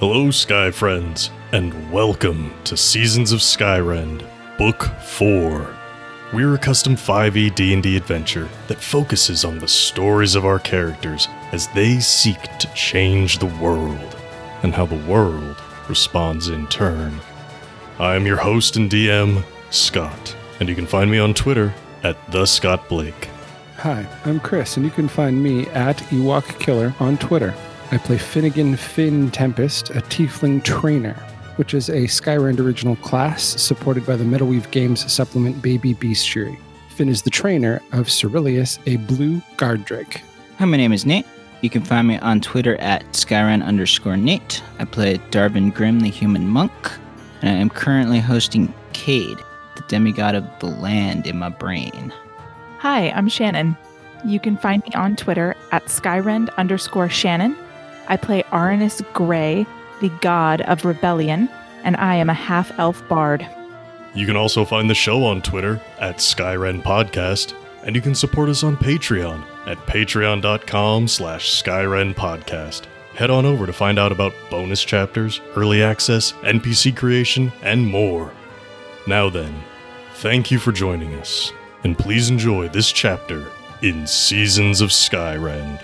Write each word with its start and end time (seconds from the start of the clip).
Hello, 0.00 0.30
Sky 0.30 0.70
friends, 0.70 1.32
and 1.50 1.90
welcome 1.90 2.54
to 2.62 2.76
Seasons 2.76 3.32
of 3.32 3.40
Skyrend, 3.40 4.24
Book 4.56 4.84
4. 5.02 5.74
We're 6.32 6.54
a 6.54 6.58
custom 6.58 6.94
5e 6.94 7.52
D&D 7.56 7.96
adventure 7.96 8.48
that 8.68 8.80
focuses 8.80 9.44
on 9.44 9.58
the 9.58 9.66
stories 9.66 10.36
of 10.36 10.46
our 10.46 10.60
characters 10.60 11.26
as 11.50 11.66
they 11.74 11.98
seek 11.98 12.40
to 12.58 12.72
change 12.74 13.38
the 13.38 13.52
world, 13.60 14.16
and 14.62 14.72
how 14.72 14.86
the 14.86 15.04
world 15.04 15.60
responds 15.88 16.46
in 16.46 16.68
turn. 16.68 17.18
I 17.98 18.14
am 18.14 18.24
your 18.24 18.36
host 18.36 18.76
and 18.76 18.88
DM, 18.88 19.42
Scott, 19.70 20.36
and 20.60 20.68
you 20.68 20.76
can 20.76 20.86
find 20.86 21.10
me 21.10 21.18
on 21.18 21.34
Twitter 21.34 21.74
at 22.04 22.16
the 22.30 22.46
Scott 22.46 22.88
Blake. 22.88 23.30
Hi, 23.78 24.06
I'm 24.24 24.38
Chris, 24.38 24.76
and 24.76 24.86
you 24.86 24.92
can 24.92 25.08
find 25.08 25.42
me 25.42 25.66
at 25.70 25.96
Ewok 26.12 26.60
Killer 26.60 26.94
on 27.00 27.18
Twitter. 27.18 27.52
I 27.90 27.96
play 27.96 28.18
Finnegan 28.18 28.76
Finn 28.76 29.30
Tempest, 29.30 29.88
a 29.88 30.02
Tiefling 30.02 30.62
Trainer, 30.62 31.14
which 31.56 31.72
is 31.72 31.88
a 31.88 32.02
Skyrend 32.02 32.60
original 32.60 32.96
class 32.96 33.42
supported 33.42 34.04
by 34.04 34.14
the 34.14 34.24
Metalweave 34.24 34.70
Games 34.70 35.10
supplement 35.10 35.62
Baby 35.62 35.94
Bestiary. 35.94 36.58
Finn 36.90 37.08
is 37.08 37.22
the 37.22 37.30
trainer 37.30 37.80
of 37.92 38.10
Cerilius, 38.10 38.78
a 38.84 38.96
blue 38.96 39.40
guard 39.56 39.86
drake. 39.86 40.20
Hi, 40.58 40.66
my 40.66 40.76
name 40.76 40.92
is 40.92 41.06
Nate. 41.06 41.24
You 41.62 41.70
can 41.70 41.82
find 41.82 42.06
me 42.06 42.18
on 42.18 42.42
Twitter 42.42 42.76
at 42.76 43.04
Skyrend 43.12 43.64
underscore 43.64 44.18
Nate. 44.18 44.62
I 44.78 44.84
play 44.84 45.16
Darvin 45.30 45.72
Grimm, 45.72 46.00
the 46.00 46.10
human 46.10 46.46
monk, 46.46 46.92
and 47.40 47.48
I 47.48 47.54
am 47.54 47.70
currently 47.70 48.20
hosting 48.20 48.74
Cade, 48.92 49.38
the 49.76 49.84
demigod 49.88 50.34
of 50.34 50.44
the 50.60 50.66
land 50.66 51.26
in 51.26 51.38
my 51.38 51.48
brain. 51.48 52.12
Hi, 52.80 53.08
I'm 53.12 53.30
Shannon. 53.30 53.78
You 54.26 54.40
can 54.40 54.58
find 54.58 54.82
me 54.82 54.90
on 54.94 55.16
Twitter 55.16 55.56
at 55.72 55.86
Skyrend 55.86 56.54
underscore 56.58 57.08
Shannon. 57.08 57.56
I 58.08 58.16
play 58.16 58.42
Aranus 58.50 59.00
Grey, 59.12 59.66
the 60.00 60.08
god 60.20 60.62
of 60.62 60.84
rebellion, 60.84 61.48
and 61.84 61.96
I 61.96 62.16
am 62.16 62.30
a 62.30 62.34
half 62.34 62.76
elf 62.78 63.06
bard. 63.08 63.46
You 64.14 64.26
can 64.26 64.36
also 64.36 64.64
find 64.64 64.88
the 64.88 64.94
show 64.94 65.24
on 65.24 65.42
Twitter 65.42 65.80
at 66.00 66.16
Skyrend 66.16 66.82
Podcast, 66.82 67.54
and 67.84 67.94
you 67.94 68.02
can 68.02 68.14
support 68.14 68.48
us 68.48 68.64
on 68.64 68.76
Patreon 68.76 69.44
at 69.66 69.78
patreon.com 69.86 71.08
slash 71.08 71.62
Skyrend 71.62 72.14
Podcast. 72.14 72.82
Head 73.14 73.30
on 73.30 73.44
over 73.44 73.66
to 73.66 73.72
find 73.72 73.98
out 73.98 74.12
about 74.12 74.32
bonus 74.50 74.82
chapters, 74.82 75.40
early 75.56 75.82
access, 75.82 76.32
NPC 76.42 76.96
creation, 76.96 77.52
and 77.62 77.86
more. 77.86 78.32
Now 79.06 79.28
then, 79.28 79.62
thank 80.14 80.50
you 80.50 80.58
for 80.58 80.72
joining 80.72 81.14
us, 81.14 81.52
and 81.84 81.98
please 81.98 82.30
enjoy 82.30 82.68
this 82.68 82.92
chapter 82.92 83.46
in 83.82 84.06
Seasons 84.06 84.80
of 84.80 84.90
Skyrend. 84.90 85.82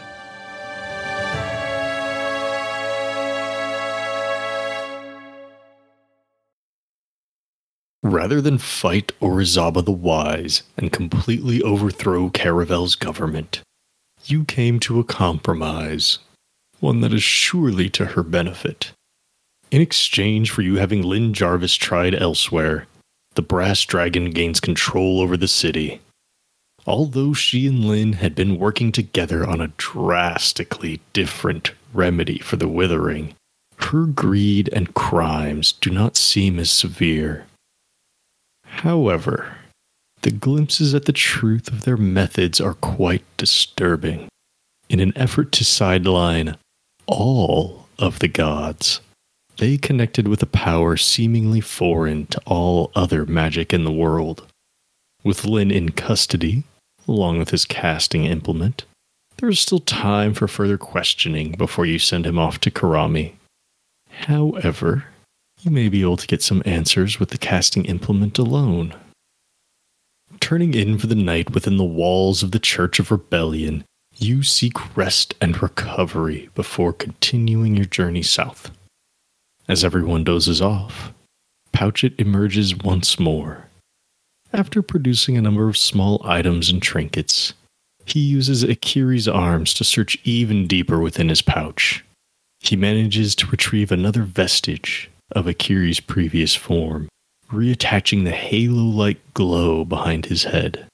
Rather 8.04 8.42
than 8.42 8.58
fight 8.58 9.12
Orizaba 9.22 9.82
the 9.82 9.90
Wise 9.90 10.62
and 10.76 10.92
completely 10.92 11.62
overthrow 11.62 12.28
Caravel's 12.28 12.96
government, 12.96 13.62
you 14.26 14.44
came 14.44 14.78
to 14.80 15.00
a 15.00 15.04
compromise, 15.04 16.18
one 16.80 17.00
that 17.00 17.14
is 17.14 17.22
surely 17.22 17.88
to 17.88 18.04
her 18.04 18.22
benefit. 18.22 18.92
In 19.70 19.80
exchange 19.80 20.50
for 20.50 20.60
you 20.60 20.76
having 20.76 21.00
Lynn 21.00 21.32
Jarvis 21.32 21.76
tried 21.76 22.14
elsewhere, 22.14 22.86
the 23.36 23.42
Brass 23.42 23.82
Dragon 23.86 24.32
gains 24.32 24.60
control 24.60 25.22
over 25.22 25.38
the 25.38 25.48
city. 25.48 26.02
Although 26.86 27.32
she 27.32 27.66
and 27.66 27.86
Lynn 27.86 28.12
had 28.12 28.34
been 28.34 28.58
working 28.58 28.92
together 28.92 29.48
on 29.48 29.62
a 29.62 29.72
drastically 29.78 31.00
different 31.14 31.72
remedy 31.94 32.38
for 32.38 32.56
the 32.56 32.68
withering, 32.68 33.34
her 33.78 34.04
greed 34.04 34.68
and 34.74 34.92
crimes 34.92 35.72
do 35.72 35.88
not 35.88 36.18
seem 36.18 36.58
as 36.58 36.70
severe. 36.70 37.46
However, 38.82 39.56
the 40.22 40.30
glimpses 40.30 40.94
at 40.94 41.04
the 41.04 41.12
truth 41.12 41.68
of 41.68 41.82
their 41.82 41.96
methods 41.96 42.60
are 42.60 42.74
quite 42.74 43.24
disturbing. 43.36 44.28
In 44.88 45.00
an 45.00 45.12
effort 45.16 45.52
to 45.52 45.64
sideline 45.64 46.56
all 47.06 47.88
of 47.98 48.18
the 48.18 48.28
gods, 48.28 49.00
they 49.58 49.78
connected 49.78 50.28
with 50.28 50.42
a 50.42 50.46
power 50.46 50.96
seemingly 50.96 51.60
foreign 51.60 52.26
to 52.26 52.40
all 52.46 52.90
other 52.94 53.24
magic 53.24 53.72
in 53.72 53.84
the 53.84 53.92
world. 53.92 54.46
With 55.22 55.44
Lynn 55.44 55.70
in 55.70 55.90
custody, 55.90 56.64
along 57.06 57.38
with 57.38 57.50
his 57.50 57.64
casting 57.64 58.24
implement, 58.24 58.84
there 59.38 59.48
is 59.48 59.60
still 59.60 59.80
time 59.80 60.34
for 60.34 60.48
further 60.48 60.78
questioning 60.78 61.52
before 61.52 61.86
you 61.86 61.98
send 61.98 62.26
him 62.26 62.38
off 62.38 62.60
to 62.60 62.70
Karami. 62.70 63.32
However, 64.10 65.06
you 65.64 65.70
may 65.70 65.88
be 65.88 66.02
able 66.02 66.18
to 66.18 66.26
get 66.26 66.42
some 66.42 66.62
answers 66.66 67.18
with 67.18 67.30
the 67.30 67.38
casting 67.38 67.86
implement 67.86 68.38
alone. 68.38 68.94
Turning 70.38 70.74
in 70.74 70.98
for 70.98 71.06
the 71.06 71.14
night 71.14 71.54
within 71.54 71.78
the 71.78 71.84
walls 71.84 72.42
of 72.42 72.50
the 72.50 72.58
Church 72.58 72.98
of 73.00 73.10
Rebellion, 73.10 73.82
you 74.14 74.42
seek 74.42 74.94
rest 74.94 75.34
and 75.40 75.62
recovery 75.62 76.50
before 76.54 76.92
continuing 76.92 77.76
your 77.76 77.86
journey 77.86 78.22
south. 78.22 78.70
As 79.66 79.82
everyone 79.82 80.22
dozes 80.22 80.60
off, 80.60 81.14
Pouchet 81.72 82.12
emerges 82.18 82.76
once 82.76 83.18
more. 83.18 83.68
After 84.52 84.82
producing 84.82 85.38
a 85.38 85.42
number 85.42 85.68
of 85.68 85.78
small 85.78 86.20
items 86.24 86.68
and 86.68 86.82
trinkets, 86.82 87.54
he 88.04 88.20
uses 88.20 88.62
Akiri's 88.62 89.26
arms 89.26 89.72
to 89.74 89.84
search 89.84 90.18
even 90.24 90.66
deeper 90.66 91.00
within 91.00 91.30
his 91.30 91.40
pouch. 91.40 92.04
He 92.60 92.76
manages 92.76 93.34
to 93.36 93.46
retrieve 93.46 93.90
another 93.90 94.24
vestige 94.24 95.10
of 95.32 95.46
Akiri's 95.46 96.00
previous 96.00 96.54
form, 96.54 97.08
reattaching 97.50 98.24
the 98.24 98.30
halo 98.32 98.82
like 98.82 99.18
glow 99.34 99.84
behind 99.84 100.26
his 100.26 100.44
head. 100.44 100.86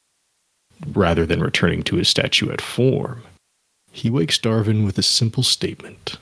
Rather 0.93 1.27
than 1.27 1.41
returning 1.43 1.83
to 1.85 1.97
his 1.97 2.09
statuette 2.09 2.61
form, 2.61 3.23
he 3.93 4.09
wakes 4.09 4.39
Darvin 4.39 4.85
with 4.85 4.97
a 4.99 5.03
simple 5.03 5.43
statement 5.43 6.17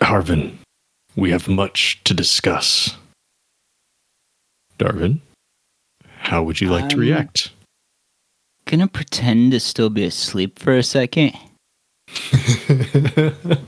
Darvin, 0.00 0.56
we 1.14 1.30
have 1.30 1.46
much 1.46 2.00
to 2.04 2.14
discuss. 2.14 2.96
Darvin, 4.78 5.20
how 6.18 6.42
would 6.42 6.60
you 6.60 6.70
like 6.70 6.88
to 6.88 6.96
Um, 6.96 7.00
react? 7.00 7.50
Gonna 8.64 8.88
pretend 8.88 9.52
to 9.52 9.60
still 9.60 9.90
be 9.90 10.04
asleep 10.04 10.58
for 10.58 10.76
a 10.76 10.82
second. 10.82 11.32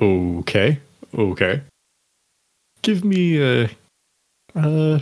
okay, 0.00 0.78
okay. 1.14 1.62
Give 2.82 3.04
me 3.04 3.40
a. 3.42 3.70
Uh, 4.54 4.98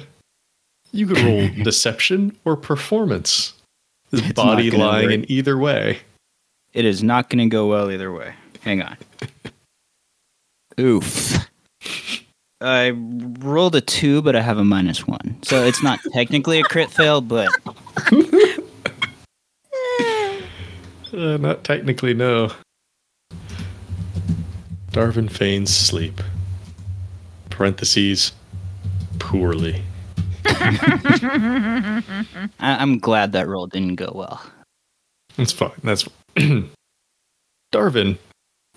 you 0.92 1.06
could 1.06 1.18
roll 1.18 1.48
deception 1.64 2.36
or 2.44 2.56
performance. 2.56 3.54
His 4.10 4.20
It's 4.20 4.32
body 4.32 4.70
lying 4.70 5.06
work. 5.06 5.12
in 5.14 5.30
either 5.30 5.56
way. 5.56 5.98
It 6.72 6.84
is 6.84 7.02
not 7.02 7.30
gonna 7.30 7.48
go 7.48 7.66
well 7.68 7.90
either 7.90 8.12
way. 8.12 8.34
Hang 8.62 8.82
on. 8.82 8.96
Oof. 10.80 11.36
I 12.60 12.90
rolled 12.90 13.74
a 13.74 13.80
two, 13.80 14.20
but 14.20 14.36
I 14.36 14.42
have 14.42 14.58
a 14.58 14.64
minus 14.64 15.06
one. 15.06 15.38
So 15.42 15.64
it's 15.64 15.82
not 15.82 15.98
technically 16.12 16.60
a 16.60 16.62
crit 16.64 16.90
fail, 16.90 17.20
but 17.20 17.48
Uh, 21.12 21.36
not 21.38 21.64
technically, 21.64 22.14
no. 22.14 22.52
Darvin 24.92 25.28
feigns 25.30 25.74
sleep. 25.74 26.20
Parentheses, 27.60 28.32
poorly. 29.18 29.82
I- 30.46 32.02
I'm 32.58 32.98
glad 32.98 33.32
that 33.32 33.46
roll 33.48 33.66
didn't 33.66 33.96
go 33.96 34.10
well. 34.14 34.40
That's 35.36 35.52
fine. 35.52 35.72
That's 35.84 36.08
Darvin. 37.70 38.16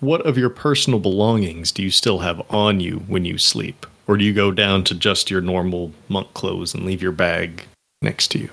What 0.00 0.26
of 0.26 0.36
your 0.36 0.50
personal 0.50 0.98
belongings 1.00 1.72
do 1.72 1.82
you 1.82 1.90
still 1.90 2.18
have 2.18 2.42
on 2.50 2.80
you 2.80 2.96
when 3.06 3.24
you 3.24 3.38
sleep, 3.38 3.86
or 4.06 4.18
do 4.18 4.24
you 4.26 4.34
go 4.34 4.50
down 4.50 4.84
to 4.84 4.94
just 4.94 5.30
your 5.30 5.40
normal 5.40 5.90
monk 6.10 6.34
clothes 6.34 6.74
and 6.74 6.84
leave 6.84 7.00
your 7.00 7.10
bag 7.12 7.64
next 8.02 8.28
to 8.32 8.38
you? 8.38 8.50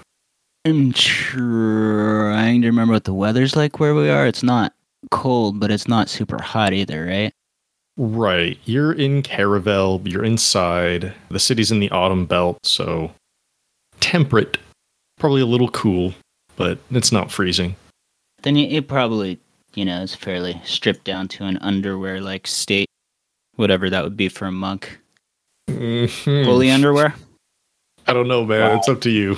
I'm 0.64 0.94
trying 0.94 2.62
to 2.62 2.68
remember 2.68 2.94
what 2.94 3.04
the 3.04 3.14
weather's 3.14 3.58
like 3.58 3.82
where 3.82 3.94
we 3.96 4.10
are. 4.10 4.26
It's 4.26 4.44
not 4.44 4.72
cold, 5.10 5.60
but 5.60 5.72
it's 5.72 5.90
not 5.90 6.08
super 6.08 6.42
hot 6.42 6.72
either, 6.72 7.06
right? 7.06 7.34
Right. 7.98 8.58
You're 8.66 8.94
in 8.94 9.22
Caravel. 9.22 10.02
You're 10.06 10.24
inside. 10.24 11.14
The 11.30 11.40
city's 11.40 11.72
in 11.72 11.80
the 11.80 11.92
autumn 11.92 12.26
belt, 12.26 12.66
so 12.66 13.12
temperate, 14.00 14.58
probably 15.20 15.42
a 15.42 15.46
little 15.46 15.70
cool, 15.70 16.14
but 16.56 16.80
it's 16.90 17.12
not 17.12 17.32
freezing. 17.32 17.76
Then 18.42 18.58
it, 18.58 18.72
it 18.74 18.88
probably, 18.88 19.40
you 19.76 19.86
know, 19.86 20.02
is 20.02 20.16
fairly 20.16 20.60
stripped 20.64 21.04
down 21.04 21.28
to 21.30 21.44
an 21.46 21.58
underwear 21.58 22.22
like 22.22 22.48
state, 22.48 22.88
whatever 23.58 23.90
that 23.90 24.04
would 24.04 24.18
be 24.18 24.30
for 24.30 24.46
a 24.46 24.52
monk. 24.52 25.00
Mhm. 25.70 26.46
Fully 26.46 26.72
underwear, 26.72 27.14
I 28.08 28.14
don't 28.14 28.28
know, 28.28 28.44
man. 28.44 28.78
It's 28.80 28.90
up 28.90 29.00
to 29.02 29.12
you. 29.12 29.38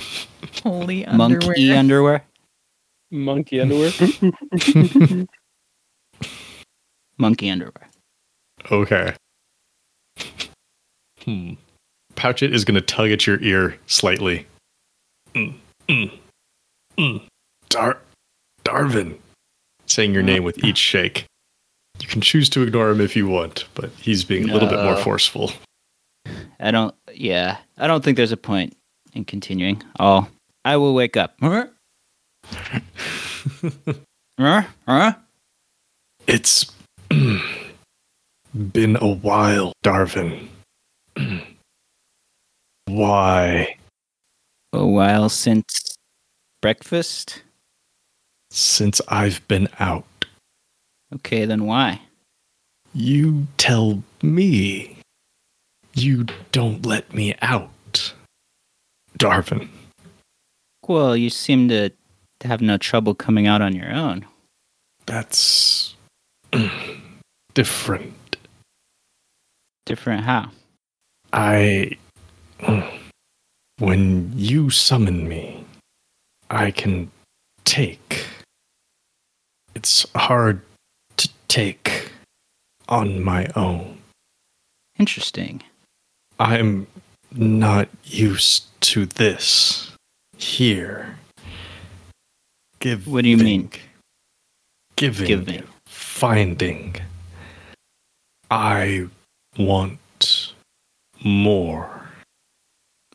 Holy 0.62 1.04
underwear. 1.06 1.40
monkey 1.40 1.72
underwear, 1.72 2.24
Monkey 3.10 3.60
underwear. 3.60 3.90
monkey 7.18 7.50
underwear. 7.50 7.83
Okay. 8.70 9.14
Hmm. 11.24 11.54
Pouchit 12.14 12.52
is 12.52 12.64
going 12.64 12.74
to 12.76 12.80
tug 12.80 13.10
at 13.10 13.26
your 13.26 13.40
ear 13.42 13.76
slightly. 13.86 14.46
Mm, 15.34 15.54
mm, 15.88 16.18
mm. 16.98 17.22
Dar- 17.68 17.98
Darvin, 18.64 19.18
saying 19.86 20.14
your 20.14 20.22
name 20.22 20.44
with 20.44 20.62
each 20.64 20.78
shake. 20.78 21.24
You 21.98 22.06
can 22.06 22.20
choose 22.20 22.48
to 22.50 22.62
ignore 22.62 22.90
him 22.90 23.00
if 23.00 23.16
you 23.16 23.26
want, 23.26 23.64
but 23.74 23.90
he's 23.98 24.24
being 24.24 24.48
a 24.48 24.52
little 24.52 24.68
bit 24.68 24.82
more 24.82 24.96
forceful. 24.96 25.52
I 26.60 26.70
don't. 26.70 26.94
Yeah, 27.12 27.58
I 27.78 27.86
don't 27.86 28.04
think 28.04 28.16
there's 28.16 28.32
a 28.32 28.36
point 28.36 28.76
in 29.12 29.24
continuing. 29.24 29.82
I'll. 29.98 30.28
I 30.64 30.76
will 30.76 30.94
wake 30.94 31.16
up. 31.16 31.34
Huh? 31.40 31.66
Huh? 34.38 34.62
Huh? 34.88 35.12
It's 36.26 36.72
been 38.54 38.96
a 38.96 39.06
while, 39.08 39.72
Darvin. 39.84 40.48
Why? 42.86 43.76
A 44.72 44.86
while 44.86 45.28
since 45.28 45.96
breakfast. 46.60 47.42
Since 48.50 49.00
I've 49.08 49.46
been 49.48 49.68
out, 49.80 50.04
Okay, 51.14 51.44
then 51.44 51.64
why? 51.64 52.00
you 52.92 53.46
tell 53.56 54.02
me. 54.22 54.96
You 55.94 56.26
don't 56.52 56.84
let 56.84 57.12
me 57.14 57.34
out. 57.42 58.14
Darvin. 59.18 59.68
Well, 60.86 61.16
you 61.16 61.30
seem 61.30 61.68
to 61.68 61.90
to 62.40 62.48
have 62.48 62.60
no 62.60 62.76
trouble 62.76 63.14
coming 63.14 63.46
out 63.46 63.62
on 63.62 63.74
your 63.76 63.92
own. 63.92 64.26
That's 65.06 65.94
different. 67.54 68.12
Different 69.86 70.24
how? 70.24 70.50
I. 71.32 71.98
When 73.78 74.32
you 74.34 74.70
summon 74.70 75.28
me, 75.28 75.64
I 76.48 76.70
can 76.70 77.10
take. 77.64 78.26
It's 79.74 80.06
hard 80.14 80.60
to 81.16 81.28
take 81.48 82.12
on 82.88 83.22
my 83.22 83.48
own. 83.56 83.98
Interesting. 84.98 85.62
I'm 86.38 86.86
not 87.32 87.88
used 88.04 88.68
to 88.82 89.06
this 89.06 89.90
here. 90.38 91.16
Give. 92.78 93.08
What 93.08 93.24
do 93.24 93.28
you 93.30 93.36
mean? 93.36 93.70
Giving. 94.96 95.26
Giving. 95.26 95.64
Finding. 95.86 96.96
I 98.50 99.08
want 99.58 100.52
more. 101.22 102.10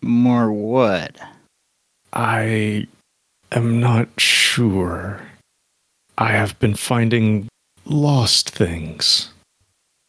More 0.02 0.52
what? 0.52 1.18
I 2.14 2.88
am 3.52 3.80
not 3.80 4.08
sure. 4.20 5.22
I 6.18 6.32
have 6.32 6.58
been 6.60 6.76
finding 6.76 7.48
lost 7.86 8.50
things. 8.50 9.32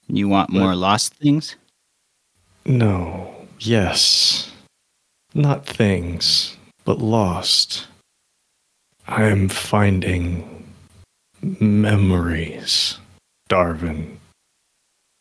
You 0.08 0.28
want 0.28 0.50
more 0.50 0.74
lost 0.74 1.14
things? 1.14 1.56
No, 2.66 3.46
yes. 3.58 4.52
Not 5.34 5.64
things, 5.66 6.56
but 6.84 6.98
lost. 6.98 7.86
I 9.06 9.24
am 9.24 9.48
finding 9.48 10.66
memories, 11.42 12.98
Darvin. 13.48 14.16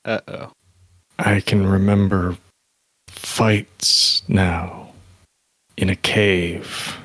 Uh 0.05 0.19
oh. 0.27 0.51
I 1.21 1.41
can 1.41 1.67
remember 1.67 2.37
fights 3.09 4.23
now 4.29 4.93
in 5.75 5.89
a 5.89 5.95
cave 5.97 6.97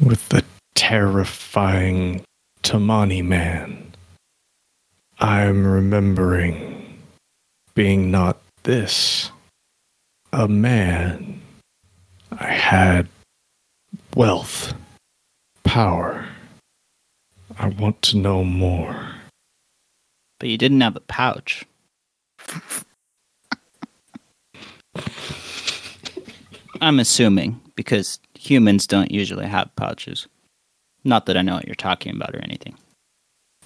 with 0.00 0.28
the 0.30 0.44
terrifying 0.74 2.24
Tamani 2.64 3.24
man. 3.24 3.92
I'm 5.20 5.64
remembering 5.64 6.98
being 7.76 8.10
not 8.10 8.38
this, 8.64 9.30
a 10.32 10.48
man. 10.48 11.40
I 12.32 12.46
had 12.46 13.06
wealth, 14.16 14.74
power. 15.62 16.26
I 17.56 17.68
want 17.68 18.02
to 18.02 18.16
know 18.16 18.42
more. 18.42 19.12
But 20.40 20.48
you 20.48 20.58
didn't 20.58 20.80
have 20.80 20.96
a 20.96 21.00
pouch. 21.00 21.64
I'm 26.82 26.98
assuming 26.98 27.60
because 27.76 28.18
humans 28.34 28.88
don't 28.88 29.12
usually 29.12 29.46
have 29.46 29.74
pouches. 29.76 30.26
Not 31.04 31.26
that 31.26 31.36
I 31.36 31.42
know 31.42 31.54
what 31.54 31.66
you're 31.66 31.76
talking 31.76 32.12
about 32.12 32.34
or 32.34 32.40
anything. 32.42 32.76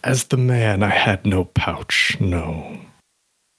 As 0.04 0.24
the 0.24 0.36
man, 0.36 0.82
I 0.82 0.90
had 0.90 1.24
no 1.24 1.46
pouch, 1.46 2.18
no. 2.20 2.78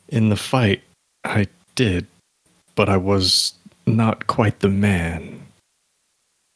In 0.09 0.29
the 0.29 0.35
fight, 0.35 0.83
I 1.23 1.47
did, 1.73 2.05
but 2.75 2.87
I 2.87 2.97
was 2.97 3.53
not 3.87 4.27
quite 4.27 4.59
the 4.59 4.69
man. 4.69 5.47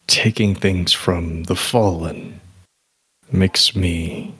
Taking 0.05 0.53
things 0.53 0.93
from 0.93 1.45
the 1.45 1.55
fallen 1.55 2.39
makes 3.31 3.75
me 3.75 4.31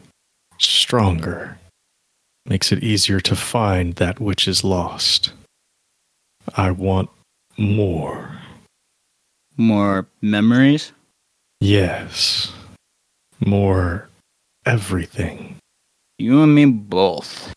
stronger, 0.59 1.57
makes 2.45 2.71
it 2.71 2.83
easier 2.83 3.19
to 3.21 3.35
find 3.35 3.95
that 3.95 4.19
which 4.19 4.47
is 4.47 4.63
lost. 4.63 5.33
I 6.55 6.69
want 6.69 7.09
more. 7.57 8.37
More 9.61 10.07
memories? 10.23 10.91
Yes. 11.59 12.51
More 13.45 14.09
everything. 14.65 15.57
You 16.17 16.41
and 16.41 16.55
me 16.55 16.65
both. 16.65 17.53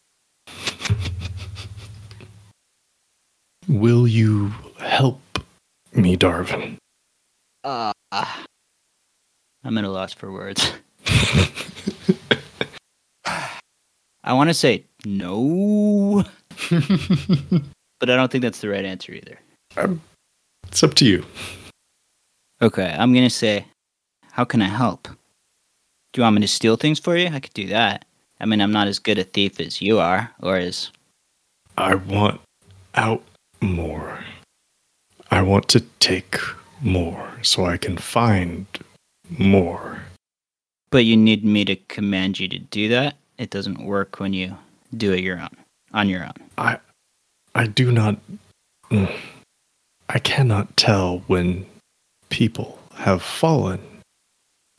Will 3.67 4.06
you 4.06 4.53
help 4.79 5.23
me, 5.95 6.15
Darvin? 6.15 6.77
Uh, 7.65 7.93
I'm 8.12 9.79
at 9.79 9.85
a 9.85 9.91
loss 9.91 10.12
for 10.12 10.31
words. 10.31 10.75
I 13.25 14.35
want 14.35 14.50
to 14.50 14.55
say 14.55 14.85
no, 15.07 16.23
but 16.71 18.11
I 18.11 18.14
don't 18.14 18.31
think 18.31 18.43
that's 18.43 18.61
the 18.61 18.69
right 18.69 18.85
answer 18.85 19.14
either. 19.14 19.38
It's 20.69 20.83
up 20.83 20.93
to 20.97 21.07
you. 21.07 21.25
Okay, 22.64 22.97
I'm 22.99 23.12
going 23.12 23.26
to 23.26 23.35
say, 23.35 23.66
how 24.33 24.44
can 24.44 24.62
I 24.62 24.68
help? 24.68 25.02
Do 25.02 26.21
you 26.21 26.23
want 26.23 26.37
me 26.37 26.40
to 26.40 26.49
steal 26.49 26.76
things 26.76 26.99
for 26.99 27.14
you? 27.14 27.28
I 27.28 27.38
could 27.38 27.52
do 27.52 27.66
that. 27.66 28.06
I 28.40 28.47
mean, 28.47 28.62
I'm 28.62 28.73
not 28.73 28.88
as 28.88 28.99
good 28.99 29.18
a 29.18 29.25
thief 29.25 29.61
as 29.61 29.83
you 29.83 29.99
are, 29.99 30.30
or 30.40 30.56
as. 30.56 30.90
I 31.76 31.97
want 31.97 32.40
out 32.94 33.23
more. 33.61 34.25
I 35.30 35.42
want 35.42 35.68
to 35.68 35.80
take 36.00 36.38
more 36.80 37.33
so 37.42 37.66
I 37.66 37.76
can 37.76 37.99
find 37.99 38.64
more. 39.28 40.00
But 40.88 41.04
you 41.04 41.18
need 41.18 41.44
me 41.44 41.66
to 41.66 41.76
command 41.76 42.40
you 42.40 42.49
to 42.49 42.59
do 42.59 42.88
that? 42.88 43.16
It 43.37 43.50
doesn't 43.50 43.85
work 43.85 44.21
when 44.21 44.33
you 44.33 44.56
do 44.97 45.12
it 45.12 45.21
your 45.21 45.38
own, 45.38 45.54
on 45.92 46.09
your 46.09 46.25
own. 46.25 46.33
I 46.56 46.78
I 47.54 47.66
do 47.66 47.92
not 47.92 48.16
mm, 48.90 49.14
I 50.09 50.18
cannot 50.18 50.75
tell 50.78 51.18
when 51.26 51.66
people 52.28 52.78
have 52.95 53.23
fallen. 53.23 53.81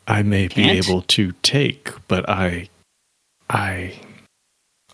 I 0.07 0.21
may 0.21 0.47
be 0.47 0.63
Can't? 0.63 0.87
able 0.87 1.01
to 1.03 1.33
take, 1.41 1.91
but 2.07 2.29
I 2.29 2.69
I 3.49 3.99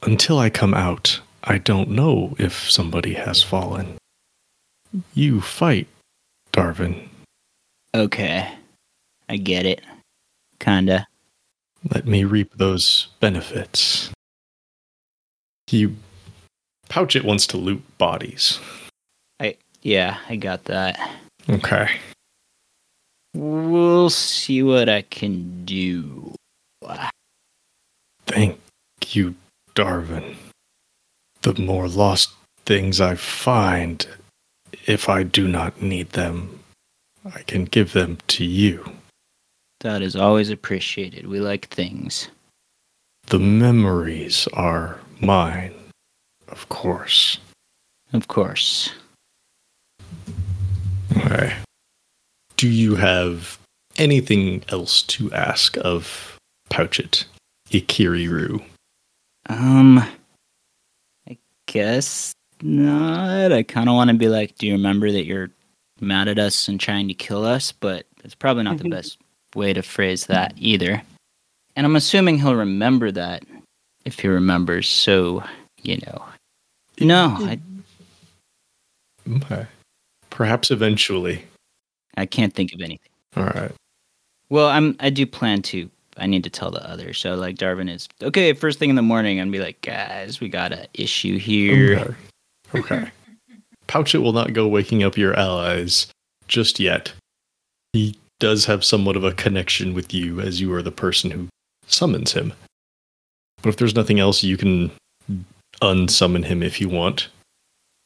until 0.03 0.39
I 0.39 0.49
come 0.49 0.73
out, 0.73 1.19
I 1.43 1.57
don't 1.57 1.89
know 1.89 2.35
if 2.39 2.69
somebody 2.71 3.13
has 3.13 3.43
fallen. 3.43 3.97
You 5.13 5.41
fight, 5.41 5.87
Darvin. 6.53 7.07
Okay, 7.93 8.49
I 9.29 9.37
get 9.37 9.65
it. 9.65 9.81
Kinda. 10.59 11.07
Let 11.89 12.05
me 12.05 12.23
reap 12.23 12.53
those 12.55 13.07
benefits. 13.19 14.11
You 15.69 15.95
Pouchit 16.89 17.23
wants 17.23 17.47
to 17.47 17.57
loot 17.57 17.81
bodies. 17.97 18.59
I 19.39 19.55
yeah, 19.81 20.17
I 20.29 20.35
got 20.35 20.65
that. 20.65 20.99
Okay. 21.49 21.89
We'll 23.33 24.09
see 24.09 24.61
what 24.61 24.89
I 24.89 25.03
can 25.03 25.63
do. 25.65 26.35
Thank 28.25 28.59
you, 29.07 29.35
Darvin. 29.73 30.35
The 31.41 31.53
more 31.55 31.87
lost 31.87 32.33
things 32.65 33.01
I 33.01 33.15
find, 33.15 34.05
if 34.85 35.09
I 35.09 35.23
do 35.23 35.47
not 35.47 35.81
need 35.81 36.11
them, 36.11 36.59
I 37.25 37.41
can 37.43 37.65
give 37.65 37.93
them 37.93 38.17
to 38.27 38.45
you. 38.45 38.91
That 39.79 40.01
is 40.01 40.15
always 40.15 40.49
appreciated. 40.49 41.27
We 41.27 41.39
like 41.39 41.67
things. 41.69 42.29
The 43.27 43.39
memories 43.39 44.47
are 44.53 44.99
mine, 45.19 45.73
of 46.47 46.67
course. 46.69 47.39
Of 48.13 48.27
course. 48.27 48.91
Okay. 51.17 51.55
Do 52.61 52.69
you 52.69 52.93
have 52.93 53.57
anything 53.95 54.63
else 54.69 55.01
to 55.01 55.33
ask 55.33 55.77
of 55.77 56.37
Pouchet, 56.69 57.25
Ikiriru? 57.71 58.63
Um, 59.49 59.97
I 61.27 61.39
guess 61.65 62.33
not. 62.61 63.51
I 63.51 63.63
kind 63.63 63.89
of 63.89 63.95
want 63.95 64.11
to 64.11 64.15
be 64.15 64.27
like, 64.27 64.59
do 64.59 64.67
you 64.67 64.73
remember 64.73 65.11
that 65.11 65.25
you're 65.25 65.49
mad 66.01 66.27
at 66.27 66.37
us 66.37 66.67
and 66.67 66.79
trying 66.79 67.07
to 67.07 67.15
kill 67.15 67.43
us? 67.43 67.71
But 67.71 68.05
that's 68.21 68.35
probably 68.35 68.61
not 68.61 68.77
the 68.77 68.89
best 68.89 69.17
way 69.55 69.73
to 69.73 69.81
phrase 69.81 70.27
that 70.27 70.53
either. 70.55 71.01
And 71.75 71.83
I'm 71.83 71.95
assuming 71.95 72.37
he'll 72.37 72.53
remember 72.53 73.09
that 73.09 73.43
if 74.05 74.19
he 74.19 74.27
remembers. 74.27 74.87
So, 74.87 75.43
you 75.81 75.97
know. 76.05 76.25
No, 76.99 77.37
I, 77.39 77.59
Okay. 79.27 79.65
Perhaps 80.29 80.69
eventually. 80.69 81.45
I 82.17 82.25
can't 82.25 82.53
think 82.53 82.73
of 82.73 82.81
anything. 82.81 83.11
All 83.35 83.45
right. 83.45 83.71
Well, 84.49 84.67
I'm 84.67 84.95
I 84.99 85.09
do 85.09 85.25
plan 85.25 85.61
to. 85.63 85.89
I 86.17 86.27
need 86.27 86.43
to 86.43 86.49
tell 86.49 86.71
the 86.71 86.87
others. 86.87 87.17
So 87.19 87.35
like 87.35 87.55
Darvin 87.55 87.89
is 87.89 88.07
okay. 88.21 88.53
First 88.53 88.79
thing 88.79 88.89
in 88.89 88.95
the 88.95 89.01
morning, 89.01 89.39
and 89.39 89.51
be 89.51 89.59
like, 89.59 89.81
guys, 89.81 90.39
we 90.39 90.49
got 90.49 90.73
an 90.73 90.87
issue 90.93 91.37
here. 91.37 92.15
Okay. 92.73 92.95
Okay. 92.95 93.11
Pouchet 93.87 94.21
will 94.21 94.33
not 94.33 94.53
go 94.53 94.67
waking 94.67 95.03
up 95.03 95.17
your 95.17 95.37
allies 95.37 96.07
just 96.47 96.79
yet. 96.79 97.13
He 97.93 98.15
does 98.39 98.65
have 98.65 98.83
somewhat 98.83 99.15
of 99.15 99.23
a 99.23 99.33
connection 99.33 99.93
with 99.93 100.13
you 100.13 100.39
as 100.39 100.61
you 100.61 100.73
are 100.73 100.81
the 100.81 100.91
person 100.91 101.31
who 101.31 101.47
summons 101.87 102.33
him. 102.33 102.53
But 103.61 103.69
if 103.69 103.77
there's 103.77 103.95
nothing 103.95 104.19
else, 104.19 104.43
you 104.43 104.57
can 104.57 104.91
unsummon 105.81 106.45
him 106.45 106.63
if 106.63 106.79
you 106.81 106.89
want. 106.89 107.27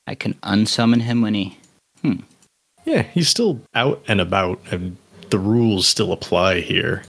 I 0.07 0.15
can 0.15 0.33
unsummon 0.35 1.01
him 1.01 1.21
when 1.21 1.33
he. 1.33 1.57
Hmm. 2.01 2.21
Yeah, 2.85 3.01
he's 3.01 3.27
still 3.29 3.59
out 3.73 4.01
and 4.07 4.21
about, 4.21 4.59
and 4.71 4.97
the 5.29 5.39
rules 5.39 5.87
still 5.87 6.11
apply 6.11 6.61
here. 6.61 7.03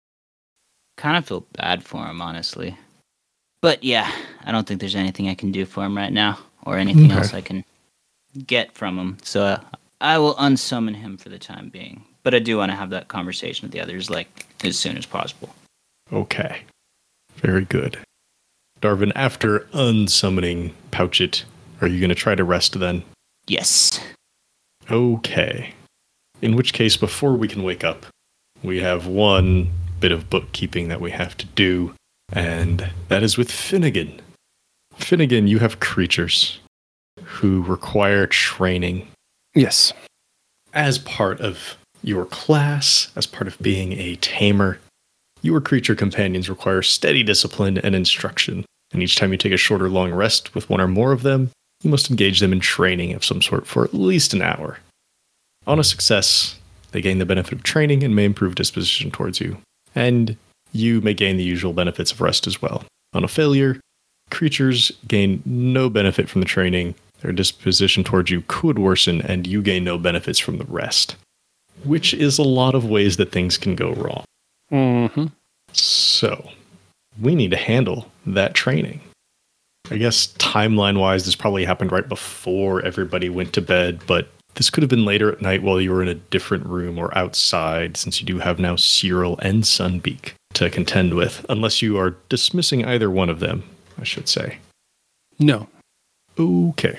Kind 0.96 1.16
of 1.16 1.26
feel 1.26 1.44
bad 1.52 1.84
for 1.84 2.04
him, 2.06 2.22
honestly. 2.22 2.76
But 3.60 3.84
yeah, 3.84 4.10
I 4.44 4.52
don't 4.52 4.66
think 4.66 4.80
there's 4.80 4.94
anything 4.96 5.28
I 5.28 5.34
can 5.34 5.52
do 5.52 5.66
for 5.66 5.84
him 5.84 5.96
right 5.96 6.12
now, 6.12 6.38
or 6.64 6.78
anything 6.78 7.06
Okay. 7.10 7.14
else 7.20 7.34
I 7.34 7.40
can 7.42 7.64
get 8.46 8.72
from 8.72 8.98
him. 8.98 9.18
So 9.22 9.42
uh, 9.44 9.60
I 10.00 10.18
will 10.18 10.34
unsummon 10.36 10.94
him 10.96 11.16
for 11.18 11.28
the 11.28 11.38
time 11.38 11.68
being. 11.68 12.04
But 12.22 12.34
I 12.34 12.38
do 12.38 12.56
want 12.58 12.72
to 12.72 12.76
have 12.76 12.90
that 12.90 13.08
conversation 13.08 13.66
with 13.66 13.72
the 13.72 13.80
others, 13.80 14.10
like 14.10 14.46
as 14.64 14.78
soon 14.78 14.96
as 14.96 15.06
possible. 15.06 15.54
Okay. 16.12 16.62
Very 17.36 17.64
good. 17.64 17.98
Darvin, 18.80 19.12
after 19.14 19.66
unsummoning 19.72 20.74
Pouchet, 20.90 21.44
are 21.80 21.86
you 21.86 22.00
going 22.00 22.08
to 22.08 22.14
try 22.14 22.34
to 22.34 22.44
rest 22.44 22.78
then? 22.78 23.02
Yes. 23.46 24.00
Okay. 24.90 25.72
In 26.42 26.54
which 26.56 26.72
case, 26.72 26.96
before 26.96 27.34
we 27.34 27.48
can 27.48 27.62
wake 27.62 27.82
up, 27.84 28.06
we 28.62 28.80
have 28.80 29.06
one 29.06 29.70
bit 30.00 30.12
of 30.12 30.28
bookkeeping 30.30 30.88
that 30.88 31.00
we 31.00 31.10
have 31.10 31.36
to 31.38 31.46
do, 31.46 31.94
and 32.32 32.90
that 33.08 33.22
is 33.22 33.36
with 33.38 33.50
Finnegan. 33.50 34.20
Finnegan, 34.94 35.46
you 35.48 35.58
have 35.58 35.80
creatures 35.80 36.58
who 37.22 37.62
require 37.62 38.26
training 38.26 39.08
Yes. 39.54 39.92
as 40.74 40.98
part 40.98 41.40
of 41.40 41.76
your 42.02 42.26
class, 42.26 43.10
as 43.16 43.26
part 43.26 43.48
of 43.48 43.58
being 43.60 43.92
a 43.94 44.16
tamer. 44.16 44.78
Your 45.42 45.60
creature 45.60 45.94
companions 45.94 46.48
require 46.48 46.82
steady 46.82 47.22
discipline 47.22 47.78
and 47.78 47.94
instruction, 47.94 48.64
and 48.92 49.02
each 49.02 49.16
time 49.16 49.32
you 49.32 49.38
take 49.38 49.52
a 49.52 49.56
short 49.56 49.80
or 49.82 49.88
long 49.88 50.12
rest 50.12 50.54
with 50.54 50.68
one 50.68 50.80
or 50.80 50.88
more 50.88 51.12
of 51.12 51.22
them, 51.22 51.50
you 51.82 51.90
must 51.90 52.10
engage 52.10 52.40
them 52.40 52.52
in 52.52 52.60
training 52.60 53.12
of 53.14 53.24
some 53.24 53.42
sort 53.42 53.66
for 53.66 53.84
at 53.84 53.94
least 53.94 54.34
an 54.34 54.42
hour. 54.42 54.78
On 55.66 55.78
a 55.78 55.84
success, 55.84 56.58
they 56.92 57.00
gain 57.00 57.18
the 57.18 57.26
benefit 57.26 57.52
of 57.52 57.62
training 57.62 58.02
and 58.02 58.14
may 58.14 58.24
improve 58.24 58.54
disposition 58.54 59.10
towards 59.10 59.40
you, 59.40 59.58
and 59.94 60.36
you 60.72 61.00
may 61.00 61.14
gain 61.14 61.36
the 61.36 61.42
usual 61.44 61.72
benefits 61.72 62.12
of 62.12 62.20
rest 62.20 62.46
as 62.46 62.62
well. 62.62 62.84
On 63.12 63.24
a 63.24 63.28
failure, 63.28 63.80
creatures 64.30 64.92
gain 65.08 65.42
no 65.44 65.88
benefit 65.88 66.28
from 66.28 66.40
the 66.40 66.46
training, 66.46 66.94
their 67.20 67.32
disposition 67.32 68.04
towards 68.04 68.30
you 68.30 68.42
could 68.46 68.78
worsen, 68.78 69.20
and 69.22 69.46
you 69.46 69.62
gain 69.62 69.84
no 69.84 69.98
benefits 69.98 70.38
from 70.38 70.58
the 70.58 70.64
rest, 70.64 71.16
which 71.84 72.14
is 72.14 72.38
a 72.38 72.42
lot 72.42 72.74
of 72.74 72.84
ways 72.84 73.16
that 73.16 73.32
things 73.32 73.58
can 73.58 73.74
go 73.74 73.92
wrong. 73.94 74.24
Mm-hmm. 74.72 75.26
So, 75.72 76.50
we 77.20 77.34
need 77.34 77.50
to 77.50 77.56
handle 77.56 78.10
that 78.26 78.54
training. 78.54 79.00
I 79.90 79.98
guess 79.98 80.28
timeline 80.34 80.98
wise, 80.98 81.24
this 81.24 81.36
probably 81.36 81.64
happened 81.64 81.92
right 81.92 82.08
before 82.08 82.82
everybody 82.82 83.28
went 83.28 83.52
to 83.54 83.60
bed, 83.60 84.00
but 84.06 84.28
this 84.54 84.70
could 84.70 84.82
have 84.82 84.90
been 84.90 85.04
later 85.04 85.30
at 85.30 85.42
night 85.42 85.62
while 85.62 85.80
you 85.80 85.92
were 85.92 86.02
in 86.02 86.08
a 86.08 86.14
different 86.14 86.66
room 86.66 86.98
or 86.98 87.16
outside, 87.16 87.96
since 87.96 88.20
you 88.20 88.26
do 88.26 88.38
have 88.38 88.58
now 88.58 88.74
Cyril 88.74 89.38
and 89.38 89.62
Sunbeak 89.64 90.32
to 90.54 90.70
contend 90.70 91.14
with, 91.14 91.44
unless 91.48 91.82
you 91.82 91.98
are 91.98 92.16
dismissing 92.28 92.84
either 92.84 93.10
one 93.10 93.28
of 93.28 93.40
them, 93.40 93.62
I 94.00 94.04
should 94.04 94.28
say. 94.28 94.58
No. 95.38 95.68
Okay. 96.38 96.98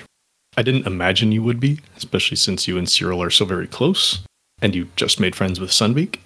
I 0.56 0.62
didn't 0.62 0.86
imagine 0.86 1.32
you 1.32 1.42
would 1.42 1.60
be, 1.60 1.80
especially 1.96 2.36
since 2.36 2.66
you 2.66 2.78
and 2.78 2.88
Cyril 2.88 3.22
are 3.22 3.30
so 3.30 3.44
very 3.44 3.66
close, 3.66 4.20
and 4.62 4.74
you 4.74 4.88
just 4.96 5.20
made 5.20 5.36
friends 5.36 5.60
with 5.60 5.70
Sunbeak, 5.70 6.20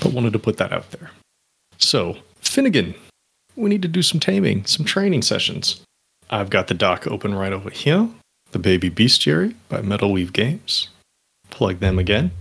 but 0.00 0.12
wanted 0.12 0.32
to 0.34 0.38
put 0.38 0.58
that 0.58 0.72
out 0.72 0.90
there. 0.90 1.10
So, 1.78 2.18
Finnegan, 2.40 2.94
we 3.56 3.70
need 3.70 3.82
to 3.82 3.88
do 3.88 4.02
some 4.02 4.20
taming, 4.20 4.64
some 4.66 4.84
training 4.84 5.22
sessions. 5.22 5.80
I've 6.34 6.50
got 6.50 6.66
the 6.66 6.74
doc 6.74 7.06
open 7.06 7.32
right 7.32 7.52
over 7.52 7.70
here, 7.70 8.08
the 8.50 8.58
Baby 8.58 8.90
Bestiary 8.90 9.54
by 9.68 9.82
Metal 9.82 10.10
Weave 10.10 10.32
Games. 10.32 10.88
Plug 11.50 11.78
them 11.78 11.96
again. 11.96 12.32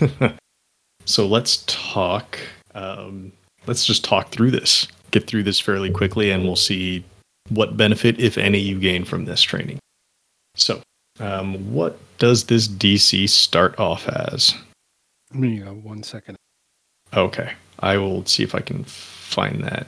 so 1.04 1.24
let's 1.24 1.62
talk. 1.68 2.36
Um, 2.74 3.30
let's 3.68 3.86
just 3.86 4.02
talk 4.02 4.30
through 4.30 4.50
this. 4.50 4.88
Get 5.12 5.28
through 5.28 5.44
this 5.44 5.60
fairly 5.60 5.88
quickly, 5.88 6.32
and 6.32 6.42
we'll 6.42 6.56
see 6.56 7.04
what 7.48 7.76
benefit, 7.76 8.18
if 8.18 8.38
any, 8.38 8.58
you 8.58 8.80
gain 8.80 9.04
from 9.04 9.24
this 9.24 9.40
training. 9.40 9.78
So, 10.56 10.82
um, 11.20 11.72
what 11.72 11.96
does 12.18 12.46
this 12.46 12.66
DC 12.66 13.28
start 13.28 13.78
off 13.78 14.08
as? 14.08 14.52
Me 15.32 15.60
go 15.60 15.74
one 15.74 16.02
second. 16.02 16.36
Okay, 17.14 17.52
I 17.78 17.98
will 17.98 18.26
see 18.26 18.42
if 18.42 18.56
I 18.56 18.60
can 18.60 18.82
find 18.82 19.62
that. 19.62 19.86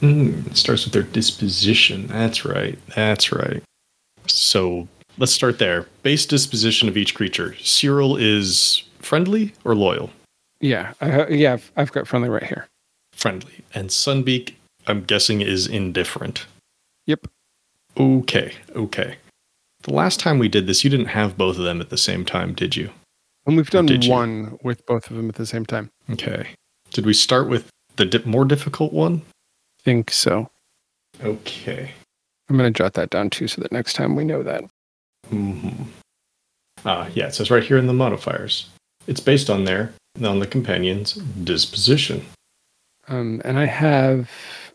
Mm, 0.00 0.46
it 0.46 0.56
starts 0.56 0.84
with 0.84 0.92
their 0.92 1.02
disposition. 1.02 2.06
That's 2.08 2.44
right. 2.44 2.78
That's 2.94 3.32
right. 3.32 3.62
So 4.26 4.88
let's 5.18 5.32
start 5.32 5.58
there. 5.58 5.86
Base 6.02 6.26
disposition 6.26 6.88
of 6.88 6.96
each 6.96 7.14
creature. 7.14 7.54
Cyril 7.62 8.16
is 8.16 8.84
friendly 8.98 9.54
or 9.64 9.74
loyal? 9.74 10.10
Yeah. 10.60 10.92
I, 11.00 11.28
yeah. 11.28 11.54
I've, 11.54 11.72
I've 11.76 11.92
got 11.92 12.06
friendly 12.06 12.28
right 12.28 12.42
here. 12.42 12.66
Friendly. 13.12 13.64
And 13.74 13.88
Sunbeak, 13.88 14.54
I'm 14.86 15.04
guessing, 15.04 15.40
is 15.40 15.66
indifferent. 15.66 16.46
Yep. 17.06 17.28
Okay, 17.98 18.52
okay. 18.74 19.16
The 19.82 19.94
last 19.94 20.20
time 20.20 20.38
we 20.38 20.48
did 20.48 20.66
this, 20.66 20.84
you 20.84 20.90
didn't 20.90 21.06
have 21.06 21.38
both 21.38 21.56
of 21.56 21.64
them 21.64 21.80
at 21.80 21.88
the 21.90 21.96
same 21.96 22.24
time, 22.24 22.52
did 22.52 22.76
you? 22.76 22.90
And 23.46 23.56
we've 23.56 23.70
done 23.70 23.86
did 23.86 24.04
you? 24.04 24.12
one 24.12 24.58
with 24.62 24.84
both 24.86 25.08
of 25.08 25.16
them 25.16 25.28
at 25.28 25.36
the 25.36 25.46
same 25.46 25.64
time. 25.64 25.88
Okay. 26.10 26.48
Did 26.90 27.06
we 27.06 27.14
start 27.14 27.48
with 27.48 27.70
the 27.94 28.04
di- 28.04 28.22
more 28.24 28.44
difficult 28.44 28.92
one? 28.92 29.22
Think 29.86 30.10
so. 30.10 30.50
Okay. 31.22 31.92
I'm 32.48 32.56
going 32.56 32.72
to 32.72 32.76
jot 32.76 32.94
that 32.94 33.10
down 33.10 33.30
too 33.30 33.46
so 33.46 33.62
that 33.62 33.70
next 33.70 33.92
time 33.92 34.16
we 34.16 34.24
know 34.24 34.42
that. 34.42 34.64
hmm 35.28 35.84
Ah, 36.84 37.08
yeah, 37.14 37.28
it 37.28 37.34
says 37.36 37.52
right 37.52 37.62
here 37.62 37.78
in 37.78 37.86
the 37.86 37.92
modifiers. 37.92 38.68
It's 39.06 39.20
based 39.20 39.48
on 39.48 39.62
their, 39.62 39.92
on 40.20 40.40
the 40.40 40.46
companion's 40.48 41.12
disposition. 41.14 42.26
Um, 43.06 43.40
and 43.44 43.60
I 43.60 43.66
have 43.66 44.28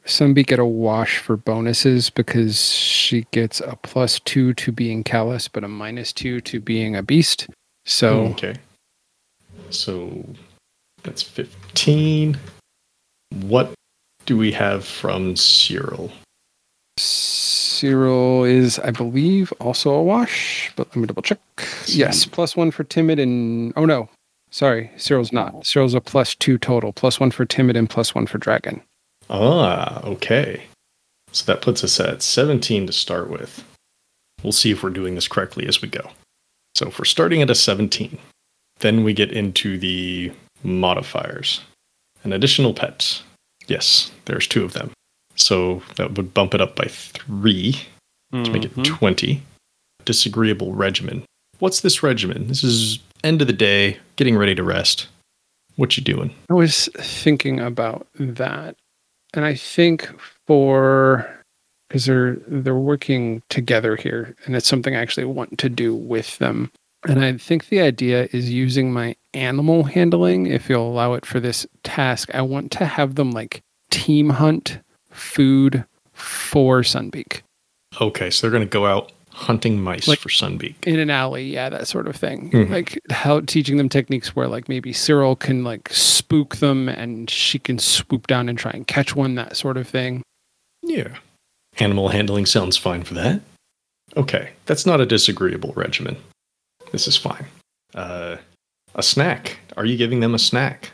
Sunbeak 0.06 0.48
get 0.48 0.60
a 0.60 0.65
wash 0.65 1.18
for 1.18 1.36
bonuses 1.36 2.10
because 2.10 2.72
she 2.72 3.27
gets 3.32 3.60
a 3.60 3.77
plus 3.84 4.18
two 4.22 4.53
to 4.53 4.72
being 4.72 5.03
callous, 5.03 5.50
but 5.50 5.65
a 5.65 5.68
minus 5.68 6.13
two 6.13 6.39
to 6.39 6.62
being 6.62 6.96
a 6.96 7.03
beast. 7.03 7.48
So 7.86 8.27
Okay. 8.27 8.56
So 9.72 10.25
that's 11.03 11.22
15. 11.22 12.38
What 13.41 13.74
do 14.25 14.38
we 14.38 14.51
have 14.51 14.86
from 14.86 15.36
Cyril? 15.36 16.12
Cyril 16.98 18.44
is, 18.44 18.78
I 18.80 18.92
believe, 18.92 19.51
also 19.60 19.92
a 19.92 20.04
wash, 20.04 20.72
but 20.75 20.88
let 20.90 20.96
me 20.98 21.08
double 21.08 21.22
check. 21.22 21.40
Yes, 21.88 22.25
plus 22.25 22.56
one 22.56 22.72
for 22.72 22.84
timid 22.84 23.20
and 23.20 23.74
oh 23.75 23.86
no, 23.86 24.10
sorry, 24.51 24.92
Cyril's 24.98 25.32
not. 25.32 25.66
Cyril's 25.66 25.94
a 25.94 26.01
plus 26.01 26.36
two 26.36 26.58
total, 26.58 26.94
plus 26.94 27.20
one 27.20 27.32
for 27.32 27.46
timid 27.46 27.75
and 27.75 27.90
plus 27.90 28.13
one 28.13 28.28
for 28.28 28.38
dragon. 28.38 28.82
Ah, 29.30 30.04
okay. 30.04 30.63
So 31.32 31.46
that 31.46 31.62
puts 31.62 31.84
us 31.84 32.00
at 32.00 32.22
17 32.22 32.88
to 32.88 32.94
start 32.94 33.30
with. 33.30 33.63
We'll 34.44 34.51
see 34.51 34.72
if 34.72 34.84
we're 34.84 34.90
doing 34.90 35.16
this 35.16 35.28
correctly 35.28 35.66
as 35.68 35.82
we 35.82 35.88
go. 35.88 36.12
So 36.75 36.88
if 36.88 37.00
we're 37.00 37.06
starting 37.06 37.42
at 37.42 37.50
a 37.50 37.56
17, 37.56 38.18
then 38.80 39.04
we 39.04 39.13
get 39.13 39.32
into 39.32 39.78
the 39.78 40.32
modifiers. 40.63 41.62
An 42.24 42.34
additional 42.34 42.74
pet. 42.74 43.22
Yes, 43.72 44.12
there's 44.25 44.48
two 44.48 44.66
of 44.66 44.74
them. 44.74 44.92
So 45.36 45.82
that 45.96 46.18
would 46.18 46.34
bump 46.34 46.54
it 46.54 46.60
up 46.60 46.75
by 46.75 46.86
three 46.90 47.80
to 48.34 48.51
make 48.51 48.66
it 48.66 48.72
mm-hmm. 48.72 48.84
20. 48.84 49.42
disagreeable 50.04 50.74
regimen. 50.74 51.24
What's 51.60 51.80
this 51.80 52.04
regimen? 52.04 52.48
This 52.48 52.66
is 52.66 53.00
end 53.24 53.40
of 53.42 53.48
the 53.48 53.54
day, 53.54 53.98
getting 54.18 54.38
ready 54.38 54.56
to 54.56 54.63
rest. 54.63 55.08
What 55.78 55.96
you 55.96 56.04
doing? 56.04 56.34
I 56.50 56.54
was 56.54 56.90
thinking 56.98 57.62
about 57.62 58.08
that. 58.20 58.75
And 59.34 59.46
I 59.46 59.56
think 59.56 60.12
for 60.48 61.30
because 61.88 62.06
they're 62.06 62.36
they're 62.48 62.75
working 62.75 63.42
together 63.50 63.96
here 63.96 64.36
and 64.46 64.56
it's 64.56 64.68
something 64.68 64.96
I 64.96 65.00
actually 65.00 65.25
want 65.25 65.58
to 65.60 65.70
do 65.70 65.96
with 65.96 66.38
them. 66.40 66.72
And 67.08 67.24
I 67.24 67.38
think 67.38 67.70
the 67.70 67.82
idea 67.82 68.28
is 68.34 68.51
using 68.51 68.92
my 68.92 69.16
animal 69.34 69.84
handling, 69.84 70.46
if 70.48 70.70
you'll 70.70 70.88
allow 70.88 71.14
it 71.14 71.26
for 71.26 71.40
this 71.40 71.66
task. 71.84 72.30
I 72.34 72.42
want 72.42 72.72
to 72.74 72.86
have 72.86 73.16
them 73.16 73.32
like 73.32 73.62
team 73.90 74.30
hunt 74.30 74.80
food 75.10 75.84
for 76.14 76.82
Sunbeak 76.82 77.42
Okay, 78.00 78.30
so 78.30 78.42
they're 78.48 78.52
going 78.58 78.68
to 78.68 78.70
go 78.72 78.86
out 78.86 79.12
hunting 79.32 79.82
mice 79.82 80.08
Like- 80.08 80.20
for 80.20 80.30
Sunbeak. 80.30 80.76
in 80.86 81.00
an 81.00 81.10
alley. 81.10 81.46
Yeah, 81.52 81.70
that 81.70 81.88
sort 81.88 82.08
of 82.08 82.16
thing. 82.16 82.52
Mhm. 82.52 82.70
Like 82.70 83.00
how 83.10 83.42
teaching 83.42 83.78
them 83.78 83.90
techniques 83.90 84.36
where 84.36 84.48
like 84.48 84.70
maybe 84.70 84.94
Cyril 84.94 85.36
can 85.36 85.64
like 85.64 85.90
spook 85.92 86.58
them 86.58 86.88
and 86.88 87.30
she 87.30 87.60
can 87.60 87.80
swoop 87.80 88.28
down 88.28 88.48
and 88.50 88.58
try 88.58 88.72
and 88.72 88.86
catch 88.88 89.16
one, 89.16 89.36
that 89.36 89.58
sort 89.58 89.78
of 89.78 89.88
thing. 89.88 90.22
Yeah. 90.84 91.18
Animal 91.80 92.10
handling 92.10 92.46
sounds 92.46 92.78
fine 92.78 93.04
for 93.04 93.14
that. 93.16 93.42
Okay, 94.18 94.52
that's 94.66 94.86
not 94.86 95.00
a 95.02 95.06
disagreeable 95.06 95.74
regimen. 95.76 96.18
This 96.92 97.08
is 97.08 97.16
fine. 97.18 97.46
Uh, 97.96 98.38
a 98.95 99.03
snack. 99.03 99.60
Are 99.77 99.86
you 99.86 99.98
giving 99.98 100.19
them 100.19 100.33
a 100.33 100.39
snack? 100.39 100.91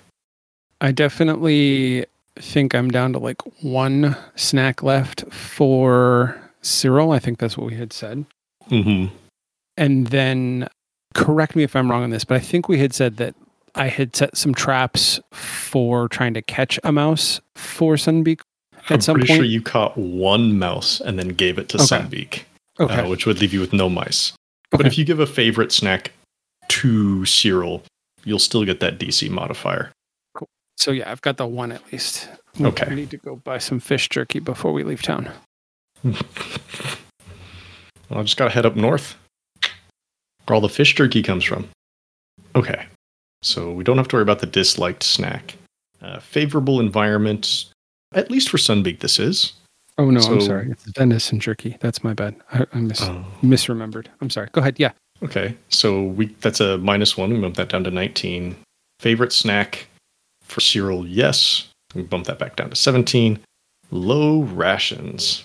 I 0.81 0.91
definitely 0.91 2.05
think 2.35 2.75
I'm 2.75 2.89
down 2.89 3.13
to 3.13 3.19
like 3.19 3.41
one 3.63 4.15
snack 4.35 4.83
left 4.83 5.25
for 5.33 6.39
Cyril. 6.61 7.11
I 7.11 7.19
think 7.19 7.39
that's 7.39 7.57
what 7.57 7.67
we 7.67 7.75
had 7.75 7.93
said. 7.93 8.25
Mm-hmm. 8.69 9.13
And 9.75 10.07
then 10.07 10.67
correct 11.13 11.55
me 11.55 11.63
if 11.63 11.75
I'm 11.75 11.89
wrong 11.89 12.03
on 12.03 12.09
this, 12.11 12.23
but 12.23 12.35
I 12.35 12.39
think 12.39 12.69
we 12.69 12.77
had 12.77 12.93
said 12.93 13.17
that 13.17 13.35
I 13.75 13.87
had 13.87 14.15
set 14.15 14.37
some 14.37 14.53
traps 14.53 15.19
for 15.31 16.07
trying 16.09 16.33
to 16.35 16.41
catch 16.41 16.79
a 16.83 16.91
mouse 16.91 17.41
for 17.55 17.95
Sunbeak 17.95 18.41
I'm 18.89 19.01
some 19.01 19.15
pretty 19.15 19.27
point. 19.27 19.37
sure 19.37 19.45
you 19.45 19.61
caught 19.61 19.97
one 19.97 20.57
mouse 20.57 21.01
and 21.01 21.19
then 21.19 21.29
gave 21.29 21.57
it 21.57 21.69
to 21.69 21.77
Okay. 21.77 21.85
Sunbeak, 21.85 22.43
okay. 22.79 23.01
uh, 23.01 23.09
which 23.09 23.25
would 23.25 23.39
leave 23.41 23.53
you 23.53 23.59
with 23.59 23.73
no 23.73 23.89
mice. 23.89 24.33
But 24.71 24.85
if 24.85 24.97
you 24.97 25.05
give 25.05 25.19
a 25.19 25.25
favorite 25.25 25.71
snack 25.71 26.11
to 26.69 27.25
Cyril, 27.25 27.83
you'll 28.23 28.39
still 28.39 28.63
get 28.65 28.79
that 28.79 28.99
DC 28.99 29.29
modifier. 29.29 29.91
Cool. 30.35 30.47
so 30.77 30.91
yeah, 30.91 31.11
I've 31.11 31.21
got 31.21 31.37
the 31.37 31.47
one 31.47 31.71
at 31.71 31.81
least. 31.91 32.27
Okay. 32.59 32.87
I 32.89 32.95
need 32.95 33.11
to 33.11 33.17
go 33.17 33.35
buy 33.37 33.57
some 33.59 33.79
fish 33.79 34.09
jerky 34.09 34.39
before 34.39 34.73
we 34.73 34.83
leave 34.83 35.01
town. 35.01 35.29
Well, 38.09 38.21
I 38.21 38.23
just 38.23 38.37
gotta 38.37 38.51
head 38.51 38.65
up 38.65 38.75
north, 38.77 39.15
where 40.45 40.55
all 40.55 40.61
the 40.61 40.69
fish 40.69 40.95
jerky 40.95 41.21
comes 41.21 41.43
from. 41.43 41.67
Okay, 42.55 42.85
so 43.41 43.71
we 43.73 43.83
don't 43.83 43.97
have 43.97 44.07
to 44.07 44.15
worry 44.15 44.23
about 44.23 44.39
the 44.39 44.45
disliked 44.47 45.03
snack. 45.03 45.55
Uh, 46.01 46.19
favorable 46.19 46.79
environment, 46.79 47.65
at 48.13 48.31
least 48.31 48.49
for 48.49 48.57
Sunbeak, 48.57 48.99
this 48.99 49.19
is. 49.19 49.53
Oh 49.97 50.09
no, 50.09 50.21
I'm 50.21 50.39
sorry. 50.41 50.69
It's 50.71 50.85
venison 50.97 51.35
and 51.35 51.41
jerky. 51.41 51.75
That's 51.81 52.01
my 52.03 52.13
bad. 52.13 52.35
I, 52.53 52.65
I 52.71 52.77
mis- 52.79 53.01
Oh, 53.01 53.25
misremembered. 53.41 54.07
I'm 54.21 54.29
sorry. 54.29 54.47
Go 54.53 54.61
ahead. 54.61 54.75
Yeah. 54.79 54.91
Okay, 55.23 55.55
so 55.69 56.03
we 56.03 56.27
that's 56.41 56.59
a 56.59 56.77
minus 56.77 57.17
one. 57.17 57.33
We 57.33 57.39
bump 57.39 57.55
that 57.55 57.69
down 57.69 57.83
to 57.83 57.91
19. 57.91 58.55
Favorite 58.99 59.31
snack 59.31 59.87
for 60.43 60.61
Cyril, 60.61 61.05
yes. 61.05 61.67
We 61.93 62.03
bump 62.03 62.25
that 62.25 62.39
back 62.39 62.55
down 62.55 62.69
to 62.69 62.75
17. 62.75 63.39
Low 63.91 64.41
rations. 64.41 65.43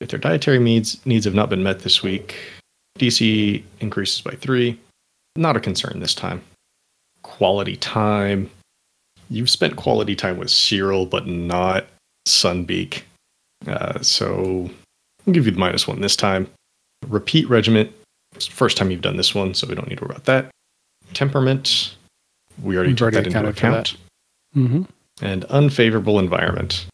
If 0.00 0.08
their 0.08 0.18
dietary 0.18 0.58
needs 0.58 1.04
needs 1.06 1.24
have 1.24 1.34
not 1.34 1.50
been 1.50 1.62
met 1.62 1.80
this 1.80 2.02
week, 2.02 2.36
DC 2.98 3.62
increases 3.80 4.20
by 4.20 4.32
three. 4.32 4.78
Not 5.36 5.56
a 5.56 5.60
concern 5.60 6.00
this 6.00 6.14
time. 6.14 6.42
Quality 7.22 7.76
time. 7.76 8.50
You've 9.30 9.50
spent 9.50 9.76
quality 9.76 10.16
time 10.16 10.38
with 10.38 10.50
Cyril, 10.50 11.06
but 11.06 11.26
not 11.26 11.86
Sunbeak. 12.26 13.02
Uh, 13.66 14.00
so 14.00 14.70
I'll 15.26 15.32
give 15.32 15.46
you 15.46 15.52
the 15.52 15.58
minus 15.58 15.86
one 15.86 16.00
this 16.00 16.16
time. 16.16 16.48
Repeat 17.06 17.48
regiment. 17.48 17.92
First 18.46 18.76
time 18.76 18.90
you've 18.90 19.00
done 19.02 19.16
this 19.16 19.34
one, 19.34 19.54
so 19.54 19.66
we 19.66 19.74
don't 19.74 19.88
need 19.88 19.98
to 19.98 20.04
worry 20.04 20.12
about 20.12 20.24
that. 20.24 20.50
Temperament. 21.14 21.94
We 22.62 22.76
already 22.76 22.90
We've 22.90 22.96
took 22.98 23.02
already 23.14 23.30
that 23.30 23.36
into 23.38 23.48
account 23.48 23.96
Mm-hmm. 24.56 24.82
and 25.22 25.44
unfavorable 25.46 26.18
environment. 26.18 26.86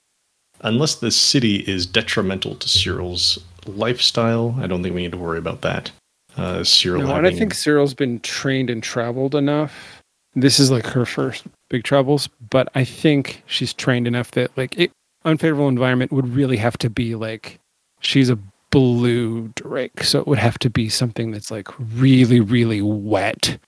Unless 0.63 0.97
the 0.97 1.11
city 1.11 1.57
is 1.69 1.87
detrimental 1.87 2.57
to 2.57 2.69
Cyril's 2.69 3.39
lifestyle, 3.67 4.57
I 4.59 4.67
don't 4.67 4.83
think 4.83 4.95
we 4.95 5.03
need 5.03 5.13
to 5.13 5.19
worry 5.19 5.39
about 5.39 5.61
that. 5.63 5.91
Uh, 6.37 6.65
Cyril 6.65 7.03
No, 7.03 7.15
and 7.15 7.27
I 7.27 7.31
think 7.33 7.55
Cyril's 7.55 7.95
been 7.95 8.19
trained 8.21 8.71
and 8.71 8.83
traveled 8.83 9.35
enough. 9.37 10.03
This 10.35 10.59
is 10.59 10.71
like 10.71 10.85
her 10.87 11.07
first 11.07 11.45
big 11.71 11.85
travels, 11.85 12.29
but 12.51 12.69
I 12.75 12.83
think 12.85 13.43
she's 13.47 13.73
trained 13.73 14.09
enough 14.09 14.33
that 14.33 14.51
like 14.57 14.77
it, 14.77 14.91
unfavorable 15.25 15.69
environment 15.69 16.11
would 16.11 16.29
really 16.35 16.57
have 16.57 16.77
to 16.79 16.91
be 16.91 17.15
like 17.15 17.61
she's 18.01 18.31
a 18.31 18.39
blue 18.71 19.49
drake, 19.55 20.03
so 20.03 20.21
it 20.21 20.27
would 20.27 20.39
have 20.39 20.59
to 20.61 20.71
be 20.71 20.89
something 20.89 21.31
that's 21.31 21.51
like 21.51 21.69
really, 21.79 22.41
really 22.41 22.81
wet 22.83 23.59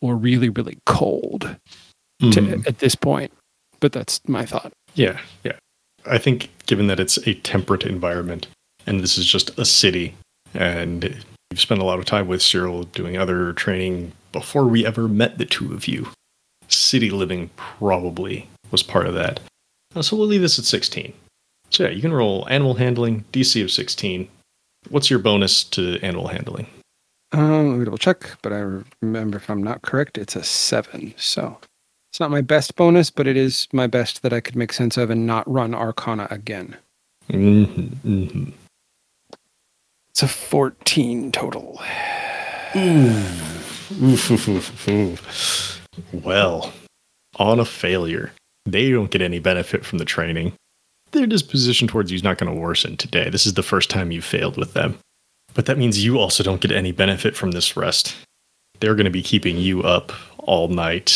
or 0.00 0.16
really, 0.16 0.48
really 0.48 0.78
cold 0.86 1.56
to, 2.20 2.26
Mhm. 2.40 2.66
at 2.66 2.78
this 2.78 2.94
point. 2.94 3.32
But 3.80 3.92
that's 3.92 4.20
my 4.28 4.46
thought. 4.46 4.72
Yeah, 4.94 5.18
yeah. 5.44 5.56
I 6.06 6.18
think 6.18 6.50
given 6.66 6.86
that 6.88 7.00
it's 7.00 7.16
a 7.26 7.34
temperate 7.34 7.84
environment 7.84 8.46
and 8.86 9.00
this 9.00 9.16
is 9.18 9.26
just 9.26 9.56
a 9.58 9.64
city, 9.64 10.14
and 10.54 11.24
you've 11.50 11.60
spent 11.60 11.80
a 11.80 11.84
lot 11.84 11.98
of 11.98 12.04
time 12.04 12.28
with 12.28 12.42
Cyril 12.42 12.84
doing 12.84 13.16
other 13.16 13.52
training 13.52 14.12
before 14.32 14.64
we 14.66 14.84
ever 14.86 15.08
met 15.08 15.38
the 15.38 15.44
two 15.44 15.72
of 15.72 15.86
you, 15.88 16.08
city 16.68 17.10
living 17.10 17.50
probably 17.56 18.48
was 18.70 18.82
part 18.82 19.06
of 19.06 19.14
that. 19.14 19.40
Uh, 19.94 20.02
So 20.02 20.16
we'll 20.16 20.26
leave 20.26 20.40
this 20.40 20.58
at 20.58 20.64
16. 20.64 21.12
So 21.70 21.84
yeah, 21.84 21.90
you 21.90 22.00
can 22.00 22.12
roll 22.12 22.46
animal 22.48 22.74
handling, 22.74 23.24
DC 23.32 23.60
of 23.62 23.70
16. 23.70 24.28
What's 24.90 25.10
your 25.10 25.18
bonus 25.18 25.64
to 25.64 25.98
animal 26.02 26.28
handling? 26.28 26.66
Um, 27.32 27.70
let 27.70 27.78
me 27.78 27.84
double 27.84 27.98
check, 27.98 28.36
but 28.42 28.52
I 28.52 28.82
remember 29.00 29.38
if 29.38 29.48
I'm 29.48 29.62
not 29.62 29.82
correct, 29.82 30.18
it's 30.18 30.36
a 30.36 30.44
seven. 30.44 31.14
So 31.16 31.58
it's 32.10 32.20
not 32.20 32.30
my 32.30 32.42
best 32.42 32.76
bonus, 32.76 33.10
but 33.10 33.26
it 33.26 33.36
is 33.36 33.68
my 33.72 33.86
best 33.86 34.22
that 34.22 34.32
I 34.34 34.40
could 34.40 34.54
make 34.56 34.72
sense 34.72 34.96
of 34.98 35.08
and 35.08 35.26
not 35.26 35.50
run 35.50 35.74
Arcana 35.74 36.28
again. 36.30 36.76
hmm 37.30 37.62
hmm 37.64 38.50
It's 40.10 40.22
a 40.22 40.28
14 40.28 41.32
total. 41.32 41.80
Well, 46.12 46.72
on 47.38 47.60
a 47.60 47.64
failure, 47.64 48.32
they 48.64 48.90
don't 48.90 49.10
get 49.10 49.20
any 49.22 49.38
benefit 49.38 49.84
from 49.84 49.98
the 49.98 50.04
training. 50.04 50.54
Their 51.12 51.26
disposition 51.26 51.88
towards 51.88 52.10
you 52.10 52.16
is 52.16 52.22
not 52.22 52.38
going 52.38 52.52
to 52.52 52.58
worsen 52.58 52.96
today. 52.96 53.28
This 53.28 53.46
is 53.46 53.54
the 53.54 53.62
first 53.62 53.90
time 53.90 54.10
you've 54.10 54.24
failed 54.24 54.56
with 54.56 54.72
them. 54.72 54.98
But 55.54 55.66
that 55.66 55.76
means 55.76 56.02
you 56.02 56.18
also 56.18 56.42
don't 56.42 56.60
get 56.60 56.72
any 56.72 56.92
benefit 56.92 57.36
from 57.36 57.50
this 57.50 57.76
rest. 57.76 58.16
They're 58.80 58.94
going 58.94 59.04
to 59.04 59.10
be 59.10 59.22
keeping 59.22 59.58
you 59.58 59.82
up 59.82 60.12
all 60.38 60.68
night. 60.68 61.06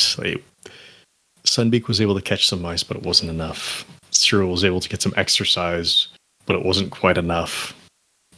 Sunbeak 1.44 1.88
was 1.88 2.00
able 2.00 2.14
to 2.14 2.20
catch 2.20 2.46
some 2.46 2.60
mice, 2.60 2.82
but 2.82 2.98
it 2.98 3.02
wasn't 3.02 3.30
enough. 3.30 3.86
Cyril 4.10 4.50
was 4.50 4.64
able 4.64 4.80
to 4.80 4.88
get 4.88 5.00
some 5.00 5.14
exercise, 5.16 6.08
but 6.44 6.56
it 6.56 6.64
wasn't 6.64 6.90
quite 6.90 7.16
enough. 7.16 7.74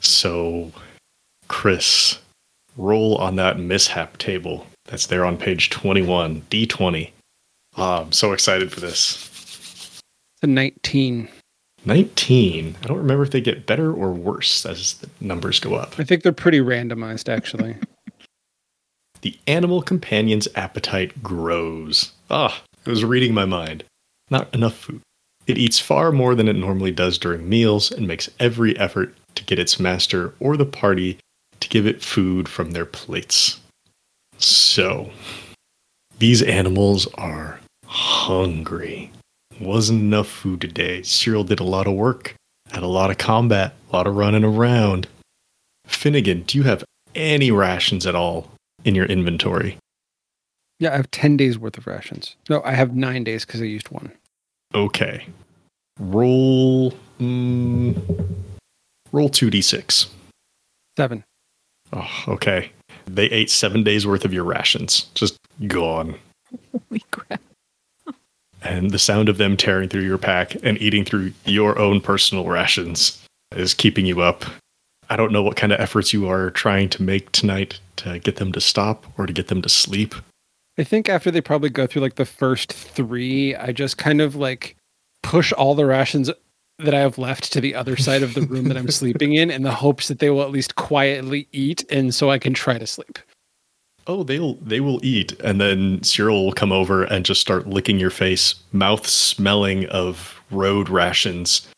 So, 0.00 0.70
Chris, 1.48 2.20
roll 2.76 3.16
on 3.16 3.34
that 3.36 3.58
mishap 3.58 4.16
table 4.18 4.66
that's 4.84 5.06
there 5.06 5.24
on 5.24 5.36
page 5.36 5.70
21, 5.70 6.42
D20. 6.50 7.10
Ah, 7.76 8.02
I'm 8.02 8.12
so 8.12 8.32
excited 8.32 8.72
for 8.72 8.78
this. 8.78 10.00
A 10.42 10.46
19. 10.46 11.28
19. 11.88 12.77
I 12.83 12.87
don't 12.87 12.98
remember 12.98 13.24
if 13.24 13.31
they 13.31 13.40
get 13.40 13.66
better 13.66 13.92
or 13.92 14.12
worse 14.12 14.64
as 14.66 14.94
the 14.94 15.09
numbers 15.20 15.59
go 15.59 15.74
up. 15.74 15.94
I 15.98 16.05
think 16.05 16.22
they're 16.22 16.33
pretty 16.33 16.61
randomized, 16.61 17.29
actually. 17.29 17.77
The 19.20 19.37
animal 19.48 19.83
companion's 19.83 20.46
appetite 20.55 21.24
grows. 21.24 22.12
Ah, 22.31 22.62
it 22.87 22.88
was 22.88 23.05
reading 23.05 23.35
my 23.35 23.46
mind. 23.46 23.83
Not 24.31 24.55
enough 24.55 24.77
food. 24.77 25.01
It 25.48 25.59
eats 25.59 25.81
far 25.81 26.12
more 26.12 26.37
than 26.37 26.46
it 26.46 26.55
normally 26.55 26.92
does 26.92 27.18
during 27.18 27.48
meals 27.48 27.90
and 27.90 28.07
makes 28.07 28.31
every 28.38 28.79
effort 28.79 29.16
to 29.35 29.42
get 29.44 29.59
its 29.59 29.81
master 29.81 30.35
or 30.38 30.57
the 30.57 30.64
party 30.64 31.18
to 31.59 31.68
give 31.68 31.85
it 31.85 32.01
food 32.01 32.48
from 32.48 32.70
their 32.70 32.85
plates. 32.87 33.59
So, 34.37 35.11
these 36.20 36.42
animals 36.42 37.09
are 37.14 37.59
hungry. 37.87 39.11
Wasn't 39.60 40.00
enough 40.00 40.28
food 40.28 40.60
today. 40.60 41.02
Cyril 41.02 41.44
did 41.44 41.60
a 41.60 41.64
lot 41.64 41.86
of 41.86 41.94
work, 41.94 42.34
had 42.70 42.82
a 42.82 42.86
lot 42.88 43.10
of 43.10 43.18
combat, 43.18 43.74
a 43.90 43.96
lot 43.96 44.06
of 44.06 44.16
running 44.16 44.44
around. 44.44 45.08
Finnegan, 45.86 46.42
do 46.42 46.58
you 46.58 46.64
have 46.64 46.84
any 47.14 47.50
rations 47.50 48.06
at 48.06 48.14
all 48.14 48.50
in 48.84 48.94
your 48.94 49.06
inventory? 49.06 49.78
yeah, 50.78 50.92
I 50.92 50.96
have 50.96 51.10
10 51.10 51.36
days 51.36 51.58
worth 51.58 51.76
of 51.76 51.86
rations. 51.86 52.36
No, 52.48 52.62
I 52.64 52.72
have 52.72 52.94
nine 52.94 53.24
days 53.24 53.44
because 53.44 53.60
I 53.60 53.64
used 53.64 53.90
one. 53.90 54.12
Okay. 54.74 55.26
Roll. 55.98 56.92
Mm, 57.18 58.00
roll 59.10 59.28
2d6. 59.28 60.08
Seven. 60.96 61.24
Oh, 61.92 62.08
okay. 62.28 62.70
They 63.06 63.24
ate 63.26 63.50
seven 63.50 63.82
days 63.82 64.06
worth 64.06 64.24
of 64.24 64.32
your 64.32 64.44
rations. 64.44 65.06
Just 65.14 65.36
gone. 65.66 66.16
Holy 66.88 67.02
crap. 67.10 67.40
And 68.62 68.90
the 68.90 68.98
sound 68.98 69.28
of 69.28 69.38
them 69.38 69.56
tearing 69.56 69.88
through 69.88 70.02
your 70.02 70.18
pack 70.18 70.56
and 70.62 70.80
eating 70.80 71.04
through 71.04 71.32
your 71.44 71.78
own 71.78 72.00
personal 72.00 72.44
rations 72.44 73.22
is 73.54 73.74
keeping 73.74 74.06
you 74.06 74.20
up. 74.20 74.44
I 75.10 75.16
don't 75.16 75.32
know 75.32 75.42
what 75.42 75.56
kind 75.56 75.72
of 75.72 75.80
efforts 75.80 76.12
you 76.12 76.28
are 76.28 76.50
trying 76.50 76.88
to 76.90 77.02
make 77.02 77.32
tonight 77.32 77.80
to 77.96 78.18
get 78.18 78.36
them 78.36 78.52
to 78.52 78.60
stop 78.60 79.06
or 79.16 79.26
to 79.26 79.32
get 79.32 79.48
them 79.48 79.62
to 79.62 79.68
sleep. 79.68 80.14
I 80.76 80.84
think 80.84 81.08
after 81.08 81.30
they 81.30 81.40
probably 81.40 81.70
go 81.70 81.86
through 81.86 82.02
like 82.02 82.16
the 82.16 82.24
first 82.24 82.72
three, 82.72 83.54
I 83.56 83.72
just 83.72 83.98
kind 83.98 84.20
of 84.20 84.36
like 84.36 84.76
push 85.22 85.52
all 85.52 85.74
the 85.74 85.86
rations 85.86 86.30
that 86.78 86.94
I 86.94 87.00
have 87.00 87.18
left 87.18 87.52
to 87.52 87.60
the 87.60 87.74
other 87.74 87.96
side 87.96 88.22
of 88.22 88.34
the 88.34 88.42
room 88.42 88.68
that 88.68 88.76
I'm 88.76 88.90
sleeping 88.90 89.34
in 89.34 89.50
in 89.50 89.62
the 89.62 89.72
hopes 89.72 90.08
that 90.08 90.20
they 90.20 90.30
will 90.30 90.42
at 90.42 90.52
least 90.52 90.76
quietly 90.76 91.48
eat 91.52 91.84
and 91.90 92.14
so 92.14 92.30
I 92.30 92.38
can 92.38 92.54
try 92.54 92.78
to 92.78 92.86
sleep. 92.86 93.18
Oh, 94.08 94.22
they'll 94.22 94.54
they 94.54 94.80
will 94.80 95.04
eat, 95.04 95.38
and 95.44 95.60
then 95.60 96.02
Cyril 96.02 96.46
will 96.46 96.52
come 96.52 96.72
over 96.72 97.04
and 97.04 97.26
just 97.26 97.42
start 97.42 97.66
licking 97.66 97.98
your 97.98 98.10
face, 98.10 98.54
mouth 98.72 99.06
smelling 99.06 99.84
of 99.86 100.40
road 100.50 100.88
rations, 100.88 101.68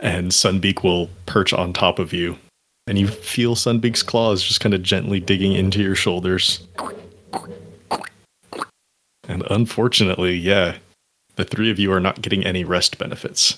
and 0.00 0.32
Sunbeak 0.32 0.82
will 0.82 1.08
perch 1.26 1.52
on 1.52 1.72
top 1.72 2.00
of 2.00 2.12
you, 2.12 2.36
and 2.88 2.98
you 2.98 3.06
feel 3.06 3.54
Sunbeak's 3.54 4.02
claws 4.02 4.42
just 4.42 4.60
kind 4.60 4.74
of 4.74 4.82
gently 4.82 5.20
digging 5.20 5.52
into 5.52 5.80
your 5.80 5.94
shoulders. 5.94 6.66
And 9.28 9.44
unfortunately, 9.48 10.34
yeah, 10.36 10.78
the 11.36 11.44
three 11.44 11.70
of 11.70 11.78
you 11.78 11.92
are 11.92 12.00
not 12.00 12.20
getting 12.20 12.44
any 12.44 12.64
rest 12.64 12.98
benefits. 12.98 13.56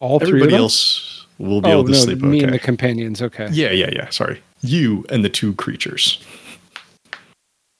All 0.00 0.18
three 0.18 0.28
Everybody 0.28 0.56
else 0.56 1.26
will 1.38 1.60
be 1.60 1.68
oh, 1.68 1.74
able 1.74 1.84
to 1.84 1.92
no, 1.92 1.98
sleep 1.98 2.20
me 2.22 2.38
okay. 2.38 2.44
and 2.44 2.54
the 2.54 2.58
companions. 2.58 3.22
Okay. 3.22 3.48
Yeah, 3.52 3.70
yeah, 3.70 3.90
yeah. 3.92 4.08
Sorry. 4.10 4.42
You 4.62 5.04
and 5.10 5.24
the 5.24 5.30
two 5.30 5.54
creatures. 5.54 6.22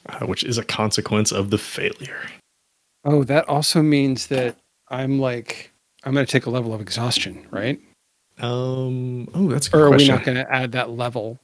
Uh, 0.08 0.26
which 0.26 0.44
is 0.44 0.56
a 0.56 0.64
consequence 0.64 1.32
of 1.32 1.50
the 1.50 1.58
failure. 1.58 2.20
Oh, 3.04 3.24
that 3.24 3.48
also 3.48 3.82
means 3.82 4.28
that 4.28 4.56
I'm 4.88 5.18
like 5.18 5.72
I'm 6.04 6.12
going 6.14 6.24
to 6.24 6.30
take 6.30 6.46
a 6.46 6.50
level 6.50 6.72
of 6.72 6.80
exhaustion, 6.80 7.44
right? 7.50 7.80
Um. 8.38 9.28
Oh, 9.34 9.48
that's 9.48 9.72
Or 9.72 9.86
are 9.86 9.88
question. 9.88 10.12
we 10.12 10.16
not 10.16 10.24
going 10.24 10.36
to 10.36 10.52
add 10.52 10.72
that 10.72 10.90
level? 10.90 11.40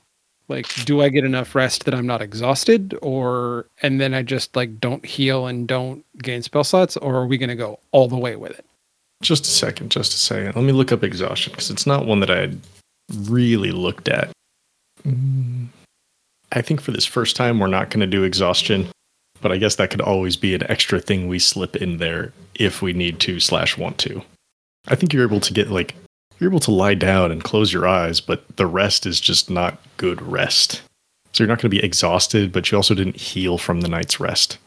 Like, 0.48 0.72
do 0.84 1.00
I 1.00 1.08
get 1.08 1.24
enough 1.24 1.54
rest 1.54 1.84
that 1.84 1.94
I'm 1.94 2.06
not 2.06 2.20
exhausted, 2.20 2.96
or 3.00 3.66
and 3.80 4.00
then 4.00 4.12
I 4.12 4.22
just 4.22 4.54
like 4.54 4.78
don't 4.78 5.04
heal 5.04 5.46
and 5.46 5.66
don't 5.66 6.04
gain 6.18 6.42
spell 6.42 6.64
slots, 6.64 6.96
or 6.96 7.16
are 7.16 7.26
we 7.26 7.38
going 7.38 7.48
to 7.48 7.56
go 7.56 7.80
all 7.92 8.06
the 8.08 8.18
way 8.18 8.36
with 8.36 8.58
it? 8.58 8.66
Just 9.22 9.44
a 9.44 9.50
second. 9.50 9.90
Just 9.90 10.12
a 10.12 10.18
second. 10.18 10.54
Let 10.54 10.64
me 10.64 10.72
look 10.72 10.92
up 10.92 11.02
exhaustion 11.02 11.52
because 11.52 11.70
it's 11.70 11.86
not 11.86 12.06
one 12.06 12.20
that 12.20 12.30
I 12.30 12.40
had 12.40 12.60
really 13.22 13.72
looked 13.72 14.08
at. 14.08 14.30
Mm, 15.06 15.51
I 16.52 16.62
think 16.62 16.80
for 16.80 16.92
this 16.92 17.06
first 17.06 17.34
time, 17.34 17.58
we're 17.58 17.66
not 17.66 17.90
going 17.90 18.00
to 18.00 18.06
do 18.06 18.24
exhaustion, 18.24 18.88
but 19.40 19.52
I 19.52 19.56
guess 19.56 19.76
that 19.76 19.90
could 19.90 20.00
always 20.00 20.36
be 20.36 20.54
an 20.54 20.70
extra 20.70 21.00
thing 21.00 21.26
we 21.26 21.38
slip 21.38 21.76
in 21.76 21.96
there 21.96 22.32
if 22.54 22.82
we 22.82 22.92
need 22.92 23.20
to 23.20 23.40
slash 23.40 23.78
want 23.78 23.98
to. 23.98 24.22
I 24.88 24.94
think 24.94 25.12
you're 25.12 25.26
able 25.26 25.40
to 25.40 25.52
get 25.52 25.70
like 25.70 25.94
you're 26.38 26.50
able 26.50 26.60
to 26.60 26.72
lie 26.72 26.94
down 26.94 27.30
and 27.30 27.42
close 27.42 27.72
your 27.72 27.86
eyes, 27.86 28.20
but 28.20 28.56
the 28.56 28.66
rest 28.66 29.06
is 29.06 29.20
just 29.20 29.48
not 29.48 29.78
good 29.96 30.20
rest. 30.20 30.82
So 31.32 31.42
you're 31.42 31.48
not 31.48 31.60
going 31.60 31.70
to 31.70 31.80
be 31.80 31.82
exhausted, 31.82 32.52
but 32.52 32.70
you 32.70 32.76
also 32.76 32.94
didn't 32.94 33.16
heal 33.16 33.58
from 33.58 33.80
the 33.80 33.88
night's 33.88 34.20
rest. 34.20 34.58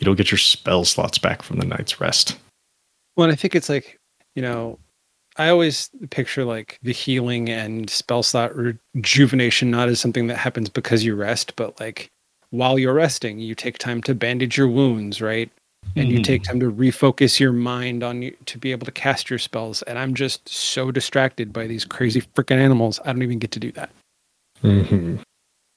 You 0.00 0.04
don't 0.04 0.16
get 0.16 0.30
your 0.30 0.38
spell 0.38 0.84
slots 0.84 1.18
back 1.18 1.42
from 1.42 1.58
the 1.58 1.66
night's 1.66 2.00
rest. 2.00 2.36
Well, 3.16 3.30
I 3.30 3.36
think 3.36 3.54
it's 3.54 3.68
like 3.68 3.98
you 4.34 4.42
know, 4.42 4.78
I 5.38 5.48
always 5.50 5.90
picture 6.10 6.44
like 6.44 6.78
the 6.82 6.92
healing 6.92 7.48
and 7.48 7.88
spell 7.88 8.22
slot 8.22 8.52
rejuvenation 8.54 9.70
not 9.70 9.88
as 9.88 10.00
something 10.00 10.26
that 10.26 10.36
happens 10.36 10.68
because 10.68 11.04
you 11.04 11.14
rest, 11.14 11.54
but 11.56 11.78
like 11.80 12.10
while 12.50 12.78
you're 12.78 12.94
resting, 12.94 13.38
you 13.38 13.54
take 13.54 13.78
time 13.78 14.02
to 14.02 14.14
bandage 14.14 14.56
your 14.56 14.68
wounds, 14.68 15.20
right? 15.20 15.50
And 15.96 16.10
you 16.10 16.18
Mhm. 16.18 16.24
take 16.24 16.42
time 16.42 16.60
to 16.60 16.70
refocus 16.70 17.38
your 17.40 17.52
mind 17.52 18.02
on 18.02 18.22
you 18.22 18.36
to 18.46 18.58
be 18.58 18.72
able 18.72 18.84
to 18.84 18.92
cast 18.92 19.30
your 19.30 19.38
spells. 19.38 19.82
And 19.82 19.98
I'm 19.98 20.14
just 20.14 20.48
so 20.48 20.90
distracted 20.90 21.52
by 21.52 21.66
these 21.66 21.84
crazy 21.84 22.20
freaking 22.20 22.58
animals. 22.58 23.00
I 23.04 23.12
don't 23.12 23.22
even 23.22 23.38
get 23.38 23.52
to 23.52 23.60
do 23.60 23.72
that. 23.72 23.90
Mm-hmm. 24.62 25.16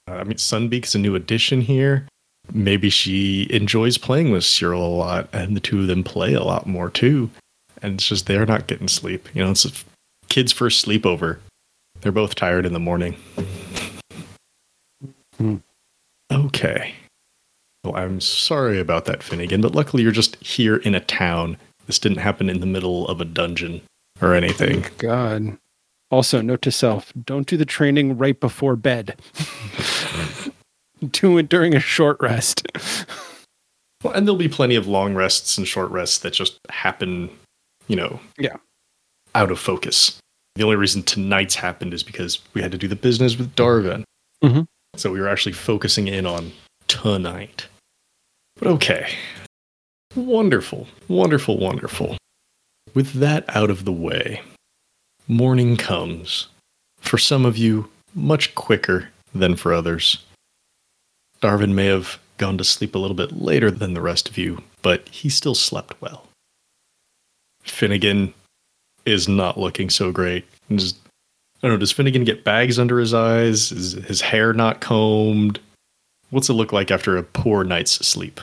I 0.08 0.24
mean, 0.24 0.38
Sunbeak's 0.38 0.95
a 0.95 1.00
new 1.00 1.15
addition 1.15 1.62
here. 1.62 2.08
Maybe 2.52 2.89
she 2.89 3.47
enjoys 3.52 3.97
playing 3.97 4.32
with 4.32 4.43
Cyril 4.43 4.86
a 4.86 4.89
lot, 4.95 5.30
and 5.32 5.56
the 5.56 5.62
two 5.62 5.80
of 5.82 5.88
them 5.88 6.04
play 6.04 6.34
a 6.34 6.43
lot 6.43 6.67
more 6.67 6.89
too. 6.89 7.30
And 7.81 7.95
it's 7.95 8.07
just 8.07 8.27
they're 8.27 8.45
not 8.45 8.67
getting 8.67 8.87
sleep. 8.87 9.27
You 9.33 9.43
know, 9.43 9.51
it's 9.51 9.65
a 9.65 9.71
kid's 10.29 10.51
first 10.51 10.85
sleepover. 10.85 11.39
They're 12.01 12.11
both 12.11 12.35
tired 12.35 12.65
in 12.65 12.73
the 12.73 12.79
morning. 12.79 13.15
Hmm. 15.37 15.57
Okay. 16.31 16.93
Well, 17.83 17.95
I'm 17.95 18.21
sorry 18.21 18.79
about 18.79 19.05
that, 19.05 19.23
Finnegan, 19.23 19.61
but 19.61 19.73
luckily 19.73 20.03
you're 20.03 20.11
just 20.11 20.35
here 20.37 20.77
in 20.77 20.93
a 20.93 20.99
town. 20.99 21.57
This 21.87 21.99
didn't 21.99 22.19
happen 22.19 22.49
in 22.49 22.59
the 22.59 22.65
middle 22.67 23.07
of 23.07 23.19
a 23.19 23.25
dungeon 23.25 23.81
or 24.21 24.35
anything. 24.35 24.83
Thank 24.83 24.97
God. 24.99 25.57
Also, 26.11 26.41
note 26.41 26.61
to 26.63 26.71
self 26.71 27.11
don't 27.25 27.47
do 27.47 27.57
the 27.57 27.65
training 27.65 28.17
right 28.17 28.39
before 28.39 28.75
bed. 28.75 29.19
do 31.11 31.37
it 31.37 31.49
during 31.49 31.73
a 31.73 31.79
short 31.79 32.17
rest. 32.19 32.67
Well, 34.03 34.13
and 34.13 34.27
there'll 34.27 34.37
be 34.37 34.49
plenty 34.49 34.75
of 34.75 34.87
long 34.87 35.13
rests 35.13 35.57
and 35.57 35.67
short 35.67 35.89
rests 35.91 36.17
that 36.19 36.33
just 36.33 36.59
happen, 36.69 37.29
you 37.91 37.97
know, 37.97 38.21
Yeah. 38.39 38.56
out 39.36 39.51
of 39.51 39.60
focus. 39.60 40.17
The 40.56 40.63
only 40.63 40.77
reason 40.77 41.04
tonight's 41.04 41.56
happened 41.56 41.93
is 41.93 42.04
because 42.04 42.39
we 42.54 42.62
had 42.62 42.71
to 42.71 42.77
do 42.77 42.88
the 42.88 42.95
business 42.95 43.38
with 43.38 43.54
Darvin. 43.56 44.04
Mhm. 44.43 44.65
So 44.95 45.12
we 45.12 45.19
were 45.19 45.27
actually 45.27 45.51
focusing 45.54 46.08
in 46.08 46.25
on 46.25 46.54
tonight. 46.88 47.67
But 48.56 48.67
okay. 48.69 49.13
Wonderful, 50.15 50.88
wonderful, 51.08 51.58
wonderful. 51.58 52.17
With 52.93 53.13
that 53.13 53.43
out 53.56 53.69
of 53.69 53.84
the 53.86 53.91
way, 53.93 54.41
morning 55.27 55.75
comes. 55.77 56.47
For 56.99 57.17
some 57.17 57.45
of 57.45 57.58
you, 57.58 57.89
much 58.13 58.54
quicker 58.56 59.10
than 59.34 59.56
for 59.56 59.73
others. 59.73 60.17
Darvin 61.41 61.73
may 61.73 61.86
have 61.88 62.19
gone 62.38 62.58
to 62.58 62.63
sleep 62.63 62.95
a 62.95 62.99
little 62.99 63.15
bit 63.15 63.32
later 63.34 63.71
than 63.71 63.93
the 63.93 64.01
rest 64.01 64.27
of 64.30 64.38
you, 64.38 64.63
but 64.82 65.08
he 65.10 65.30
still 65.30 65.56
slept 65.56 65.99
well. 66.01 66.27
Finnegan 67.63 68.34
is 69.06 69.28
not 69.28 69.58
looking 69.58 69.89
so 69.89 70.12
great. 70.12 70.45
Just- 70.76 70.97
I 71.63 71.67
don't 71.67 71.74
know, 71.74 71.78
does 71.78 71.91
Finnegan 71.91 72.24
get 72.24 72.43
bags 72.43 72.80
under 72.80 73.00
his 73.00 73.13
eyes? 73.13 73.71
Is 73.71 73.93
his 73.93 74.19
hair 74.21 74.52
not 74.52 74.82
combed? 74.82 75.60
What's 76.32 76.50
it 76.50 76.54
look 76.54 76.74
like 76.74 76.89
after 76.89 77.17
a 77.17 77.24
poor 77.24 77.63
night's 77.63 77.91
sleep? 78.06 78.41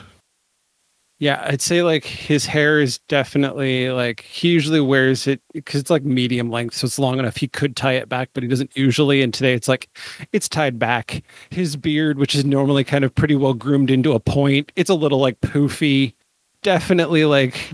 Yeah, 1.20 1.44
I'd 1.44 1.60
say 1.60 1.82
like 1.82 2.04
his 2.04 2.46
hair 2.46 2.80
is 2.80 2.98
definitely 3.08 3.90
like 3.90 4.20
he 4.20 4.50
usually 4.50 4.80
wears 4.80 5.26
it 5.26 5.40
because 5.52 5.80
it's 5.80 5.90
like 5.90 6.04
medium 6.04 6.48
length, 6.48 6.76
so 6.76 6.84
it's 6.84 6.96
long 6.96 7.18
enough 7.18 7.36
he 7.36 7.48
could 7.48 7.74
tie 7.74 7.94
it 7.94 8.08
back, 8.08 8.30
but 8.34 8.44
he 8.44 8.48
doesn't 8.48 8.76
usually. 8.76 9.20
And 9.20 9.34
today 9.34 9.52
it's 9.54 9.66
like 9.66 9.88
it's 10.32 10.48
tied 10.48 10.78
back. 10.78 11.24
His 11.50 11.74
beard, 11.74 12.18
which 12.18 12.36
is 12.36 12.44
normally 12.44 12.84
kind 12.84 13.04
of 13.04 13.12
pretty 13.16 13.34
well 13.34 13.54
groomed 13.54 13.90
into 13.90 14.12
a 14.12 14.20
point, 14.20 14.70
it's 14.76 14.90
a 14.90 14.94
little 14.94 15.18
like 15.18 15.40
poofy. 15.40 16.12
Definitely 16.62 17.24
like 17.24 17.72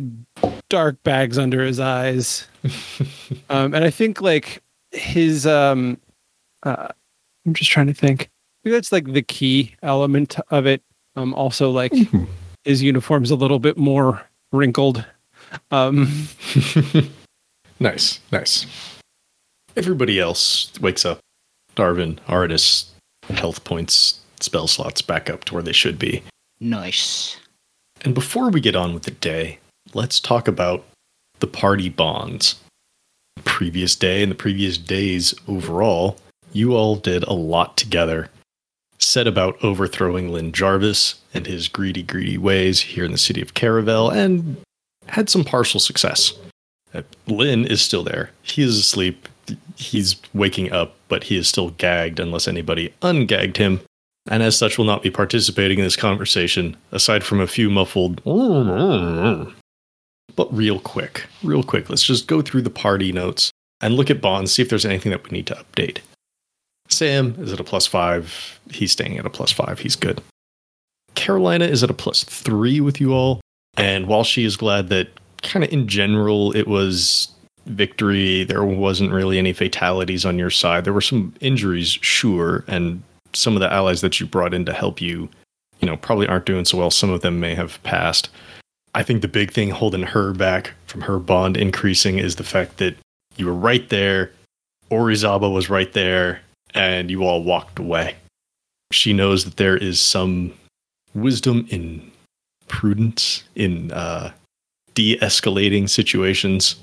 dark 0.69 1.03
bags 1.03 1.39
under 1.39 1.65
his 1.65 1.81
eyes. 1.81 2.47
um, 3.51 3.75
and 3.75 3.85
I 3.85 3.91
think 3.91 4.21
like 4.21 4.63
his 4.93 5.47
um, 5.47 5.99
uh, 6.63 6.89
I'm 7.47 7.55
just 7.55 7.71
trying 7.71 7.87
to 7.87 7.95
think. 7.95 8.23
I 8.23 8.59
think 8.65 8.75
that's 8.75 8.93
like 8.93 9.13
the 9.13 9.23
key 9.23 9.75
element 9.83 10.37
of 10.51 10.67
it. 10.67 10.83
Um, 11.17 11.35
also 11.35 11.71
like 11.71 11.93
his 12.65 12.83
uniform's 12.83 13.31
a 13.31 13.37
little 13.37 13.59
bit 13.59 13.77
more 13.77 14.23
wrinkled. 14.53 15.05
Um, 15.71 16.27
nice, 17.81 18.21
nice. 18.33 18.67
Everybody 19.77 20.19
else 20.19 20.73
wakes 20.81 21.05
up. 21.05 21.19
Darvin, 21.77 22.19
Artis, 22.29 22.93
health 23.31 23.65
points, 23.65 24.21
spell 24.41 24.67
slots 24.67 25.03
back 25.03 25.29
up 25.29 25.45
to 25.45 25.55
where 25.55 25.63
they 25.63 25.73
should 25.73 25.99
be. 25.99 26.23
Nice. 26.61 27.39
And 28.05 28.15
before 28.15 28.51
we 28.51 28.61
get 28.61 28.77
on 28.77 28.93
with 28.93 29.05
the 29.05 29.11
day, 29.11 29.59
let's 29.95 30.21
talk 30.21 30.47
about 30.47 30.85
the 31.41 31.47
party 31.47 31.89
bonds. 31.89 32.61
The 33.37 33.43
previous 33.43 33.97
day 33.97 34.23
and 34.23 34.31
the 34.31 34.37
previous 34.37 34.77
days 34.77 35.35
overall, 35.49 36.19
you 36.53 36.77
all 36.77 36.97
did 36.97 37.25
a 37.25 37.33
lot 37.33 37.79
together. 37.79 38.29
Set 38.99 39.27
about 39.27 39.63
overthrowing 39.65 40.31
Lynn 40.31 40.53
Jarvis 40.53 41.17
and 41.33 41.47
his 41.47 41.67
greedy, 41.67 42.03
greedy 42.03 42.39
ways 42.39 42.81
here 42.81 43.05
in 43.05 43.13
the 43.13 43.19
city 43.19 43.41
of 43.41 43.55
Caravel 43.55 44.11
and 44.11 44.59
had 45.07 45.31
some 45.31 45.43
partial 45.43 45.81
success. 45.81 46.35
Uh, 46.93 47.03
Lynn 47.27 47.67
is 47.67 47.81
still 47.81 48.05
there. 48.05 48.31
He 48.43 48.63
is 48.63 48.79
asleep. 48.79 49.29
He's 49.77 50.17
waking 50.33 50.73
up, 50.73 50.95
but 51.09 51.25
he 51.25 51.37
is 51.37 51.49
still 51.49 51.71
gagged 51.71 52.21
unless 52.21 52.47
anybody 52.47 52.95
ungagged 53.03 53.57
him 53.57 53.81
and 54.31 54.43
as 54.43 54.57
such 54.57 54.79
will 54.79 54.85
not 54.85 55.03
be 55.03 55.11
participating 55.11 55.79
in 55.79 55.85
this 55.85 55.97
conversation, 55.97 56.77
aside 56.93 57.25
from 57.25 57.41
a 57.41 57.47
few 57.47 57.71
muffled. 57.71 58.23
Mm-hmm. 58.25 59.51
But 60.37 60.55
real 60.55 60.81
quick, 60.81 61.27
real 61.43 61.63
quick, 61.63 61.89
let's 61.89 62.05
just 62.05 62.27
go 62.27 62.43
through 62.43 62.63
the 62.63 62.71
party 62.71 63.13
notes 63.13 63.51
and 63.81 63.95
look 63.95 64.11
at 64.11 64.21
bonds, 64.21 64.53
see 64.53 64.63
if 64.63 64.69
there's 64.69 64.87
anything 64.87 65.11
that 65.11 65.25
we 65.25 65.37
need 65.37 65.47
to 65.47 65.55
update. 65.55 65.99
Sam 66.89 67.37
is 67.39 67.53
at 67.53 67.61
a 67.61 67.65
plus 67.65 67.87
five. 67.87 68.59
He's 68.71 68.93
staying 68.93 69.19
at 69.19 69.27
a 69.27 69.31
plus 69.31 69.53
five. 69.53 69.79
He's 69.79 69.97
good. 69.97 70.23
Carolina 71.15 71.67
is 71.67 71.83
at 71.83 71.91
a 71.91 71.95
plus 71.95 72.25
three 72.25 72.81
with 72.81 73.01
you 73.01 73.13
all. 73.13 73.41
And 73.77 74.07
while 74.07 74.25
she 74.25 74.45
is 74.45 74.57
glad 74.57 74.89
that 74.89 75.09
kind 75.43 75.65
of 75.65 75.73
in 75.73 75.87
general 75.89 76.55
it 76.57 76.67
was 76.67 77.29
victory, 77.67 78.45
there 78.45 78.65
wasn't 78.65 79.13
really 79.13 79.39
any 79.39 79.53
fatalities 79.53 80.25
on 80.25 80.39
your 80.39 80.51
side. 80.51 80.85
There 80.85 80.93
were 80.93 81.01
some 81.01 81.35
injuries, 81.41 81.89
sure, 81.89 82.65
and 82.67 83.03
some 83.35 83.55
of 83.55 83.61
the 83.61 83.73
allies 83.73 84.01
that 84.01 84.21
you 84.21 84.27
brought 84.27 84.55
in 84.55 84.65
to 84.65 84.73
help 84.73 85.01
you, 85.01 85.29
you 85.81 85.87
know, 85.87 85.97
probably 85.97 86.27
aren't 86.27 86.47
doing 86.47 86.65
so 86.65 86.79
well. 86.79 86.91
Some 86.91 87.11
of 87.11 87.21
them 87.21 87.41
may 87.41 87.55
have 87.55 87.83
passed. 87.83 88.29
I 88.95 89.03
think 89.03 89.23
the 89.23 89.29
big 89.29 89.53
thing 89.53 89.71
holding 89.71 90.03
her 90.03 90.33
back 90.33 90.73
from 90.87 91.01
her 91.03 91.19
bond 91.19 91.57
increasing 91.57 92.19
is 92.19 92.37
the 92.37 92.45
fact 92.45 92.79
that 92.79 92.97
you 93.37 93.47
were 93.47 93.55
right 93.55 93.89
there. 93.89 94.31
Orizaba 94.91 95.53
was 95.53 95.69
right 95.69 95.93
there, 95.93 96.41
and 96.75 97.11
you 97.11 97.25
all 97.25 97.43
walked 97.43 97.79
away. 97.79 98.15
She 98.93 99.13
knows 99.13 99.45
that 99.45 99.57
there 99.57 99.77
is 99.77 99.99
some 99.99 100.55
wisdom 101.15 101.67
in 101.71 102.11
prudence 102.69 103.43
in 103.57 103.91
uh, 103.93 104.33
de-escalating 104.95 105.89
situations, 105.89 106.77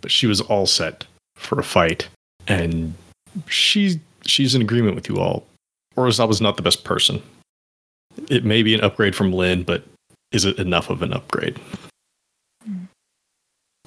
but 0.00 0.10
she 0.10 0.26
was 0.26 0.40
all 0.40 0.66
set 0.66 1.04
for 1.34 1.58
a 1.58 1.64
fight, 1.64 2.08
and 2.46 2.94
she 3.48 4.00
she's 4.24 4.54
in 4.54 4.62
agreement 4.62 4.94
with 4.94 5.08
you 5.08 5.18
all. 5.18 5.44
Orizaba's 5.96 6.40
not 6.40 6.56
the 6.56 6.62
best 6.62 6.84
person. 6.84 7.22
It 8.28 8.44
may 8.44 8.62
be 8.62 8.74
an 8.74 8.80
upgrade 8.80 9.14
from 9.14 9.32
Lynn, 9.32 9.62
but 9.62 9.84
is 10.32 10.44
it 10.44 10.58
enough 10.58 10.90
of 10.90 11.02
an 11.02 11.12
upgrade? 11.12 11.58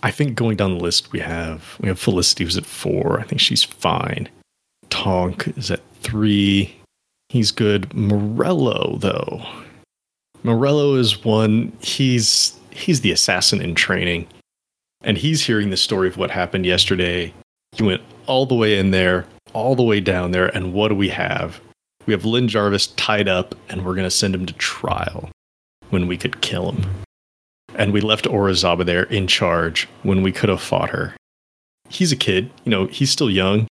I 0.03 0.11
think 0.11 0.35
going 0.35 0.57
down 0.57 0.77
the 0.77 0.83
list, 0.83 1.11
we 1.11 1.19
have 1.19 1.77
we 1.79 1.87
have 1.87 1.99
Felicity 1.99 2.43
who's 2.43 2.57
at 2.57 2.65
four. 2.65 3.19
I 3.19 3.23
think 3.23 3.41
she's 3.41 3.63
fine. 3.63 4.29
Tonk 4.89 5.47
is 5.57 5.71
at 5.71 5.81
three. 6.01 6.75
He's 7.29 7.51
good. 7.51 7.93
Morello 7.93 8.97
though, 8.99 9.45
Morello 10.43 10.95
is 10.95 11.25
one. 11.25 11.73
He's 11.81 12.57
he's 12.71 13.01
the 13.01 13.11
assassin 13.11 13.61
in 13.61 13.75
training, 13.75 14.27
and 15.01 15.17
he's 15.17 15.45
hearing 15.45 15.71
the 15.71 15.77
story 15.77 16.07
of 16.07 16.17
what 16.17 16.31
happened 16.31 16.65
yesterday. 16.65 17.33
He 17.73 17.83
went 17.83 18.01
all 18.27 18.45
the 18.45 18.55
way 18.55 18.77
in 18.77 18.91
there, 18.91 19.25
all 19.53 19.75
the 19.75 19.83
way 19.83 19.99
down 19.99 20.31
there, 20.31 20.47
and 20.55 20.73
what 20.73 20.89
do 20.89 20.95
we 20.95 21.09
have? 21.09 21.59
We 22.07 22.13
have 22.13 22.25
Lynn 22.25 22.47
Jarvis 22.47 22.87
tied 22.87 23.27
up, 23.27 23.53
and 23.69 23.85
we're 23.85 23.93
going 23.93 24.07
to 24.07 24.11
send 24.11 24.33
him 24.33 24.45
to 24.45 24.53
trial 24.53 25.29
when 25.89 26.07
we 26.07 26.17
could 26.17 26.41
kill 26.41 26.71
him. 26.71 26.89
And 27.75 27.91
we 27.91 28.01
left 28.01 28.25
Orizaba 28.25 28.85
there 28.85 29.03
in 29.03 29.27
charge 29.27 29.87
when 30.03 30.23
we 30.23 30.31
could 30.31 30.49
have 30.49 30.61
fought 30.61 30.89
her. 30.89 31.15
He's 31.89 32.13
a 32.13 32.17
kid, 32.17 32.49
you 32.63 32.71
know, 32.71 32.85
he's 32.87 33.11
still 33.11 33.29
young. 33.29 33.67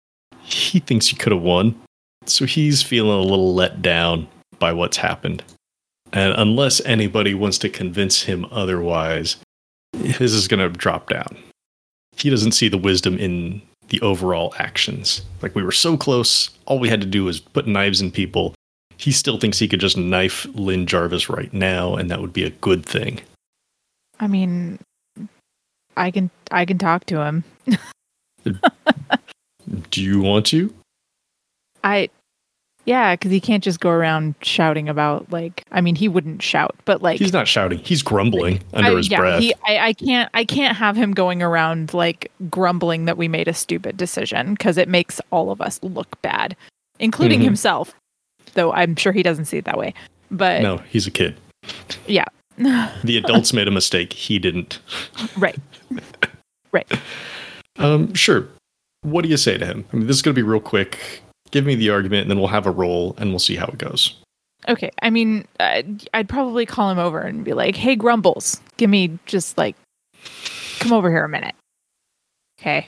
He 0.41 0.79
thinks 0.79 1.07
he 1.07 1.17
could 1.17 1.33
have 1.33 1.41
won. 1.41 1.79
So 2.25 2.45
he's 2.45 2.81
feeling 2.81 3.17
a 3.17 3.21
little 3.21 3.53
let 3.53 3.81
down 3.81 4.27
by 4.59 4.73
what's 4.73 4.97
happened. 4.97 5.43
And 6.13 6.33
unless 6.33 6.83
anybody 6.85 7.33
wants 7.33 7.57
to 7.59 7.69
convince 7.69 8.23
him 8.23 8.45
otherwise, 8.51 9.37
his 9.93 10.33
is 10.33 10.47
going 10.47 10.59
to 10.59 10.77
drop 10.77 11.09
down. 11.09 11.37
He 12.15 12.29
doesn't 12.29 12.53
see 12.53 12.69
the 12.69 12.77
wisdom 12.77 13.17
in 13.17 13.61
the 13.91 14.01
overall 14.01 14.55
actions. 14.57 15.21
Like 15.41 15.53
we 15.53 15.63
were 15.63 15.71
so 15.71 15.97
close, 15.97 16.49
all 16.65 16.79
we 16.79 16.89
had 16.89 17.01
to 17.01 17.07
do 17.07 17.25
was 17.25 17.41
put 17.41 17.67
knives 17.67 18.01
in 18.01 18.09
people. 18.09 18.55
He 18.97 19.11
still 19.11 19.37
thinks 19.37 19.59
he 19.59 19.67
could 19.67 19.81
just 19.81 19.97
knife 19.97 20.47
Lynn 20.53 20.87
Jarvis 20.87 21.29
right 21.29 21.53
now, 21.53 21.95
and 21.95 22.09
that 22.09 22.21
would 22.21 22.33
be 22.33 22.43
a 22.43 22.51
good 22.51 22.85
thing. 22.85 23.19
I 24.19 24.27
mean, 24.27 24.79
I 25.97 26.09
can 26.09 26.31
I 26.51 26.65
can 26.65 26.77
talk 26.77 27.05
to 27.07 27.21
him. 27.21 27.43
Do 29.91 30.01
you 30.01 30.21
want 30.21 30.45
to? 30.47 30.73
I 31.83 32.09
yeah, 32.85 33.15
because 33.15 33.31
he 33.31 33.39
can't 33.39 33.63
just 33.63 33.79
go 33.79 33.89
around 33.89 34.35
shouting 34.41 34.89
about 34.89 35.31
like. 35.31 35.63
I 35.71 35.81
mean, 35.81 35.95
he 35.95 36.07
wouldn't 36.07 36.41
shout, 36.41 36.75
but 36.85 37.01
like 37.01 37.19
He's 37.19 37.33
not 37.33 37.47
shouting. 37.47 37.79
He's 37.79 38.01
grumbling 38.01 38.61
under 38.73 38.91
I, 38.91 38.95
his 38.95 39.09
yeah, 39.09 39.17
breath. 39.19 39.39
He, 39.41 39.53
I, 39.65 39.87
I 39.87 39.93
can't 39.93 40.29
I 40.33 40.43
can't 40.45 40.75
have 40.75 40.95
him 40.95 41.13
going 41.13 41.41
around 41.43 41.93
like 41.93 42.31
grumbling 42.49 43.05
that 43.05 43.17
we 43.17 43.27
made 43.27 43.47
a 43.47 43.53
stupid 43.53 43.97
decision 43.97 44.53
because 44.53 44.77
it 44.77 44.89
makes 44.89 45.21
all 45.31 45.51
of 45.51 45.61
us 45.61 45.79
look 45.83 46.21
bad, 46.21 46.55
including 46.99 47.39
Mhm. 47.41 47.45
himself. 47.45 47.93
Though 48.53 48.73
I'm 48.73 48.95
sure 48.95 49.11
he 49.13 49.23
doesn't 49.23 49.45
see 49.45 49.57
it 49.57 49.65
that 49.65 49.77
way. 49.77 49.93
But 50.31 50.61
no, 50.61 50.77
he's 50.89 51.05
a 51.07 51.11
kid. 51.11 51.37
yeah, 52.07 52.25
The 52.57 53.17
adults 53.17 53.53
made 53.53 53.67
a 53.67 53.71
mistake. 53.71 54.13
He 54.13 54.39
didn't. 54.39 54.79
right, 55.37 55.59
right. 56.71 56.91
Um, 57.77 58.13
sure. 58.13 58.47
What 59.03 59.23
do 59.23 59.29
you 59.29 59.37
say 59.37 59.57
to 59.57 59.65
him? 59.65 59.85
I 59.91 59.97
mean, 59.97 60.07
this 60.07 60.15
is 60.17 60.21
going 60.21 60.35
to 60.35 60.39
be 60.39 60.47
real 60.47 60.59
quick. 60.59 61.21
Give 61.51 61.65
me 61.65 61.75
the 61.75 61.89
argument, 61.89 62.23
and 62.23 62.31
then 62.31 62.39
we'll 62.39 62.47
have 62.47 62.65
a 62.65 62.71
roll, 62.71 63.15
and 63.17 63.29
we'll 63.29 63.39
see 63.39 63.55
how 63.55 63.67
it 63.67 63.77
goes. 63.77 64.15
Okay, 64.69 64.91
I 65.01 65.09
mean, 65.09 65.47
I'd, 65.59 66.07
I'd 66.13 66.29
probably 66.29 66.65
call 66.65 66.89
him 66.89 66.99
over 66.99 67.19
and 67.19 67.43
be 67.43 67.53
like, 67.53 67.75
"Hey, 67.75 67.95
Grumbles, 67.95 68.61
give 68.77 68.89
me 68.89 69.17
just 69.25 69.57
like, 69.57 69.75
come 70.79 70.93
over 70.93 71.09
here 71.09 71.25
a 71.25 71.29
minute." 71.29 71.55
Okay, 72.59 72.87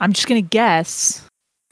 I'm 0.00 0.12
just 0.12 0.28
gonna 0.28 0.42
guess 0.42 1.24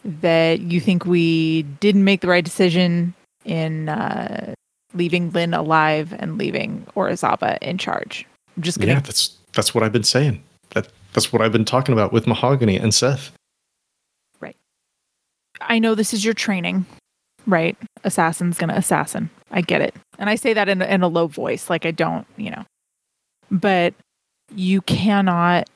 that 0.04 0.60
you 0.60 0.80
think 0.80 1.04
we 1.04 1.62
didn't 1.62 2.04
make 2.04 2.20
the 2.20 2.28
right 2.28 2.44
decision 2.44 3.14
in 3.44 3.88
uh, 3.88 4.54
leaving 4.94 5.30
Lynn 5.30 5.54
alive 5.54 6.14
and 6.18 6.38
leaving 6.38 6.86
Orizaba 6.96 7.58
in 7.62 7.78
charge. 7.78 8.26
I'm 8.56 8.62
just 8.62 8.78
gonna 8.78 8.92
Yeah, 8.92 9.00
that's 9.00 9.36
that's 9.52 9.74
what 9.74 9.84
I've 9.84 9.92
been 9.92 10.04
saying. 10.04 10.42
That 10.70 10.88
that's 11.12 11.32
what 11.32 11.42
I've 11.42 11.52
been 11.52 11.64
talking 11.64 11.92
about 11.92 12.12
with 12.12 12.26
Mahogany 12.26 12.76
and 12.76 12.94
Seth. 12.94 13.32
I 15.60 15.78
know 15.78 15.94
this 15.94 16.12
is 16.12 16.24
your 16.24 16.34
training, 16.34 16.86
right? 17.46 17.76
Assassin's 18.04 18.58
gonna 18.58 18.74
assassin. 18.74 19.30
I 19.50 19.60
get 19.60 19.80
it. 19.80 19.94
And 20.18 20.28
I 20.28 20.34
say 20.34 20.54
that 20.54 20.68
in, 20.68 20.82
in 20.82 21.02
a 21.02 21.08
low 21.08 21.26
voice, 21.26 21.70
like 21.70 21.86
I 21.86 21.90
don't, 21.90 22.26
you 22.36 22.50
know. 22.50 22.64
But 23.50 23.94
you 24.54 24.80
cannot 24.82 25.68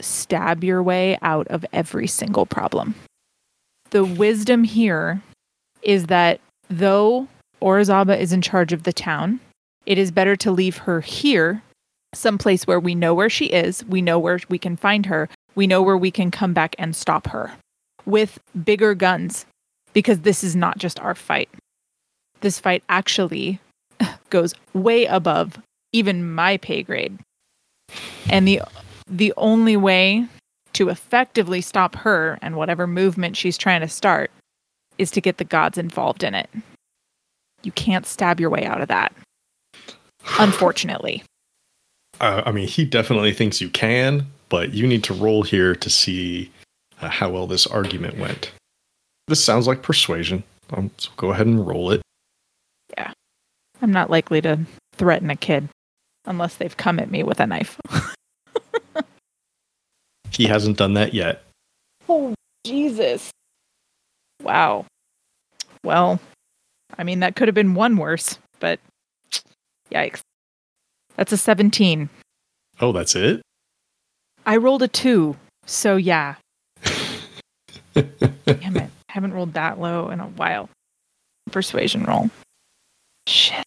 stab 0.00 0.62
your 0.62 0.82
way 0.82 1.18
out 1.22 1.48
of 1.48 1.64
every 1.72 2.06
single 2.06 2.46
problem. 2.46 2.94
The 3.90 4.04
wisdom 4.04 4.64
here 4.64 5.22
is 5.82 6.06
that 6.06 6.40
though 6.68 7.28
Orizaba 7.62 8.18
is 8.18 8.32
in 8.32 8.42
charge 8.42 8.72
of 8.72 8.82
the 8.82 8.92
town, 8.92 9.40
it 9.86 9.98
is 9.98 10.10
better 10.10 10.36
to 10.36 10.50
leave 10.50 10.76
her 10.78 11.00
here, 11.00 11.62
someplace 12.14 12.66
where 12.66 12.80
we 12.80 12.94
know 12.94 13.14
where 13.14 13.30
she 13.30 13.46
is, 13.46 13.84
we 13.86 14.02
know 14.02 14.18
where 14.18 14.40
we 14.48 14.58
can 14.58 14.76
find 14.76 15.06
her, 15.06 15.28
we 15.54 15.66
know 15.66 15.80
where 15.80 15.96
we 15.96 16.10
can 16.10 16.30
come 16.30 16.52
back 16.52 16.74
and 16.78 16.94
stop 16.94 17.28
her 17.28 17.52
with 18.06 18.38
bigger 18.64 18.94
guns 18.94 19.44
because 19.92 20.20
this 20.20 20.42
is 20.42 20.56
not 20.56 20.78
just 20.78 20.98
our 21.00 21.14
fight. 21.14 21.48
This 22.40 22.58
fight 22.58 22.82
actually 22.88 23.60
goes 24.30 24.54
way 24.72 25.04
above 25.06 25.58
even 25.92 26.32
my 26.34 26.56
pay 26.58 26.82
grade. 26.82 27.18
And 28.30 28.46
the 28.46 28.62
the 29.08 29.32
only 29.36 29.76
way 29.76 30.26
to 30.72 30.88
effectively 30.88 31.60
stop 31.60 31.94
her 31.94 32.38
and 32.42 32.56
whatever 32.56 32.86
movement 32.86 33.36
she's 33.36 33.56
trying 33.56 33.80
to 33.80 33.88
start 33.88 34.30
is 34.98 35.10
to 35.12 35.20
get 35.20 35.38
the 35.38 35.44
gods 35.44 35.78
involved 35.78 36.22
in 36.22 36.34
it. 36.34 36.50
You 37.62 37.72
can't 37.72 38.04
stab 38.04 38.40
your 38.40 38.50
way 38.50 38.64
out 38.64 38.80
of 38.80 38.88
that. 38.88 39.14
Unfortunately. 40.38 41.22
Uh, 42.20 42.42
I 42.44 42.52
mean, 42.52 42.68
he 42.68 42.84
definitely 42.84 43.32
thinks 43.32 43.60
you 43.60 43.70
can, 43.70 44.26
but 44.48 44.74
you 44.74 44.86
need 44.86 45.04
to 45.04 45.14
roll 45.14 45.42
here 45.42 45.74
to 45.74 45.88
see 45.88 46.50
uh, 47.00 47.08
how 47.08 47.30
well 47.30 47.46
this 47.46 47.66
argument 47.66 48.18
went. 48.18 48.52
This 49.28 49.44
sounds 49.44 49.66
like 49.66 49.82
persuasion. 49.82 50.44
Um, 50.72 50.90
so 50.98 51.10
go 51.16 51.30
ahead 51.30 51.46
and 51.46 51.66
roll 51.66 51.90
it. 51.92 52.02
Yeah. 52.96 53.12
I'm 53.82 53.92
not 53.92 54.10
likely 54.10 54.40
to 54.42 54.60
threaten 54.94 55.30
a 55.30 55.36
kid 55.36 55.68
unless 56.24 56.56
they've 56.56 56.76
come 56.76 56.98
at 56.98 57.10
me 57.10 57.22
with 57.22 57.40
a 57.40 57.46
knife. 57.46 57.78
He 60.36 60.44
hasn't 60.44 60.76
done 60.76 60.94
that 60.94 61.14
yet. 61.14 61.42
Oh, 62.08 62.34
Jesus. 62.64 63.30
Wow. 64.42 64.84
Well, 65.82 66.20
I 66.98 67.04
mean, 67.04 67.20
that 67.20 67.36
could 67.36 67.48
have 67.48 67.54
been 67.54 67.74
one 67.74 67.96
worse, 67.96 68.38
but 68.60 68.78
yikes. 69.90 70.20
That's 71.16 71.32
a 71.32 71.38
17. 71.38 72.10
Oh, 72.80 72.92
that's 72.92 73.16
it? 73.16 73.40
I 74.44 74.58
rolled 74.58 74.82
a 74.82 74.88
2, 74.88 75.34
so 75.64 75.96
yeah. 75.96 76.34
Damn 78.46 78.76
it. 78.76 78.90
Haven't 79.08 79.32
rolled 79.32 79.54
that 79.54 79.80
low 79.80 80.10
in 80.10 80.20
a 80.20 80.26
while. 80.26 80.68
Persuasion 81.50 82.04
roll. 82.04 82.30
Shit. 83.26 83.64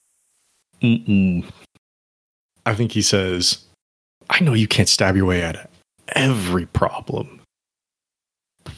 Mm-mm. 0.82 1.44
I 2.66 2.74
think 2.76 2.92
he 2.92 3.02
says, 3.02 3.66
I 4.30 4.42
know 4.42 4.54
you 4.54 4.68
can't 4.68 4.90
stab 4.90 5.16
your 5.16 5.26
way 5.26 5.44
out 5.44 5.56
of 5.56 5.68
every 6.10 6.66
problem. 6.68 7.42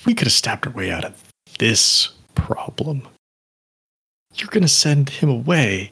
We 0.06 0.14
could 0.14 0.28
have 0.28 0.34
stabbed 0.34 0.66
our 0.68 0.74
way 0.74 0.92
out 0.92 1.04
of 1.04 1.22
this 1.60 2.10
problem. 2.36 3.08
You're 4.36 4.50
going 4.50 4.64
to 4.64 4.70
send 4.70 5.10
him 5.10 5.30
away 5.30 5.92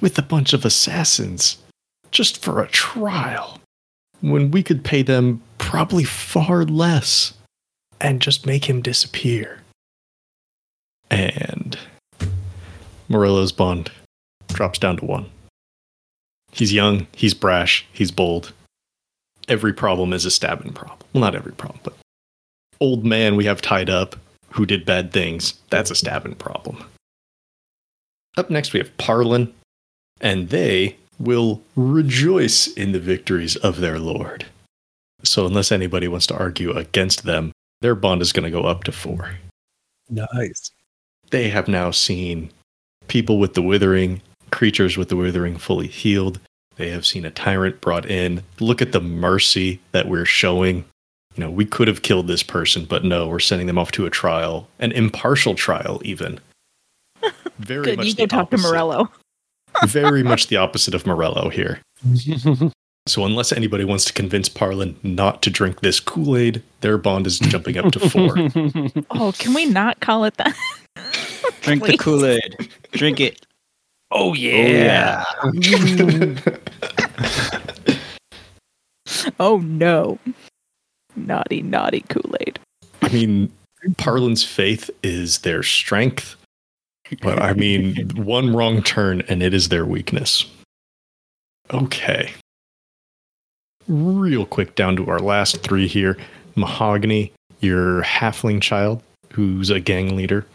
with 0.00 0.18
a 0.18 0.22
bunch 0.22 0.52
of 0.52 0.64
assassins 0.64 1.58
just 2.10 2.42
for 2.42 2.62
a 2.62 2.68
trial 2.68 3.60
when 4.20 4.50
we 4.50 4.62
could 4.62 4.82
pay 4.84 5.02
them 5.02 5.42
probably 5.58 6.04
far 6.04 6.64
less 6.64 7.34
and 8.00 8.20
just 8.20 8.46
make 8.46 8.68
him 8.68 8.82
disappear. 8.82 9.60
And 11.10 11.78
Morello's 13.08 13.52
bond 13.52 13.90
drops 14.48 14.78
down 14.78 14.96
to 14.98 15.04
one. 15.04 15.30
He's 16.52 16.72
young, 16.72 17.06
he's 17.12 17.34
brash, 17.34 17.86
he's 17.92 18.10
bold. 18.10 18.52
Every 19.48 19.72
problem 19.72 20.12
is 20.12 20.24
a 20.24 20.30
stabbing 20.30 20.72
problem. 20.72 21.00
Well, 21.12 21.20
not 21.20 21.34
every 21.34 21.52
problem, 21.52 21.80
but 21.82 21.94
old 22.80 23.04
man 23.04 23.36
we 23.36 23.44
have 23.44 23.60
tied 23.60 23.90
up 23.90 24.16
who 24.54 24.64
did 24.64 24.86
bad 24.86 25.12
things, 25.12 25.54
that's 25.70 25.90
a 25.90 25.96
stabbing 25.96 26.36
problem. 26.36 26.84
Up 28.36 28.50
next, 28.50 28.72
we 28.72 28.78
have 28.78 28.96
Parlin, 28.98 29.52
and 30.20 30.48
they 30.48 30.96
will 31.18 31.60
rejoice 31.74 32.68
in 32.68 32.92
the 32.92 33.00
victories 33.00 33.56
of 33.56 33.80
their 33.80 33.98
lord. 33.98 34.46
So, 35.24 35.46
unless 35.46 35.72
anybody 35.72 36.06
wants 36.06 36.26
to 36.28 36.36
argue 36.36 36.70
against 36.70 37.24
them, 37.24 37.52
their 37.84 37.94
bond 37.94 38.22
is 38.22 38.32
going 38.32 38.44
to 38.44 38.50
go 38.50 38.64
up 38.64 38.84
to 38.84 38.90
four. 38.90 39.32
Nice. 40.08 40.70
They 41.30 41.50
have 41.50 41.68
now 41.68 41.90
seen 41.90 42.50
people 43.08 43.38
with 43.38 43.52
the 43.52 43.60
withering, 43.60 44.22
creatures 44.50 44.96
with 44.96 45.10
the 45.10 45.16
withering 45.16 45.58
fully 45.58 45.86
healed. 45.86 46.40
They 46.76 46.88
have 46.88 47.04
seen 47.04 47.26
a 47.26 47.30
tyrant 47.30 47.82
brought 47.82 48.06
in. 48.06 48.42
Look 48.58 48.80
at 48.80 48.92
the 48.92 49.02
mercy 49.02 49.80
that 49.92 50.08
we're 50.08 50.24
showing. 50.24 50.76
You 51.34 51.44
know, 51.44 51.50
we 51.50 51.66
could 51.66 51.86
have 51.88 52.00
killed 52.00 52.26
this 52.26 52.42
person, 52.42 52.86
but 52.86 53.04
no, 53.04 53.28
we're 53.28 53.38
sending 53.38 53.66
them 53.66 53.78
off 53.78 53.92
to 53.92 54.06
a 54.06 54.10
trial, 54.10 54.66
an 54.78 54.90
impartial 54.92 55.54
trial, 55.54 56.00
even. 56.06 56.40
Very 57.58 57.84
Good. 57.84 57.96
much 57.98 58.06
You 58.06 58.14
the 58.14 58.22
go 58.22 58.38
talk 58.38 58.50
to. 58.50 58.56
Morello. 58.56 59.10
Very 59.84 60.22
much 60.22 60.46
the 60.48 60.56
opposite 60.56 60.94
of 60.94 61.06
Morello 61.06 61.50
here. 61.50 61.80
So 63.06 63.26
unless 63.26 63.52
anybody 63.52 63.84
wants 63.84 64.06
to 64.06 64.14
convince 64.14 64.48
Parlin 64.48 64.96
not 65.02 65.42
to 65.42 65.50
drink 65.50 65.80
this 65.80 66.00
Kool-Aid, 66.00 66.62
their 66.80 66.96
bond 66.96 67.26
is 67.26 67.38
jumping 67.38 67.76
up 67.76 67.92
to 67.92 68.00
four. 68.08 68.34
Oh, 69.10 69.32
can 69.38 69.52
we 69.52 69.66
not 69.66 70.00
call 70.00 70.24
it 70.24 70.34
that? 70.38 70.56
Drink 71.60 71.84
the 71.84 71.98
Kool 71.98 72.24
Aid. 72.24 72.70
Drink 72.92 73.20
it. 73.20 73.44
oh 74.10 74.32
yeah. 74.32 75.24
Oh, 75.42 75.52
oh 79.40 79.58
no. 79.58 80.18
Naughty, 81.14 81.60
naughty 81.60 82.04
Kool-Aid. 82.08 82.58
I 83.02 83.08
mean, 83.10 83.52
Parlin's 83.96 84.44
faith 84.44 84.88
is 85.02 85.38
their 85.40 85.62
strength, 85.62 86.36
but 87.20 87.40
I 87.40 87.52
mean, 87.52 88.08
one 88.14 88.56
wrong 88.56 88.82
turn 88.82 89.20
and 89.28 89.42
it 89.42 89.52
is 89.52 89.68
their 89.68 89.84
weakness. 89.84 90.46
Okay. 91.72 92.32
Real 93.88 94.46
quick, 94.46 94.74
down 94.74 94.96
to 94.96 95.06
our 95.10 95.18
last 95.18 95.62
three 95.62 95.86
here. 95.86 96.16
Mahogany, 96.56 97.32
your 97.60 98.02
halfling 98.02 98.62
child, 98.62 99.02
who's 99.32 99.70
a 99.70 99.80
gang 99.80 100.16
leader. 100.16 100.46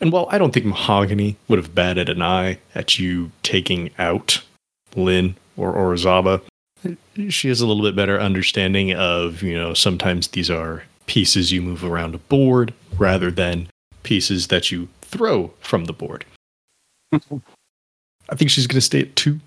And 0.00 0.12
while 0.12 0.28
I 0.30 0.38
don't 0.38 0.52
think 0.52 0.66
Mahogany 0.66 1.36
would 1.48 1.58
have 1.58 1.74
batted 1.74 2.08
an 2.08 2.22
eye 2.22 2.58
at 2.74 2.98
you 2.98 3.30
taking 3.42 3.90
out 3.98 4.42
Lynn 4.94 5.36
or 5.56 5.74
Orizaba, 5.74 6.42
she 7.28 7.48
has 7.48 7.60
a 7.60 7.66
little 7.66 7.82
bit 7.82 7.96
better 7.96 8.20
understanding 8.20 8.92
of, 8.92 9.42
you 9.42 9.56
know, 9.56 9.74
sometimes 9.74 10.28
these 10.28 10.50
are 10.50 10.84
pieces 11.06 11.52
you 11.52 11.62
move 11.62 11.84
around 11.84 12.14
a 12.14 12.18
board 12.18 12.74
rather 12.98 13.30
than 13.30 13.68
pieces 14.02 14.48
that 14.48 14.70
you 14.70 14.88
throw 15.00 15.52
from 15.60 15.86
the 15.86 15.92
board. 15.92 16.24
I 17.12 18.34
think 18.34 18.50
she's 18.50 18.66
going 18.66 18.76
to 18.76 18.80
stay 18.80 19.02
at 19.02 19.16
two. 19.16 19.40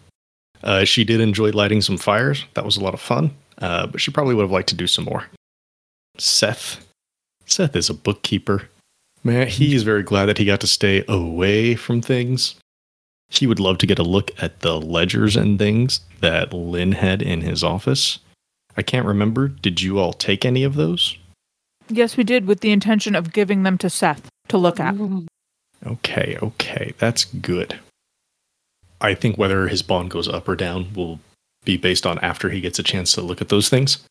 Uh, 0.64 0.84
she 0.84 1.04
did 1.04 1.20
enjoy 1.22 1.52
lighting 1.52 1.82
some 1.82 1.98
fires. 1.98 2.46
That 2.54 2.66
was 2.66 2.78
a 2.78 2.84
lot 2.84 2.94
of 2.94 3.02
fun, 3.02 3.32
uh, 3.60 3.88
but 3.88 4.02
she 4.02 4.12
probably 4.12 4.36
would 4.36 4.44
have 4.44 4.52
liked 4.52 4.70
to 4.70 4.76
do 4.76 4.88
some 4.88 5.06
more. 5.06 5.26
Seth. 6.18 6.86
Seth 7.46 7.76
is 7.76 7.90
a 7.90 7.94
bookkeeper. 7.94 8.70
Man, 9.24 9.48
he 9.48 9.76
is 9.76 9.84
very 9.84 10.04
glad 10.04 10.28
that 10.28 10.38
he 10.38 10.46
got 10.46 10.62
to 10.62 10.68
stay 10.68 11.04
away 11.08 11.76
from 11.76 12.02
things. 12.02 12.56
He 13.30 13.48
would 13.48 13.60
love 13.60 13.78
to 13.80 13.86
get 13.88 14.00
a 14.00 14.04
look 14.04 14.32
at 14.42 14.62
the 14.62 14.80
ledgers 14.80 15.36
and 15.36 15.60
things 15.60 16.02
that 16.20 16.54
Lynn 16.54 16.94
had 16.94 17.22
in 17.22 17.42
his 17.42 17.64
office. 17.64 18.20
I 18.76 18.82
can't 18.82 19.06
remember. 19.06 19.48
Did 19.48 19.82
you 19.82 20.00
all 20.00 20.14
take 20.14 20.46
any 20.46 20.64
of 20.64 20.76
those? 20.76 21.18
Yes, 21.90 22.18
we 22.18 22.24
did 22.24 22.46
with 22.46 22.62
the 22.62 22.72
intention 22.72 23.16
of 23.16 23.34
giving 23.34 23.64
them 23.64 23.78
to 23.80 23.90
Seth 23.90 24.30
to 24.48 24.58
look 24.58 24.80
at. 24.80 24.96
Okay, 25.86 26.38
okay, 26.42 26.94
that's 26.98 27.26
good. 27.26 27.80
I 29.02 29.14
think 29.14 29.38
whether 29.38 29.68
his 29.68 29.82
bond 29.82 30.12
goes 30.12 30.28
up 30.28 30.48
or 30.48 30.56
down 30.56 30.94
will 30.94 31.20
be 31.66 31.78
based 31.78 32.06
on 32.06 32.20
after 32.20 32.50
he 32.50 32.62
gets 32.62 32.80
a 32.80 32.84
chance 32.84 33.14
to 33.14 33.22
look 33.22 33.42
at 33.42 33.50
those 33.50 33.70
things, 33.70 34.06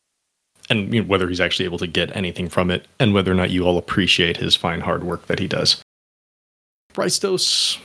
and 0.69 0.93
you 0.93 1.01
know, 1.01 1.07
whether 1.07 1.27
he's 1.27 1.41
actually 1.41 1.65
able 1.65 1.77
to 1.79 1.87
get 1.87 2.15
anything 2.15 2.49
from 2.49 2.71
it, 2.71 2.87
and 2.99 3.13
whether 3.13 3.31
or 3.31 3.35
not 3.35 3.51
you 3.51 3.65
all 3.65 3.77
appreciate 3.77 4.37
his 4.37 4.55
fine 4.55 4.81
hard 4.81 5.03
work 5.03 5.27
that 5.27 5.39
he 5.39 5.47
does. 5.47 5.81
Ristos, 6.93 7.77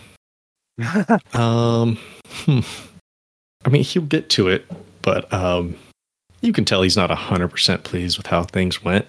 um, 1.35 1.99
hmm. 2.27 2.61
I 3.65 3.69
mean, 3.69 3.85
he'll 3.85 4.03
get 4.03 4.29
to 4.31 4.49
it, 4.49 4.67
but 5.03 5.33
um, 5.33 5.77
you 6.41 6.53
can 6.53 6.65
tell 6.65 6.83
he's 6.83 6.97
not 6.97 7.11
hundred 7.11 7.49
percent 7.49 7.85
pleased 7.85 8.19
with 8.19 8.27
how 8.27 8.43
things 8.45 8.85
went. 8.85 9.07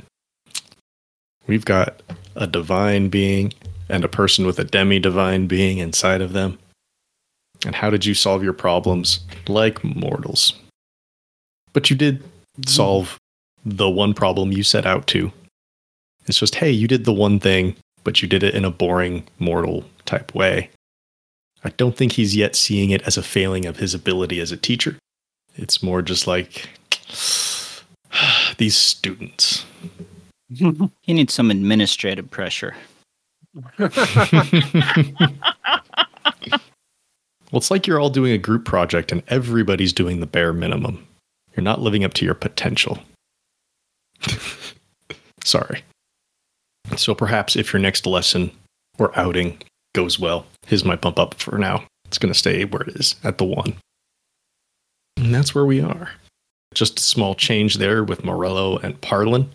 We've 1.47 1.65
got 1.65 2.01
a 2.35 2.47
divine 2.47 3.09
being 3.09 3.53
and 3.89 4.03
a 4.03 4.09
person 4.09 4.45
with 4.45 4.59
a 4.59 4.63
demi 4.63 4.99
divine 4.99 5.47
being 5.47 5.77
inside 5.77 6.21
of 6.21 6.33
them. 6.33 6.57
And 7.65 7.75
how 7.75 7.89
did 7.89 8.05
you 8.05 8.13
solve 8.13 8.43
your 8.43 8.53
problems 8.53 9.19
like 9.47 9.83
mortals? 9.83 10.53
But 11.73 11.89
you 11.89 11.95
did 11.95 12.23
solve 12.65 13.17
the 13.65 13.89
one 13.89 14.13
problem 14.13 14.51
you 14.51 14.63
set 14.63 14.85
out 14.85 15.07
to. 15.07 15.31
It's 16.27 16.39
just, 16.39 16.55
hey, 16.55 16.71
you 16.71 16.87
did 16.87 17.05
the 17.05 17.13
one 17.13 17.39
thing, 17.39 17.75
but 18.03 18.21
you 18.21 18.27
did 18.27 18.43
it 18.43 18.55
in 18.55 18.65
a 18.65 18.71
boring 18.71 19.27
mortal 19.39 19.85
type 20.05 20.33
way. 20.33 20.69
I 21.63 21.69
don't 21.69 21.97
think 21.97 22.13
he's 22.13 22.35
yet 22.35 22.55
seeing 22.55 22.91
it 22.91 23.01
as 23.03 23.17
a 23.17 23.23
failing 23.23 23.65
of 23.65 23.77
his 23.77 23.93
ability 23.93 24.39
as 24.39 24.51
a 24.51 24.57
teacher. 24.57 24.97
It's 25.55 25.81
more 25.81 26.01
just 26.01 26.27
like 26.27 26.69
these 28.57 28.75
students. 28.75 29.65
He 31.01 31.13
needs 31.13 31.33
some 31.33 31.51
administrative 31.51 32.29
pressure. 32.29 32.75
Well, 37.55 37.61
it's 37.61 37.71
like 37.71 37.87
you're 37.87 38.01
all 38.01 38.09
doing 38.09 38.33
a 38.33 38.37
group 38.37 38.65
project 38.65 39.13
and 39.13 39.23
everybody's 39.29 39.93
doing 39.93 40.19
the 40.19 40.25
bare 40.25 40.51
minimum. 40.51 41.07
You're 41.55 41.63
not 41.63 41.79
living 41.79 42.03
up 42.03 42.13
to 42.15 42.25
your 42.25 42.33
potential. 42.33 42.99
Sorry. 45.45 45.85
So 46.97 47.15
perhaps 47.15 47.55
if 47.55 47.71
your 47.71 47.81
next 47.81 48.05
lesson 48.05 48.51
or 48.99 49.17
outing 49.17 49.61
goes 49.93 50.19
well, 50.19 50.45
his 50.67 50.83
might 50.83 50.99
bump 50.99 51.17
up 51.17 51.35
for 51.35 51.57
now. 51.57 51.85
It's 52.03 52.17
going 52.17 52.33
to 52.33 52.37
stay 52.37 52.65
where 52.65 52.81
it 52.81 52.97
is 52.97 53.15
at 53.23 53.37
the 53.37 53.45
one. 53.45 53.77
And 55.15 55.33
that's 55.33 55.55
where 55.55 55.65
we 55.65 55.79
are. 55.79 56.09
Just 56.73 56.99
a 56.99 57.03
small 57.03 57.35
change 57.35 57.75
there 57.75 58.03
with 58.03 58.25
Morello 58.25 58.79
and 58.79 58.99
Parlin. 58.99 59.47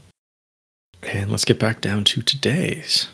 And 1.02 1.30
let's 1.30 1.44
get 1.44 1.58
back 1.58 1.82
down 1.82 2.04
to 2.04 2.22
today's. 2.22 3.08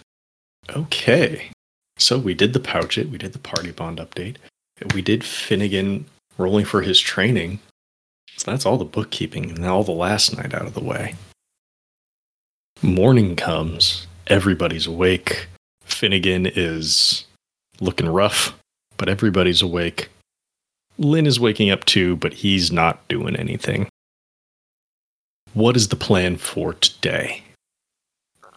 Okay. 0.70 1.50
So 1.98 2.20
we 2.20 2.34
did 2.34 2.52
the 2.52 2.60
pouch 2.60 2.96
it, 2.96 3.10
we 3.10 3.18
did 3.18 3.32
the 3.32 3.40
party 3.40 3.72
bond 3.72 3.98
update, 3.98 4.36
we 4.94 5.02
did 5.02 5.24
Finnegan 5.24 6.06
rolling 6.38 6.64
for 6.64 6.82
his 6.82 7.00
training. 7.00 7.58
So 8.36 8.50
that's 8.50 8.66
all 8.66 8.76
the 8.76 8.84
bookkeeping 8.84 9.50
and 9.50 9.64
all 9.64 9.84
the 9.84 9.92
last 9.92 10.36
night 10.36 10.52
out 10.52 10.66
of 10.66 10.74
the 10.74 10.84
way. 10.84 11.14
Morning 12.82 13.36
comes, 13.36 14.06
everybody's 14.26 14.86
awake. 14.86 15.48
Finnegan 15.84 16.46
is 16.46 17.24
looking 17.80 18.08
rough, 18.08 18.54
but 18.98 19.08
everybody's 19.08 19.62
awake. 19.62 20.10
Lynn 20.98 21.26
is 21.26 21.40
waking 21.40 21.70
up 21.70 21.84
too, 21.84 22.16
but 22.16 22.34
he's 22.34 22.70
not 22.70 23.06
doing 23.08 23.36
anything. 23.36 23.88
What 25.54 25.76
is 25.76 25.88
the 25.88 25.96
plan 25.96 26.36
for 26.36 26.74
today? 26.74 27.42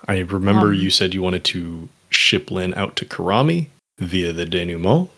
I 0.07 0.20
remember 0.20 0.67
Um, 0.67 0.74
you 0.74 0.89
said 0.89 1.13
you 1.13 1.22
wanted 1.22 1.45
to 1.45 1.88
ship 2.09 2.51
Lynn 2.51 2.74
out 2.74 2.97
to 2.97 3.05
Karami 3.05 3.67
via 3.99 4.34
the 4.34 4.45
denouement. 4.45 5.09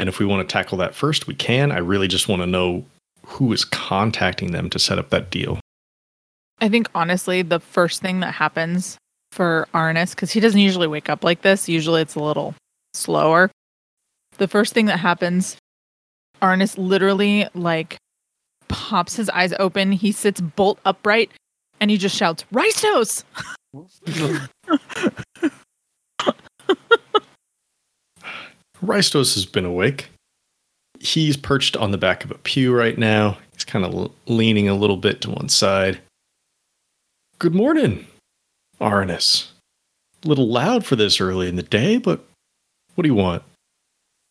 And 0.00 0.08
if 0.08 0.18
we 0.18 0.24
want 0.24 0.48
to 0.48 0.50
tackle 0.50 0.78
that 0.78 0.94
first, 0.94 1.26
we 1.26 1.34
can. 1.34 1.70
I 1.70 1.76
really 1.76 2.08
just 2.08 2.26
want 2.26 2.40
to 2.40 2.46
know 2.46 2.86
who 3.26 3.52
is 3.52 3.66
contacting 3.66 4.52
them 4.52 4.70
to 4.70 4.78
set 4.78 4.98
up 4.98 5.10
that 5.10 5.30
deal. 5.30 5.60
I 6.58 6.70
think 6.70 6.88
honestly, 6.94 7.42
the 7.42 7.60
first 7.60 8.00
thing 8.00 8.20
that 8.20 8.32
happens 8.32 8.96
for 9.30 9.68
Arnis, 9.74 10.12
because 10.12 10.30
he 10.30 10.40
doesn't 10.40 10.58
usually 10.58 10.86
wake 10.86 11.10
up 11.10 11.22
like 11.22 11.42
this, 11.42 11.68
usually 11.68 12.00
it's 12.00 12.14
a 12.14 12.20
little 12.20 12.54
slower. 12.94 13.50
The 14.38 14.48
first 14.48 14.72
thing 14.72 14.86
that 14.86 15.00
happens, 15.00 15.58
Arnis 16.40 16.78
literally 16.78 17.46
like 17.52 17.98
pops 18.68 19.16
his 19.16 19.28
eyes 19.28 19.52
open. 19.58 19.92
He 19.92 20.12
sits 20.12 20.40
bolt 20.40 20.80
upright 20.86 21.30
and 21.78 21.90
he 21.90 21.98
just 21.98 22.16
shouts, 22.16 22.46
Rice 22.50 22.82
Ristos 28.84 29.34
has 29.34 29.46
been 29.46 29.64
awake. 29.64 30.10
He's 30.98 31.36
perched 31.36 31.76
on 31.76 31.90
the 31.90 31.98
back 31.98 32.24
of 32.24 32.30
a 32.30 32.38
pew 32.38 32.74
right 32.74 32.96
now. 32.96 33.38
He's 33.52 33.64
kind 33.64 33.84
of 33.84 34.12
leaning 34.26 34.68
a 34.68 34.74
little 34.74 34.96
bit 34.96 35.20
to 35.22 35.30
one 35.30 35.48
side. 35.48 36.00
Good 37.38 37.54
morning, 37.54 38.06
Arnis. 38.80 39.48
a 40.24 40.28
little 40.28 40.48
loud 40.48 40.84
for 40.84 40.96
this 40.96 41.20
early 41.20 41.48
in 41.48 41.56
the 41.56 41.62
day, 41.62 41.96
but 41.98 42.24
what 42.94 43.02
do 43.02 43.08
you 43.08 43.14
want? 43.14 43.42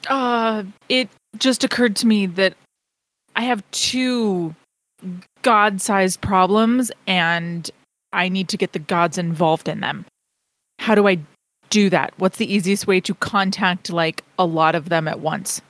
Uh, 0.08 0.64
it 0.90 1.10
just 1.38 1.64
occurred 1.64 1.96
to 1.98 2.08
me 2.08 2.26
that 2.28 2.54
I 3.36 3.44
have 3.44 3.64
two 3.72 4.56
god-sized 5.42 6.22
problems, 6.22 6.92
and 7.08 7.70
I 8.14 8.30
need 8.30 8.50
to 8.50 8.58
get 8.58 8.74
the 8.74 8.80
gods 8.80 9.18
involved 9.18 9.68
in 9.68 9.80
them. 9.80 10.06
How 10.78 10.94
do 10.96 11.08
I 11.08 11.20
do 11.70 11.90
that? 11.90 12.14
What's 12.18 12.38
the 12.38 12.52
easiest 12.52 12.88
way 12.88 13.00
to 13.02 13.14
contact 13.16 13.90
like 13.90 14.24
a 14.38 14.46
lot 14.46 14.76
of 14.76 14.90
them 14.90 15.08
at 15.08 15.20
once? 15.20 15.62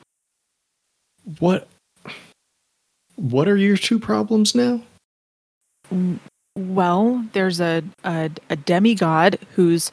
What 1.40 1.68
what 3.16 3.48
are 3.48 3.58
your 3.58 3.78
two 3.78 4.00
problems 4.00 4.56
now? 4.56 4.82
Well, 6.58 7.26
there's 7.34 7.60
a 7.60 7.84
a, 8.04 8.32
a 8.50 8.56
demigod 8.56 9.38
who's 9.56 9.92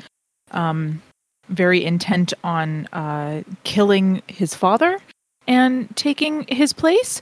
um, 0.53 1.03
very 1.49 1.85
intent 1.85 2.33
on 2.45 2.87
uh, 2.93 3.43
killing 3.65 4.23
his 4.29 4.55
father 4.55 4.99
and 5.47 5.95
taking 5.97 6.47
his 6.49 6.73
place, 6.73 7.21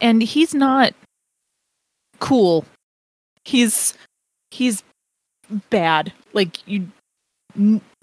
and 0.00 0.22
he's 0.22 0.54
not 0.54 0.94
cool. 2.18 2.64
He's 3.44 3.94
he's 4.50 4.82
bad. 5.70 6.12
Like 6.32 6.66
you, 6.66 6.88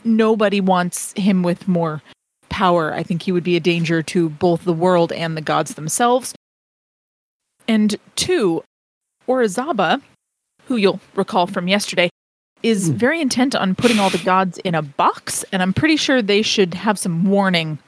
nobody 0.06 0.62
wants 0.62 1.14
him 1.14 1.44
with 1.44 1.68
more 1.68 2.02
power. 2.50 2.94
I 2.94 3.04
think 3.04 3.24
he 3.24 3.32
would 3.32 3.44
be 3.44 3.56
a 3.56 3.60
danger 3.60 4.02
to 4.04 4.30
both 4.30 4.64
the 4.64 4.74
world 4.74 5.12
and 5.12 5.36
the 5.36 5.42
gods 5.42 5.74
themselves. 5.74 6.34
And 7.68 7.96
two, 8.16 8.64
Orizaba, 9.28 10.02
who 10.66 10.76
you'll 10.76 11.00
recall 11.16 11.48
from 11.48 11.68
yesterday, 11.68 12.10
is 12.62 12.90
Hmm. 12.90 12.96
very 12.96 13.22
intent 13.22 13.56
on 13.56 13.76
putting 13.76 14.00
all 14.00 14.10
the 14.10 14.18
gods 14.20 14.58
in 14.60 14.76
a 14.76 14.82
box, 14.82 15.44
and 15.52 15.62
I'm 15.62 15.74
pretty 15.74 15.98
sure 15.98 16.22
they 16.22 16.42
should 16.42 16.74
have 16.74 16.98
some 17.00 17.26
warning 17.26 17.80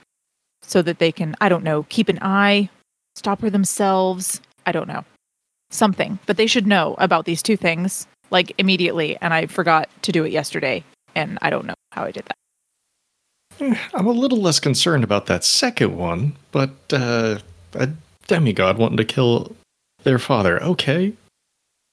so 0.64 0.82
that 0.82 1.00
they 1.00 1.12
can, 1.12 1.36
I 1.40 1.48
don't 1.50 1.64
know, 1.64 1.84
keep 1.90 2.10
an 2.10 2.20
eye, 2.22 2.70
stop 3.16 3.42
her 3.42 3.50
themselves. 3.50 4.42
I 4.66 4.72
don't 4.72 4.88
know. 4.88 5.06
Something. 5.70 6.20
But 6.26 6.38
they 6.38 6.48
should 6.48 6.68
know 6.68 6.96
about 6.98 7.26
these 7.26 7.44
two 7.44 7.56
things, 7.56 8.08
like 8.32 8.54
immediately, 8.58 9.18
and 9.22 9.34
I 9.34 9.46
forgot 9.46 9.90
to 10.04 10.12
do 10.12 10.24
it 10.26 10.32
yesterday, 10.32 10.84
and 11.16 11.38
I 11.42 11.50
don't 11.50 11.66
know 11.66 11.74
how 11.92 12.04
I 12.04 12.12
did 12.12 12.26
that. 12.26 12.38
Eh, 13.62 13.78
I'm 13.94 14.08
a 14.08 14.12
little 14.12 14.42
less 14.42 14.60
concerned 14.60 15.04
about 15.04 15.26
that 15.28 15.44
second 15.44 15.98
one, 15.98 16.36
but 16.52 16.72
uh, 16.92 17.40
a 17.74 17.90
demigod 18.28 18.78
wanting 18.78 18.98
to 18.98 19.06
kill 19.06 19.56
their 20.04 20.20
father. 20.20 20.62
Okay. 20.62 21.14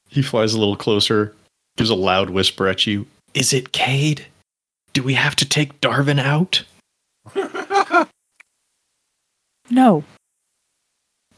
He 0.09 0.21
flies 0.21 0.53
a 0.53 0.59
little 0.59 0.75
closer, 0.75 1.33
gives 1.77 1.89
a 1.89 1.95
loud 1.95 2.29
whisper 2.29 2.67
at 2.67 2.85
you. 2.85 3.07
Is 3.33 3.53
it 3.53 3.71
Cade? 3.71 4.27
Do 4.93 5.01
we 5.01 5.15
have 5.15 5.35
to 5.37 5.45
take 5.45 5.81
Darvin 5.81 6.19
out? 6.19 6.63
No. 9.69 10.03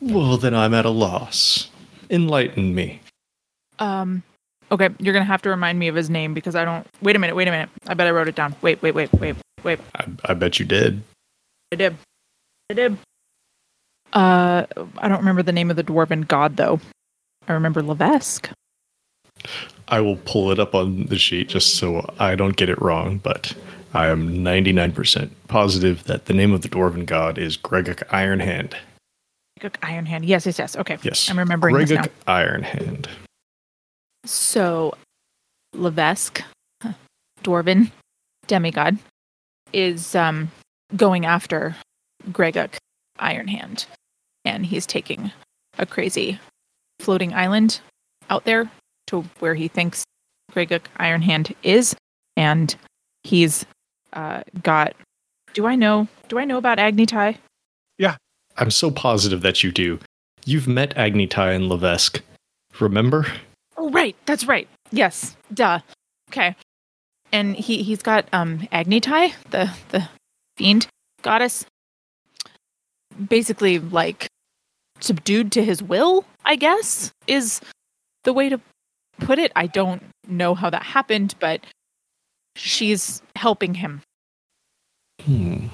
Well, 0.01 0.37
then 0.37 0.53
I'm 0.53 0.73
at 0.73 0.85
a 0.85 0.89
loss. 0.89 1.69
Enlighten 2.09 2.75
me. 2.75 3.01
Um, 3.79 4.23
okay, 4.75 4.89
you're 4.99 5.13
gonna 5.13 5.25
have 5.25 5.41
to 5.41 5.49
remind 5.49 5.79
me 5.79 5.87
of 5.87 5.95
his 5.95 6.09
name 6.09 6.33
because 6.33 6.55
I 6.55 6.63
don't. 6.63 6.87
Wait 7.01 7.15
a 7.15 7.19
minute. 7.19 7.35
Wait 7.35 7.47
a 7.47 7.51
minute. 7.51 7.69
I 7.87 7.93
bet 7.93 8.07
I 8.07 8.11
wrote 8.11 8.27
it 8.27 8.35
down. 8.35 8.55
Wait, 8.61 8.81
wait, 8.81 8.93
wait, 8.95 9.11
wait, 9.13 9.35
wait. 9.63 9.79
I, 9.95 10.05
I 10.25 10.33
bet 10.33 10.59
you 10.59 10.65
did. 10.65 11.01
I 11.71 11.75
did. 11.75 11.97
I 12.69 12.73
did. 12.73 12.97
Uh, 14.13 14.65
I 14.97 15.07
don't 15.07 15.19
remember 15.19 15.43
the 15.43 15.51
name 15.51 15.69
of 15.69 15.75
the 15.75 15.83
dwarven 15.83 16.27
god 16.27 16.57
though. 16.57 16.79
I 17.47 17.53
remember 17.53 17.81
Levesque. 17.83 18.49
I 19.87 19.99
will 19.99 20.15
pull 20.15 20.51
it 20.51 20.59
up 20.59 20.73
on 20.73 21.05
the 21.07 21.17
sheet 21.17 21.49
just 21.49 21.75
so 21.75 22.09
I 22.17 22.35
don't 22.35 22.55
get 22.55 22.69
it 22.69 22.81
wrong, 22.81 23.19
but 23.19 23.53
I 23.93 24.07
am 24.07 24.29
99% 24.29 25.29
positive 25.47 26.05
that 26.05 26.25
the 26.25 26.33
name 26.33 26.53
of 26.53 26.61
the 26.61 26.69
dwarven 26.69 27.05
god 27.05 27.37
is 27.37 27.55
Gregok 27.55 28.03
Ironhand. 28.07 28.73
Gregok 29.59 29.77
Ironhand. 29.81 30.21
Yes, 30.23 30.45
yes, 30.45 30.57
yes. 30.57 30.75
Okay. 30.75 30.97
Yes. 31.03 31.29
I'm 31.29 31.37
remembering 31.37 31.75
this 31.75 31.91
now. 31.91 32.01
Gregok 32.01 32.09
Ironhand. 32.27 33.07
So, 34.25 34.93
Levesque, 35.73 36.41
dwarven 37.43 37.91
demigod, 38.47 38.97
is 39.73 40.15
um 40.15 40.51
going 40.95 41.25
after 41.25 41.75
Gregok 42.31 42.75
Ironhand, 43.19 43.85
and 44.43 44.65
he's 44.65 44.85
taking 44.85 45.31
a 45.77 45.85
crazy 45.85 46.39
floating 46.99 47.33
island 47.33 47.81
out 48.29 48.45
there 48.45 48.69
to 49.07 49.21
where 49.39 49.55
he 49.55 49.67
thinks 49.67 50.03
Gregok 50.51 50.85
Ironhand 50.99 51.55
is, 51.63 51.95
and 52.37 52.75
he's 53.23 53.65
uh, 54.13 54.41
got. 54.63 54.95
Do 55.53 55.65
I 55.65 55.75
know? 55.75 56.07
Do 56.27 56.39
I 56.39 56.45
know 56.45 56.57
about 56.57 56.77
Agnitai? 56.77 57.37
Yeah, 57.97 58.17
I'm 58.57 58.71
so 58.71 58.91
positive 58.91 59.41
that 59.41 59.63
you 59.63 59.71
do. 59.71 59.99
You've 60.45 60.67
met 60.67 60.95
Agnitai 60.95 61.55
and 61.55 61.69
Levesque. 61.69 62.21
Remember? 62.79 63.25
Oh, 63.77 63.89
right. 63.89 64.15
That's 64.25 64.45
right. 64.45 64.67
Yes. 64.91 65.35
Duh. 65.53 65.79
Okay. 66.29 66.55
And 67.31 67.55
he 67.55 67.83
he's 67.83 68.01
got 68.01 68.27
um 68.31 68.59
Agnitai, 68.71 69.33
the 69.49 69.71
the 69.89 70.09
fiend 70.57 70.87
goddess, 71.21 71.65
basically 73.29 73.79
like 73.79 74.27
subdued 74.99 75.51
to 75.53 75.63
his 75.63 75.83
will. 75.83 76.25
I 76.45 76.55
guess 76.55 77.11
is 77.27 77.61
the 78.23 78.33
way 78.33 78.49
to 78.49 78.59
put 79.19 79.39
it. 79.39 79.51
I 79.55 79.67
don't 79.67 80.03
know 80.27 80.55
how 80.55 80.69
that 80.69 80.83
happened, 80.83 81.35
but 81.39 81.61
she's 82.55 83.21
helping 83.35 83.75
him. 83.75 84.01
Hmm. 85.23 85.67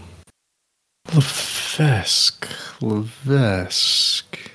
Levesque. 1.14 2.48
Levesque. 2.82 4.51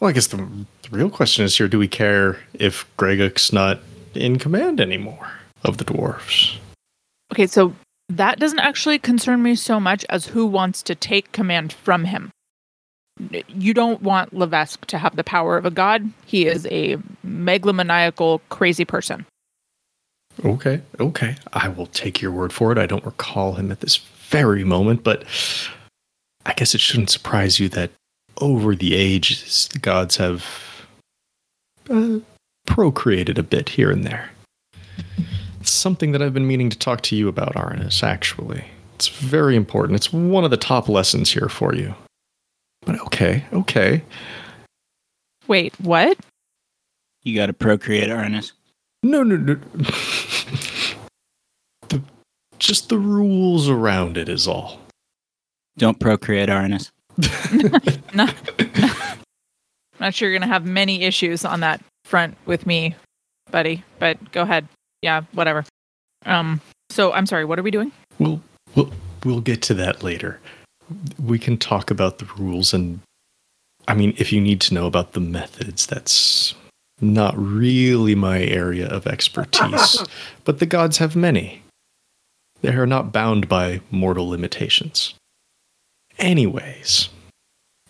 Well, 0.00 0.08
I 0.08 0.12
guess 0.12 0.28
the, 0.28 0.36
the 0.36 0.90
real 0.90 1.10
question 1.10 1.44
is 1.44 1.56
here 1.56 1.68
do 1.68 1.78
we 1.78 1.88
care 1.88 2.38
if 2.54 2.86
Gregok's 2.96 3.52
not 3.52 3.80
in 4.14 4.38
command 4.38 4.80
anymore 4.80 5.30
of 5.62 5.76
the 5.76 5.84
dwarves? 5.84 6.56
Okay, 7.32 7.46
so 7.46 7.74
that 8.08 8.38
doesn't 8.38 8.58
actually 8.58 8.98
concern 8.98 9.42
me 9.42 9.54
so 9.54 9.78
much 9.78 10.04
as 10.08 10.26
who 10.26 10.46
wants 10.46 10.82
to 10.84 10.94
take 10.94 11.30
command 11.32 11.72
from 11.72 12.04
him. 12.06 12.30
You 13.48 13.74
don't 13.74 14.00
want 14.00 14.32
Levesque 14.32 14.86
to 14.86 14.96
have 14.96 15.14
the 15.14 15.22
power 15.22 15.58
of 15.58 15.66
a 15.66 15.70
god. 15.70 16.10
He 16.24 16.46
is 16.46 16.66
a 16.70 16.96
megalomaniacal, 17.24 18.40
crazy 18.48 18.86
person. 18.86 19.26
Okay, 20.42 20.80
okay. 20.98 21.36
I 21.52 21.68
will 21.68 21.86
take 21.86 22.22
your 22.22 22.32
word 22.32 22.52
for 22.52 22.72
it. 22.72 22.78
I 22.78 22.86
don't 22.86 23.04
recall 23.04 23.54
him 23.54 23.70
at 23.70 23.80
this 23.80 23.98
very 23.98 24.64
moment, 24.64 25.04
but 25.04 25.24
I 26.46 26.54
guess 26.54 26.74
it 26.74 26.80
shouldn't 26.80 27.10
surprise 27.10 27.60
you 27.60 27.68
that 27.70 27.90
over 28.40 28.74
the 28.74 28.94
ages, 28.94 29.68
the 29.72 29.78
gods 29.78 30.16
have 30.16 30.46
uh, 31.88 32.18
procreated 32.66 33.38
a 33.38 33.42
bit 33.42 33.70
here 33.70 33.90
and 33.90 34.04
there. 34.04 34.30
It's 35.60 35.70
something 35.70 36.12
that 36.12 36.22
I've 36.22 36.34
been 36.34 36.46
meaning 36.46 36.70
to 36.70 36.78
talk 36.78 37.02
to 37.02 37.16
you 37.16 37.28
about, 37.28 37.54
Arnis, 37.54 38.02
actually. 38.02 38.64
It's 38.94 39.08
very 39.08 39.56
important. 39.56 39.96
It's 39.96 40.12
one 40.12 40.44
of 40.44 40.50
the 40.50 40.56
top 40.56 40.88
lessons 40.88 41.30
here 41.30 41.48
for 41.48 41.74
you. 41.74 41.94
But 42.82 43.00
okay, 43.02 43.44
okay. 43.52 44.02
Wait, 45.46 45.78
what? 45.80 46.18
You 47.22 47.36
got 47.36 47.46
to 47.46 47.52
procreate, 47.52 48.08
Arnis. 48.08 48.52
No, 49.02 49.22
no, 49.22 49.36
no. 49.36 49.54
the, 51.88 52.02
just 52.58 52.88
the 52.88 52.98
rules 52.98 53.68
around 53.68 54.16
it 54.16 54.28
is 54.28 54.46
all. 54.46 54.80
Don't 55.76 55.98
procreate, 55.98 56.48
Arnis. 56.48 56.90
Not, 58.14 58.34
not 60.00 60.14
sure 60.14 60.28
you're 60.28 60.38
going 60.38 60.48
to 60.48 60.52
have 60.52 60.64
many 60.64 61.02
issues 61.02 61.44
on 61.44 61.60
that 61.60 61.80
front 62.04 62.36
with 62.46 62.66
me, 62.66 62.94
buddy, 63.50 63.84
but 63.98 64.32
go 64.32 64.42
ahead. 64.42 64.66
Yeah, 65.02 65.22
whatever. 65.32 65.64
Um, 66.26 66.60
so 66.90 67.12
I'm 67.12 67.26
sorry, 67.26 67.44
what 67.44 67.58
are 67.58 67.62
we 67.62 67.70
doing? 67.70 67.92
We'll 68.18 68.42
we'll 68.74 68.90
we'll 69.24 69.40
get 69.40 69.62
to 69.62 69.74
that 69.74 70.02
later. 70.02 70.40
We 71.22 71.38
can 71.38 71.56
talk 71.56 71.90
about 71.90 72.18
the 72.18 72.28
rules 72.36 72.74
and 72.74 73.00
I 73.86 73.94
mean 73.94 74.14
if 74.18 74.32
you 74.32 74.40
need 74.40 74.60
to 74.62 74.74
know 74.74 74.86
about 74.86 75.12
the 75.12 75.20
methods, 75.20 75.86
that's 75.86 76.54
not 77.00 77.34
really 77.36 78.14
my 78.14 78.42
area 78.42 78.86
of 78.88 79.06
expertise. 79.06 80.04
but 80.44 80.58
the 80.58 80.66
gods 80.66 80.98
have 80.98 81.16
many. 81.16 81.62
They 82.60 82.74
are 82.74 82.86
not 82.86 83.12
bound 83.12 83.48
by 83.48 83.80
mortal 83.90 84.28
limitations. 84.28 85.14
Anyways, 86.20 87.08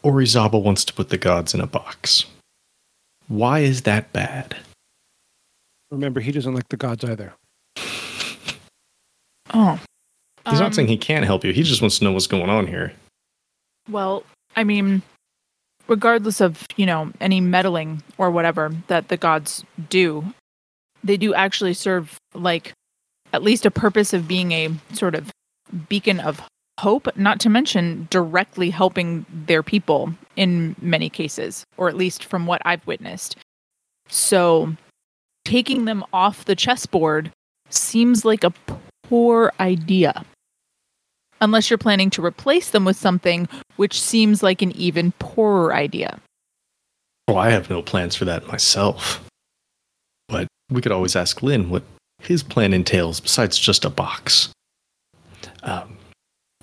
Orizaba 0.04 0.62
wants 0.62 0.84
to 0.86 0.92
put 0.94 1.08
the 1.10 1.18
gods 1.18 1.52
in 1.52 1.60
a 1.60 1.66
box. 1.66 2.24
Why 3.28 3.60
is 3.60 3.82
that 3.82 4.12
bad? 4.12 4.56
Remember, 5.90 6.20
he 6.20 6.30
doesn't 6.32 6.54
like 6.54 6.68
the 6.68 6.76
gods 6.76 7.04
either. 7.04 7.34
Oh. 9.52 9.80
He's 10.48 10.60
Um, 10.60 10.64
not 10.64 10.74
saying 10.76 10.86
he 10.86 10.96
can't 10.96 11.24
help 11.24 11.44
you. 11.44 11.52
He 11.52 11.64
just 11.64 11.82
wants 11.82 11.98
to 11.98 12.04
know 12.04 12.12
what's 12.12 12.28
going 12.28 12.48
on 12.48 12.68
here. 12.68 12.92
Well, 13.90 14.22
I 14.54 14.62
mean, 14.62 15.02
regardless 15.88 16.40
of, 16.40 16.64
you 16.76 16.86
know, 16.86 17.10
any 17.20 17.40
meddling 17.40 18.04
or 18.16 18.30
whatever 18.30 18.70
that 18.86 19.08
the 19.08 19.16
gods 19.16 19.64
do, 19.88 20.32
they 21.02 21.16
do 21.16 21.34
actually 21.34 21.74
serve 21.74 22.16
like 22.32 22.72
at 23.32 23.42
least 23.42 23.66
a 23.66 23.72
purpose 23.72 24.12
of 24.12 24.28
being 24.28 24.52
a 24.52 24.70
sort 24.92 25.16
of 25.16 25.32
beacon 25.88 26.20
of 26.20 26.40
hope, 26.80 27.14
not 27.16 27.38
to 27.40 27.50
mention 27.50 28.08
directly 28.10 28.70
helping 28.70 29.26
their 29.30 29.62
people 29.62 30.12
in 30.36 30.74
many 30.80 31.10
cases, 31.10 31.64
or 31.76 31.88
at 31.88 31.96
least 31.96 32.24
from 32.24 32.46
what 32.46 32.62
I've 32.64 32.86
witnessed. 32.86 33.36
So 34.08 34.74
taking 35.44 35.84
them 35.84 36.04
off 36.12 36.46
the 36.46 36.56
chessboard 36.56 37.30
seems 37.68 38.24
like 38.24 38.44
a 38.44 38.52
poor 39.02 39.52
idea. 39.60 40.24
Unless 41.40 41.70
you're 41.70 41.78
planning 41.78 42.10
to 42.10 42.24
replace 42.24 42.70
them 42.70 42.84
with 42.84 42.96
something, 42.96 43.48
which 43.76 44.00
seems 44.00 44.42
like 44.42 44.62
an 44.62 44.72
even 44.72 45.12
poorer 45.18 45.72
idea. 45.74 46.18
Oh, 47.28 47.36
I 47.36 47.50
have 47.50 47.70
no 47.70 47.82
plans 47.82 48.16
for 48.16 48.24
that 48.24 48.46
myself. 48.48 49.24
But 50.28 50.48
we 50.70 50.80
could 50.80 50.92
always 50.92 51.16
ask 51.16 51.42
Lynn 51.42 51.70
what 51.70 51.82
his 52.20 52.42
plan 52.42 52.72
entails 52.72 53.20
besides 53.20 53.58
just 53.58 53.84
a 53.84 53.90
box. 53.90 54.50
Um, 55.62 55.96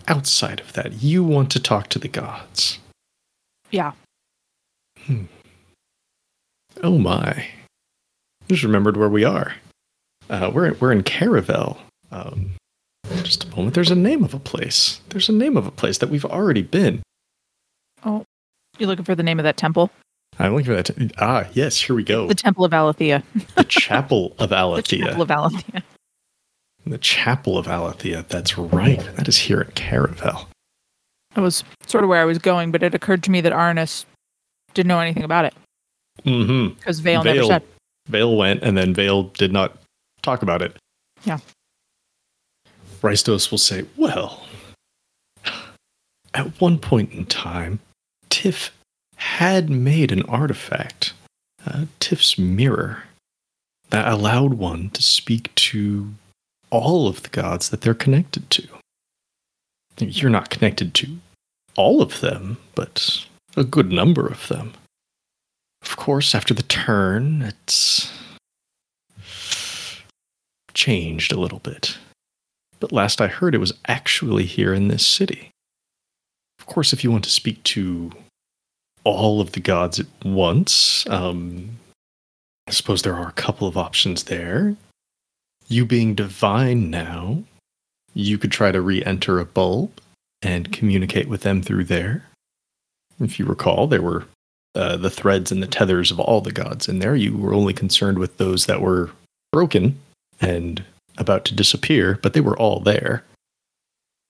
outside 0.08 0.60
of 0.60 0.74
that, 0.74 1.02
you 1.02 1.24
want 1.24 1.52
to 1.52 1.60
talk 1.60 1.90
to 1.90 2.00
the 2.00 2.08
gods. 2.08 2.80
Yeah. 3.72 3.94
Hmm. 5.06 5.26
Oh 6.84 6.98
my. 6.98 7.48
Just 8.50 8.64
remembered 8.64 8.98
where 8.98 9.10
we 9.10 9.24
are. 9.24 9.54
Uh, 10.30 10.52
we're, 10.54 10.74
we're 10.74 10.92
in 10.92 11.04
Caravel. 11.04 11.78
Um, 12.12 12.52
just 13.24 13.46
a 13.46 13.50
moment. 13.50 13.74
There's 13.74 13.92
a 13.92 13.96
name 13.96 14.24
of 14.24 14.34
a 14.34 14.40
place. 14.40 15.02
There's 15.10 15.30
a 15.30 15.34
name 15.34 15.58
of 15.58 15.66
a 15.66 15.72
place 15.72 15.98
that 16.00 16.10
we've 16.10 16.26
already 16.26 16.62
been. 16.62 17.02
Oh, 18.06 18.24
you're 18.78 18.88
looking 18.88 19.06
for 19.06 19.16
the 19.16 19.24
name 19.24 19.40
of 19.40 19.44
that 19.44 19.58
temple? 19.58 19.92
I'm 20.40 20.54
looking 20.54 20.68
for 20.68 20.82
that. 20.82 21.14
ah, 21.18 21.48
yes, 21.54 21.82
here 21.82 21.96
we 21.96 22.04
go. 22.04 22.28
The 22.28 22.36
Temple 22.36 22.64
of 22.64 22.74
Alethea. 22.74 23.24
the 23.56 23.64
Chapel 23.64 24.36
of 24.38 24.52
Alethea. 24.52 25.00
the 25.06 25.06
Chapel 25.10 25.22
of 25.24 25.32
Alethea. 25.32 25.84
The 26.90 26.98
Chapel 26.98 27.58
of 27.58 27.68
Alethea. 27.68 28.26
That's 28.30 28.58
right. 28.58 29.00
That 29.16 29.28
is 29.28 29.38
here 29.38 29.60
at 29.62 29.76
Caravel. 29.76 30.48
That 31.36 31.42
was 31.42 31.64
sort 31.86 32.04
of 32.04 32.10
where 32.10 32.22
I 32.22 32.26
was 32.26 32.38
going, 32.40 32.72
but 32.72 32.82
it 32.84 32.96
occurred 32.96 33.24
to 33.24 33.32
me 33.32 33.42
that 33.42 33.54
Arnis 33.54 34.06
didn't 34.74 34.88
know 34.88 35.00
anything 35.00 35.24
about 35.24 35.46
it 35.46 35.54
Mm-hmm. 36.26 36.74
because 36.76 37.00
Vale, 37.00 37.24
never 37.24 37.44
said. 37.44 37.64
Vale 38.08 38.36
went, 38.36 38.64
and 38.64 38.76
then 38.78 38.94
Vale 38.94 39.24
did 39.24 39.52
not 39.54 39.78
talk 40.24 40.42
about 40.42 40.62
it. 40.64 40.76
Yeah. 41.26 41.38
Rystos 43.02 43.52
will 43.52 43.58
say, 43.60 43.86
Well, 43.98 44.44
at 46.34 46.60
one 46.60 46.80
point 46.80 47.12
in 47.12 47.26
time, 47.26 47.80
Tiff 48.30 48.72
had 49.18 49.70
made 49.70 50.12
an 50.12 50.24
artifact, 50.24 51.14
uh, 51.66 51.86
Tiff's 52.00 52.38
mirror, 52.38 53.04
that 53.90 54.08
allowed 54.12 54.56
one 54.56 54.90
to 54.92 55.04
speak 55.04 55.54
to 55.56 56.14
all 56.70 57.08
of 57.08 57.24
the 57.24 57.30
gods 57.30 57.70
that 57.70 57.82
they're 57.82 57.94
connected 57.94 58.50
to. 58.52 58.68
You're 60.00 60.30
not 60.30 60.50
connected 60.50 60.94
to 60.96 61.18
all 61.76 62.02
of 62.02 62.22
them, 62.22 62.58
but 62.76 63.26
a 63.56 63.64
good 63.64 63.92
number 63.92 64.28
of 64.28 64.48
them. 64.48 64.74
Of 65.82 65.96
course, 65.96 66.36
after 66.36 66.54
the 66.54 66.64
turn, 66.64 67.42
it's 67.42 68.12
changed 70.74 71.32
a 71.32 71.40
little 71.40 71.60
bit. 71.60 71.98
But 72.80 72.92
last 72.92 73.22
I 73.22 73.28
heard, 73.28 73.56
it 73.56 73.60
was 73.60 73.74
actually 73.88 74.46
here 74.46 74.74
in 74.74 74.88
this 74.88 75.06
city. 75.06 75.50
Of 76.60 76.66
course, 76.66 76.94
if 76.94 77.04
you 77.04 77.12
want 77.12 77.24
to 77.24 77.30
speak 77.32 77.64
to 77.64 78.12
all 79.04 79.40
of 79.42 79.54
the 79.54 79.60
gods 79.60 80.00
at 80.00 80.08
once, 80.24 81.08
um, 81.10 81.78
I 82.68 82.72
suppose 82.72 83.02
there 83.02 83.16
are 83.16 83.30
a 83.30 83.34
couple 83.34 83.68
of 83.68 83.78
options 83.78 84.26
there. 84.26 84.76
You 85.68 85.86
being 85.86 86.16
divine 86.16 86.90
now, 86.90 87.44
you 88.14 88.38
could 88.38 88.52
try 88.52 88.72
to 88.72 88.82
re 88.82 89.04
enter 89.04 89.40
a 89.40 89.46
bulb 89.46 90.00
and 90.42 90.72
communicate 90.72 91.28
with 91.28 91.42
them 91.42 91.62
through 91.62 91.86
there. 91.86 92.26
If 93.20 93.40
you 93.40 93.46
recall, 93.46 93.88
there 93.88 94.02
were 94.02 94.26
uh, 94.76 94.98
the 94.98 95.10
threads 95.10 95.52
and 95.52 95.62
the 95.62 95.68
tethers 95.68 96.12
of 96.12 96.20
all 96.20 96.42
the 96.42 96.52
gods 96.52 96.88
in 96.88 97.00
there. 97.00 97.16
You 97.16 97.36
were 97.36 97.54
only 97.54 97.74
concerned 97.74 98.20
with 98.20 98.38
those 98.38 98.68
that 98.68 98.82
were 98.82 99.12
broken 99.52 100.00
and 100.40 100.84
about 101.18 101.46
to 101.46 101.56
disappear, 101.56 102.20
but 102.22 102.34
they 102.34 102.42
were 102.42 102.58
all 102.58 102.80
there. 102.80 103.24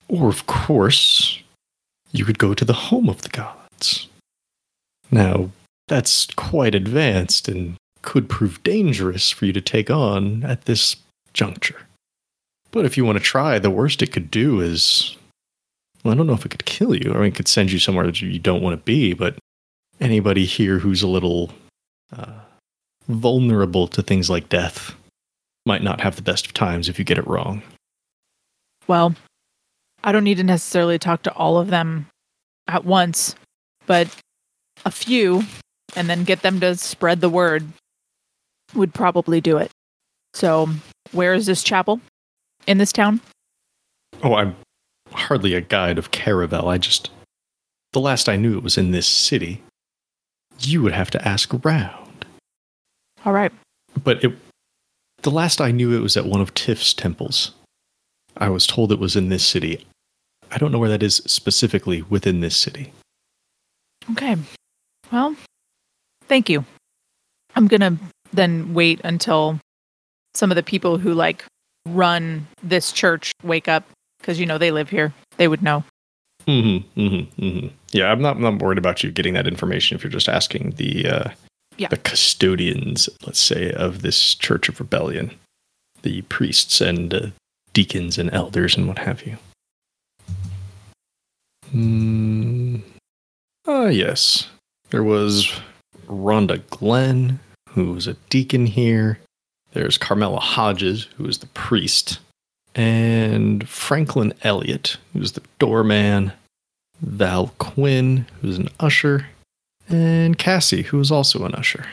Or, 0.08 0.30
of 0.30 0.46
course, 0.48 1.42
you 2.14 2.24
could 2.24 2.40
go 2.40 2.54
to 2.54 2.64
the 2.64 2.74
home 2.74 3.10
of 3.10 3.24
the 3.24 3.30
gods. 3.30 4.08
Now, 5.12 5.52
that's 5.88 6.28
quite 6.36 6.76
advanced 6.76 7.48
and 7.50 7.76
could 8.02 8.30
prove 8.30 8.64
dangerous 8.64 9.32
for 9.32 9.46
you 9.46 9.54
to 9.54 9.62
take 9.62 9.90
on 9.90 10.44
at 10.44 10.64
this 10.66 10.96
juncture. 11.38 11.80
But 12.72 12.86
if 12.86 12.98
you 12.98 13.06
want 13.06 13.18
to 13.18 13.24
try, 13.24 13.60
the 13.60 13.70
worst 13.70 14.02
it 14.02 14.12
could 14.12 14.30
do 14.30 14.60
is. 14.60 15.16
Well, 16.04 16.14
I 16.14 16.18
don't 16.18 16.28
know 16.28 16.34
if 16.34 16.46
it 16.46 16.50
could 16.50 16.66
kill 16.66 16.96
you. 16.96 17.12
I 17.12 17.18
mean, 17.18 17.28
it 17.28 17.36
could 17.36 17.48
send 17.48 17.72
you 17.72 17.80
somewhere 17.80 18.06
that 18.06 18.22
you 18.22 18.40
don't 18.40 18.62
want 18.62 18.74
to 18.74 18.84
be, 18.84 19.14
but 19.14 19.38
anybody 20.00 20.46
here 20.46 20.80
who's 20.80 21.02
a 21.02 21.08
little 21.08 21.52
uh, 22.16 22.40
vulnerable 23.08 23.88
to 23.88 24.02
things 24.02 24.30
like 24.30 24.50
death 24.50 24.94
might 25.66 25.84
not 25.84 26.02
have 26.02 26.16
the 26.16 26.22
best 26.22 26.46
of 26.46 26.54
times 26.54 26.88
if 26.88 27.00
you 27.00 27.06
get 27.06 27.18
it 27.18 27.28
wrong. 27.28 27.62
Well, 28.88 29.16
I 30.04 30.12
don't 30.12 30.24
need 30.24 30.38
to 30.38 30.44
necessarily 30.44 31.00
talk 31.00 31.24
to 31.24 31.34
all 31.34 31.58
of 31.58 31.70
them 31.70 32.08
at 32.68 32.86
once, 32.86 33.36
but 33.86 34.08
a 34.86 34.92
few 34.92 35.44
and 35.96 36.10
then 36.10 36.24
get 36.24 36.42
them 36.42 36.60
to 36.60 36.76
spread 36.78 37.22
the 37.22 37.30
word 37.30 37.66
would 38.76 38.94
probably 38.94 39.42
do 39.42 39.58
it. 39.58 39.72
So, 40.34 40.70
where 41.12 41.34
is 41.34 41.46
this 41.46 41.64
chapel? 41.64 42.02
In 42.66 42.78
this 42.78 42.92
town? 42.92 43.22
Oh, 44.24 44.36
I'm 44.36 44.56
hardly 45.12 45.54
a 45.54 45.62
guide 45.62 45.98
of 45.98 46.12
Caravel. 46.12 46.68
I 46.68 46.78
just. 46.78 47.10
The 47.94 48.00
last 48.00 48.28
I 48.28 48.36
knew 48.36 48.58
it 48.58 48.64
was 48.64 48.78
in 48.78 48.92
this 48.92 49.08
city. 49.08 49.64
You 50.60 50.82
would 50.82 50.94
have 50.94 51.10
to 51.12 51.28
ask 51.28 51.54
around. 51.54 52.26
All 53.26 53.34
right. 53.34 53.52
But 54.04 54.24
it, 54.24 54.38
the 55.22 55.32
last 55.32 55.62
I 55.62 55.72
knew 55.72 55.96
it 55.96 56.02
was 56.02 56.18
at 56.18 56.26
one 56.26 56.42
of 56.42 56.54
Tiff's 56.54 56.94
temples. 56.94 57.52
I 58.36 58.50
was 58.50 58.68
told 58.68 58.92
it 58.92 59.00
was 59.00 59.16
in 59.16 59.30
this 59.30 59.46
city. 59.46 59.86
I 60.52 60.58
don't 60.58 60.72
know 60.72 60.80
where 60.80 60.90
that 60.90 61.04
is 61.04 61.18
specifically 61.26 62.04
within 62.04 62.42
this 62.42 62.56
city. 62.56 62.92
Okay. 64.12 64.38
Well, 65.12 65.36
thank 66.28 66.50
you. 66.50 66.66
I'm 67.56 67.68
going 67.68 67.82
to 67.82 67.98
then 68.34 68.74
wait 68.74 69.02
until 69.04 69.60
some 70.38 70.52
of 70.52 70.56
the 70.56 70.64
people 70.64 70.98
who 70.98 71.14
like 71.14 71.44
run 71.88 72.46
this 72.64 72.92
church 72.92 73.32
wake 73.44 73.68
up 73.68 73.84
because 74.20 74.40
you 74.40 74.46
know 74.46 74.58
they 74.58 74.72
live 74.72 74.90
here. 74.90 75.14
They 75.38 75.48
would 75.48 75.62
know. 75.64 75.84
Mm-hmm, 76.48 77.00
mm-hmm, 77.00 77.42
mm-hmm. 77.44 77.68
Yeah, 77.92 78.12
I'm 78.12 78.22
not, 78.22 78.38
I'm 78.38 78.42
not 78.42 78.60
worried 78.60 78.78
about 78.78 79.04
you 79.04 79.12
getting 79.12 79.34
that 79.34 79.48
information 79.48 79.96
if 79.96 80.04
you're 80.04 80.12
just 80.12 80.30
asking 80.30 80.72
the 80.78 81.08
uh, 81.08 81.30
Yeah. 81.78 81.90
the 81.90 81.98
custodians, 81.98 83.10
let's 83.26 83.40
say, 83.40 83.72
of 83.74 84.02
this 84.02 84.36
Church 84.36 84.70
of 84.70 84.80
Rebellion, 84.80 85.32
the 86.04 86.22
priests 86.24 86.80
and 86.82 87.14
uh, 87.14 87.28
deacons 87.74 88.18
and 88.18 88.32
elders 88.32 88.78
and 88.78 88.88
what 88.88 89.00
have 89.00 89.26
you. 89.26 89.38
Hmm. 91.72 92.78
Ah, 93.68 93.88
yes. 93.88 94.48
There 94.92 95.04
was 95.04 95.52
Rhonda 96.08 96.66
Glenn, 96.70 97.40
who 97.70 97.92
was 97.94 98.08
a 98.08 98.14
deacon 98.30 98.66
here. 98.66 99.20
There's 99.78 100.00
Carmela 100.00 100.40
Hodges, 100.40 101.04
who 101.18 101.28
is 101.28 101.38
the 101.38 101.46
priest. 101.48 102.18
And 102.74 103.70
Franklin 103.70 104.34
Elliott, 104.42 104.98
who's 105.14 105.34
the 105.34 105.44
doorman. 105.60 106.32
Val 107.02 107.54
Quinn, 107.60 108.26
who's 108.42 108.58
an 108.58 108.70
usher. 108.80 109.28
And 109.88 110.36
Cassie, 110.36 110.82
who 110.82 111.00
is 111.00 111.12
also 111.12 111.46
an 111.46 111.54
usher. 111.54 111.86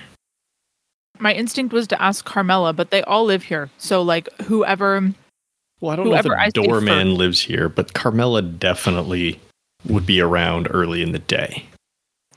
My 1.19 1.35
instinct 1.35 1.75
was 1.75 1.87
to 1.89 2.01
ask 2.01 2.25
Carmela, 2.25 2.73
but 2.73 2.89
they 2.89 3.03
all 3.03 3.27
live 3.27 3.43
here. 3.43 3.69
So 3.77 4.01
like 4.01 4.31
whoever 4.41 5.13
Well, 5.83 5.93
I 5.93 5.97
don't 5.97 6.09
know 6.09 6.15
if 6.15 6.23
the 6.23 6.63
doorman 6.63 7.17
lives 7.17 7.39
here, 7.39 7.69
but 7.69 7.93
Carmela 7.93 8.41
definitely 8.41 9.39
would 9.87 10.07
be 10.07 10.23
around 10.23 10.69
early 10.71 11.03
in 11.03 11.13
the 11.13 11.19
day. 11.19 11.67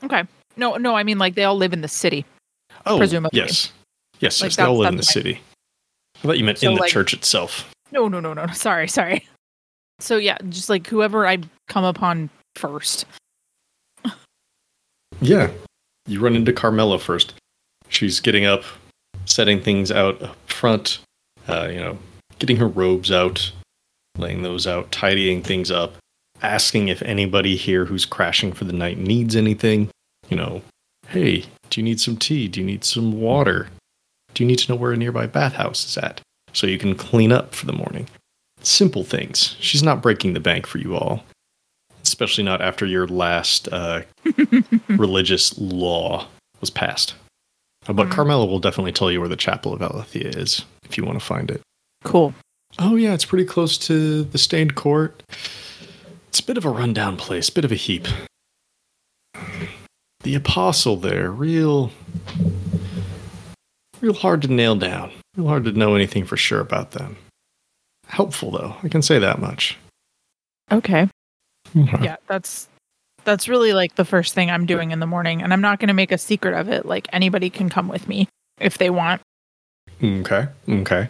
Okay. 0.03 0.25
No, 0.57 0.75
no, 0.75 0.97
I 0.97 1.03
mean 1.03 1.19
like 1.19 1.35
they 1.35 1.45
all 1.45 1.55
live 1.55 1.71
in 1.71 1.79
the 1.79 1.87
city. 1.87 2.25
Oh, 2.85 2.97
Presumably. 2.97 3.39
yes. 3.39 3.71
Yes, 4.19 4.41
Like, 4.41 4.47
yes, 4.49 4.55
they 4.57 4.63
all 4.63 4.77
live 4.77 4.89
in 4.91 4.97
the 4.97 5.03
city. 5.03 5.41
I 6.15 6.19
thought 6.19 6.37
you 6.37 6.43
meant 6.43 6.59
So, 6.59 6.69
in 6.69 6.75
the 6.75 6.81
like- 6.81 6.91
church 6.91 7.13
itself. 7.13 7.69
No, 7.91 8.07
no, 8.07 8.19
no, 8.19 8.33
no. 8.33 8.47
Sorry, 8.47 8.87
sorry. 8.87 9.25
So 9.99 10.17
yeah, 10.17 10.37
just 10.49 10.69
like 10.69 10.87
whoever 10.87 11.25
I 11.25 11.37
come 11.69 11.83
upon 11.83 12.29
first. 12.55 13.05
Yeah. 15.21 15.51
You 16.05 16.19
run 16.19 16.35
into 16.35 16.53
Carmela 16.53 16.99
first. 16.99 17.33
She's 17.89 18.19
getting 18.19 18.45
up, 18.45 18.63
setting 19.25 19.61
things 19.61 19.91
out 19.91 20.21
up 20.21 20.35
front, 20.49 20.99
uh, 21.47 21.69
you 21.71 21.79
know, 21.79 21.97
getting 22.39 22.57
her 22.57 22.67
robes 22.67 23.11
out, 23.11 23.51
laying 24.17 24.43
those 24.43 24.67
out, 24.67 24.91
tidying 24.91 25.41
things 25.41 25.71
up, 25.71 25.95
asking 26.41 26.89
if 26.89 27.01
anybody 27.01 27.55
here 27.55 27.85
who's 27.85 28.05
crashing 28.05 28.51
for 28.53 28.65
the 28.65 28.73
night 28.73 28.97
needs 28.97 29.35
anything. 29.35 29.89
You 30.29 30.37
know, 30.37 30.61
hey, 31.07 31.45
do 31.69 31.79
you 31.79 31.83
need 31.83 31.99
some 31.99 32.17
tea? 32.17 32.47
Do 32.47 32.59
you 32.59 32.65
need 32.65 32.83
some 32.83 33.19
water? 33.19 33.67
Do 34.33 34.43
you 34.43 34.47
need 34.47 34.59
to 34.59 34.71
know 34.71 34.75
where 34.75 34.91
a 34.91 34.97
nearby 34.97 35.27
bathhouse 35.27 35.85
is 35.85 35.97
at? 35.97 36.21
so 36.53 36.65
you 36.65 36.79
can 36.79 36.95
clean 36.95 37.31
up 37.31 37.53
for 37.53 37.65
the 37.67 37.73
morning. 37.73 38.07
Simple 38.61 39.03
things. 39.03 39.55
She's 39.59 39.83
not 39.83 40.01
breaking 40.01 40.33
the 40.33 40.39
bank 40.39 40.65
for 40.65 40.79
you 40.79 40.95
all, 40.95 41.23
especially 42.03 42.43
not 42.45 42.61
after 42.61 42.85
your 42.85 43.05
last 43.07 43.67
uh, 43.71 44.01
religious 44.87 45.55
law 45.59 46.27
was 46.59 46.71
passed. 46.71 47.13
Uh, 47.87 47.93
But 47.93 48.07
Mhm. 48.07 48.11
Carmela 48.11 48.45
will 48.47 48.57
definitely 48.59 48.93
tell 48.93 49.11
you 49.11 49.19
where 49.19 49.29
the 49.29 49.35
Chapel 49.35 49.71
of 49.73 49.81
Alethea 49.83 50.29
is 50.29 50.65
if 50.83 50.97
you 50.97 51.05
want 51.05 51.19
to 51.19 51.23
find 51.25 51.51
it. 51.51 51.61
Cool. 52.03 52.33
Oh 52.79 52.95
yeah, 52.95 53.13
it's 53.13 53.25
pretty 53.25 53.45
close 53.45 53.77
to 53.79 54.23
the 54.23 54.37
stained 54.39 54.73
court. 54.73 55.21
It's 56.29 56.39
a 56.39 56.43
bit 56.45 56.57
of 56.57 56.65
a 56.65 56.69
rundown 56.71 57.17
place, 57.17 57.49
bit 57.51 57.65
of 57.65 57.71
a 57.71 57.75
heap. 57.75 58.07
The 60.23 60.33
apostle 60.35 60.95
there, 60.97 61.29
real 61.31 61.91
real 64.01 64.13
hard 64.13 64.41
to 64.43 64.47
nail 64.47 64.75
down. 64.75 65.11
Real 65.35 65.47
hard 65.47 65.65
to 65.65 65.71
know 65.71 65.95
anything 65.95 66.25
for 66.25 66.37
sure 66.37 66.59
about 66.59 66.91
them. 66.91 67.17
Helpful 68.07 68.51
though, 68.51 68.75
I 68.83 68.89
can 68.89 69.01
say 69.01 69.19
that 69.19 69.39
much. 69.39 69.77
Okay. 70.71 71.09
Okay. 71.75 72.03
Yeah, 72.03 72.15
that's 72.27 72.67
that's 73.23 73.49
really 73.49 73.73
like 73.73 73.95
the 73.95 74.05
first 74.05 74.33
thing 74.33 74.49
I'm 74.49 74.65
doing 74.65 74.91
in 74.91 74.99
the 74.99 75.07
morning, 75.07 75.41
and 75.41 75.51
I'm 75.51 75.61
not 75.61 75.79
going 75.79 75.89
to 75.89 75.93
make 75.93 76.11
a 76.11 76.17
secret 76.17 76.53
of 76.53 76.69
it. 76.69 76.85
Like 76.85 77.07
anybody 77.11 77.49
can 77.49 77.69
come 77.69 77.89
with 77.89 78.07
me 78.07 78.29
if 78.59 78.77
they 78.77 78.89
want. 78.89 79.21
Okay. 80.01 80.47
Okay. 80.69 81.09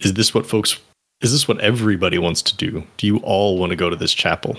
Is 0.00 0.14
this 0.14 0.34
what 0.34 0.46
folks 0.46 0.80
is 1.20 1.32
this 1.32 1.46
what 1.46 1.60
everybody 1.60 2.18
wants 2.18 2.42
to 2.42 2.56
do? 2.56 2.84
Do 2.96 3.06
you 3.06 3.18
all 3.18 3.58
want 3.58 3.70
to 3.70 3.76
go 3.76 3.88
to 3.88 3.96
this 3.96 4.12
chapel? 4.12 4.56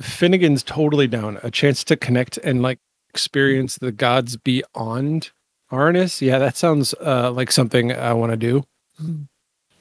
Finnegan's 0.00 0.62
totally 0.62 1.08
down. 1.08 1.38
A 1.42 1.50
chance 1.50 1.82
to 1.84 1.96
connect 1.96 2.36
and 2.38 2.62
like 2.62 2.78
experience 3.10 3.76
the 3.78 3.92
gods 3.92 4.36
beyond 4.36 5.30
Arnis. 5.70 6.20
Yeah, 6.20 6.38
that 6.38 6.56
sounds 6.56 6.94
uh, 6.94 7.30
like 7.30 7.52
something 7.52 7.92
I 7.92 8.12
want 8.12 8.32
to 8.32 8.36
do. 8.36 8.64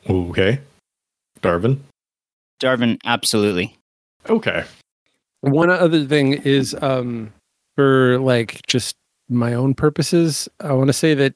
Okay. 0.09 0.59
Darvin? 1.41 1.79
Darvin, 2.59 2.99
absolutely. 3.05 3.75
Okay. 4.29 4.63
One 5.41 5.69
other 5.69 6.05
thing 6.05 6.33
is 6.33 6.75
um, 6.81 7.31
for 7.75 8.19
like 8.19 8.65
just 8.67 8.95
my 9.29 9.53
own 9.53 9.73
purposes, 9.75 10.49
I 10.59 10.73
want 10.73 10.87
to 10.87 10.93
say 10.93 11.13
that 11.13 11.35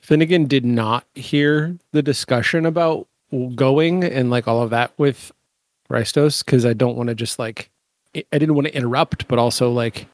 Finnegan 0.00 0.46
did 0.46 0.64
not 0.64 1.06
hear 1.14 1.76
the 1.92 2.02
discussion 2.02 2.66
about 2.66 3.08
going 3.54 4.04
and 4.04 4.30
like 4.30 4.46
all 4.46 4.62
of 4.62 4.70
that 4.70 4.92
with 4.98 5.32
Ristos 5.90 6.44
because 6.44 6.66
I 6.66 6.72
don't 6.72 6.96
want 6.96 7.08
to 7.08 7.14
just 7.14 7.38
like 7.38 7.70
I 8.14 8.24
I 8.32 8.38
didn't 8.38 8.54
want 8.54 8.66
to 8.66 8.76
interrupt, 8.76 9.28
but 9.28 9.38
also 9.38 9.70
like 9.70 10.06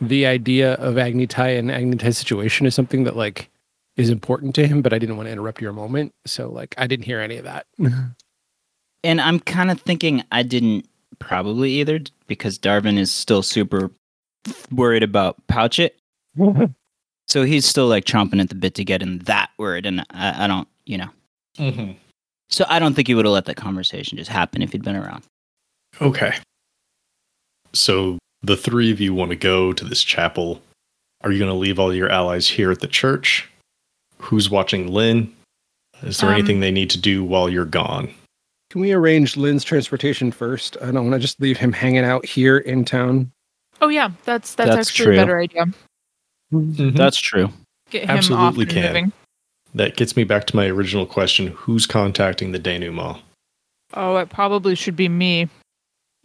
the 0.00 0.26
idea 0.26 0.74
of 0.74 0.94
Agnitai 0.94 1.58
and 1.58 1.70
Agnitai's 1.70 2.18
situation 2.18 2.66
is 2.66 2.74
something 2.74 3.04
that 3.04 3.16
like 3.16 3.50
is 3.96 4.10
important 4.10 4.54
to 4.54 4.66
him, 4.66 4.82
but 4.82 4.92
I 4.92 4.98
didn't 4.98 5.16
want 5.16 5.28
to 5.28 5.32
interrupt 5.32 5.60
your 5.60 5.72
moment. 5.72 6.14
So 6.26 6.50
like 6.50 6.74
I 6.78 6.86
didn't 6.86 7.04
hear 7.04 7.20
any 7.20 7.36
of 7.36 7.44
that. 7.44 7.66
And 9.02 9.18
I'm 9.18 9.40
kind 9.40 9.70
of 9.70 9.80
thinking 9.80 10.24
I 10.30 10.42
didn't 10.42 10.86
probably 11.20 11.70
either 11.80 12.00
because 12.26 12.58
Darvin 12.58 12.98
is 12.98 13.10
still 13.10 13.42
super 13.42 13.90
worried 14.70 15.02
about 15.02 15.36
Pouchit. 15.46 15.92
So 17.30 17.44
he's 17.44 17.64
still 17.64 17.86
like 17.86 18.06
chomping 18.06 18.40
at 18.40 18.48
the 18.48 18.56
bit 18.56 18.74
to 18.74 18.84
get 18.84 19.02
in 19.02 19.20
that 19.20 19.50
word. 19.56 19.86
And 19.86 20.00
I, 20.10 20.44
I 20.44 20.46
don't, 20.48 20.66
you 20.84 20.98
know. 20.98 21.10
Mm-hmm. 21.58 21.92
So 22.48 22.64
I 22.68 22.80
don't 22.80 22.94
think 22.94 23.06
he 23.06 23.14
would 23.14 23.24
have 23.24 23.32
let 23.32 23.44
that 23.44 23.54
conversation 23.54 24.18
just 24.18 24.30
happen 24.30 24.62
if 24.62 24.72
he'd 24.72 24.82
been 24.82 24.96
around. 24.96 25.22
Okay. 26.00 26.34
So 27.72 28.18
the 28.42 28.56
three 28.56 28.90
of 28.90 29.00
you 29.00 29.14
want 29.14 29.30
to 29.30 29.36
go 29.36 29.72
to 29.72 29.84
this 29.84 30.02
chapel. 30.02 30.60
Are 31.22 31.30
you 31.32 31.38
going 31.38 31.50
to 31.50 31.56
leave 31.56 31.78
all 31.78 31.94
your 31.94 32.08
allies 32.10 32.48
here 32.48 32.70
at 32.70 32.80
the 32.80 32.88
church? 32.88 33.48
Who's 34.18 34.48
watching 34.50 34.88
Lynn? 34.88 35.34
Is 36.02 36.18
there 36.18 36.30
Um, 36.30 36.36
anything 36.36 36.60
they 36.60 36.70
need 36.70 36.90
to 36.90 36.98
do 37.00 37.22
while 37.22 37.48
you're 37.48 37.64
gone? 37.66 38.12
Can 38.70 38.80
we 38.80 38.92
arrange 38.92 39.36
Lynn's 39.36 39.64
transportation 39.64 40.30
first? 40.32 40.76
I 40.80 40.86
don't 40.86 41.02
want 41.10 41.12
to 41.14 41.18
just 41.18 41.40
leave 41.40 41.58
him 41.58 41.72
hanging 41.72 42.04
out 42.04 42.24
here 42.24 42.58
in 42.58 42.84
town. 42.84 43.30
Oh 43.82 43.88
yeah, 43.88 44.10
that's 44.24 44.54
that's, 44.54 44.70
That's 44.76 44.88
actually 44.88 45.04
true. 45.06 45.14
a 45.14 45.16
better 45.16 45.40
idea. 45.40 45.64
That's 46.52 47.18
true. 47.18 47.50
Get 47.90 48.04
him 48.04 48.10
Absolutely 48.10 48.66
off 48.66 48.70
can. 48.72 48.82
moving. 48.86 49.12
That 49.74 49.96
gets 49.96 50.16
me 50.16 50.24
back 50.24 50.46
to 50.48 50.56
my 50.56 50.66
original 50.66 51.06
question 51.06 51.48
who's 51.48 51.86
contacting 51.86 52.52
the 52.52 52.58
denouement? 52.58 53.18
Oh, 53.94 54.16
it 54.16 54.28
probably 54.30 54.74
should 54.74 54.96
be 54.96 55.08
me. 55.08 55.48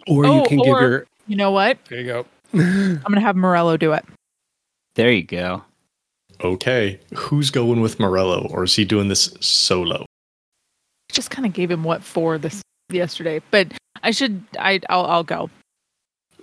Or 0.08 0.26
Oh, 0.26 0.42
you 0.44 0.48
can 0.48 0.58
give 0.60 0.68
your. 0.68 1.08
You 1.28 1.36
know 1.36 1.52
what? 1.52 1.78
There 1.90 2.00
you 2.00 2.06
go. 2.06 2.26
I'm 2.54 3.02
gonna 3.02 3.22
have 3.22 3.36
Morello 3.36 3.78
do 3.78 3.94
it. 3.94 4.06
There 4.96 5.12
you 5.12 5.24
go. 5.24 5.64
Okay. 6.44 7.00
Who's 7.16 7.50
going 7.50 7.82
with 7.82 8.00
Morello, 8.00 8.48
or 8.52 8.64
is 8.64 8.76
he 8.76 8.86
doing 8.86 9.08
this 9.08 9.36
solo? 9.40 10.06
Just 11.12 11.32
kind 11.32 11.46
of 11.46 11.54
gave 11.54 11.72
him 11.72 11.84
what 11.84 12.04
for 12.04 12.38
this 12.38 12.62
yesterday, 12.90 13.42
but 13.52 13.68
I 14.04 14.12
should. 14.12 14.44
I 14.60 14.80
I'll 14.90 15.06
I'll 15.06 15.24
go. 15.24 15.50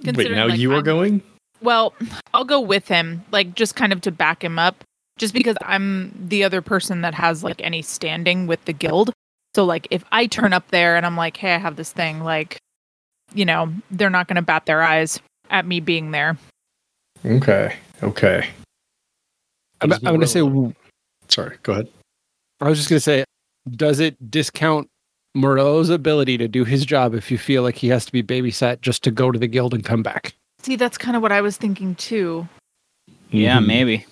Wait, 0.04 0.30
now 0.32 0.48
like, 0.48 0.58
you 0.58 0.72
are 0.72 0.76
I'm- 0.76 0.84
going? 0.84 1.22
Well, 1.60 1.94
I'll 2.34 2.44
go 2.44 2.60
with 2.60 2.88
him, 2.88 3.22
like 3.30 3.54
just 3.54 3.76
kind 3.76 3.92
of 3.92 4.00
to 4.00 4.10
back 4.10 4.42
him 4.42 4.58
up, 4.58 4.82
just 5.16 5.32
because 5.32 5.56
I'm 5.62 6.12
the 6.28 6.42
other 6.42 6.60
person 6.60 7.02
that 7.02 7.14
has 7.14 7.44
like 7.44 7.60
any 7.62 7.82
standing 7.82 8.48
with 8.48 8.64
the 8.64 8.72
guild. 8.72 9.12
So 9.54 9.64
like 9.64 9.86
if 9.92 10.02
I 10.10 10.26
turn 10.26 10.52
up 10.52 10.68
there 10.68 10.96
and 10.96 11.06
I'm 11.06 11.16
like, 11.16 11.36
"Hey, 11.36 11.54
I 11.54 11.58
have 11.58 11.76
this 11.76 11.92
thing," 11.92 12.24
like, 12.24 12.58
you 13.34 13.44
know, 13.44 13.72
they're 13.90 14.10
not 14.10 14.28
going 14.28 14.36
to 14.36 14.42
bat 14.42 14.66
their 14.66 14.82
eyes 14.82 15.20
at 15.50 15.66
me 15.66 15.80
being 15.80 16.10
there. 16.10 16.36
Okay. 17.24 17.76
Okay. 18.02 18.48
I'm, 19.80 19.92
I'm 19.92 20.00
going 20.00 20.20
to 20.20 20.26
say, 20.26 20.40
Sorry, 21.28 21.56
go 21.62 21.72
ahead. 21.72 21.88
I 22.60 22.68
was 22.68 22.78
just 22.78 22.88
going 22.90 22.98
to 22.98 23.00
say, 23.00 23.24
does 23.70 24.00
it 24.00 24.30
discount 24.30 24.88
Morello's 25.34 25.88
ability 25.88 26.36
to 26.38 26.46
do 26.48 26.64
his 26.64 26.84
job 26.84 27.14
if 27.14 27.30
you 27.30 27.38
feel 27.38 27.62
like 27.62 27.76
he 27.76 27.88
has 27.88 28.04
to 28.04 28.12
be 28.12 28.22
babysat 28.22 28.80
just 28.80 29.02
to 29.04 29.10
go 29.10 29.30
to 29.30 29.38
the 29.38 29.46
guild 29.46 29.72
and 29.74 29.84
come 29.84 30.02
back? 30.02 30.34
See, 30.60 30.76
that's 30.76 30.98
kind 30.98 31.16
of 31.16 31.22
what 31.22 31.32
I 31.32 31.40
was 31.40 31.56
thinking 31.56 31.94
too, 31.96 32.46
Yeah, 33.30 33.58
Mhm. 33.58 33.66
maybe. 33.66 34.06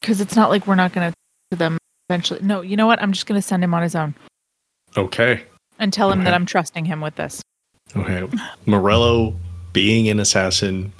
because 0.00 0.20
it's 0.20 0.36
not 0.36 0.50
like 0.50 0.66
we're 0.66 0.74
not 0.76 0.92
going 0.92 1.12
to 1.50 1.56
them 1.56 1.78
eventually. 2.08 2.40
No, 2.42 2.60
you 2.60 2.76
know 2.76 2.86
what? 2.86 3.02
I'm 3.02 3.12
just 3.12 3.26
going 3.26 3.40
to 3.40 3.46
send 3.46 3.64
him 3.64 3.72
on 3.74 3.82
his 3.82 3.94
own 3.96 4.14
Okay. 4.96 5.42
and 5.78 5.92
tell 5.92 6.12
him 6.12 6.22
that 6.24 6.34
I'm 6.34 6.46
trusting 6.46 6.84
him 6.84 7.00
with 7.00 7.16
this. 7.16 7.42
Okay. 7.96 8.26
Morello 8.66 9.34
being 9.72 10.08
an 10.08 10.20
assassin, 10.20 10.92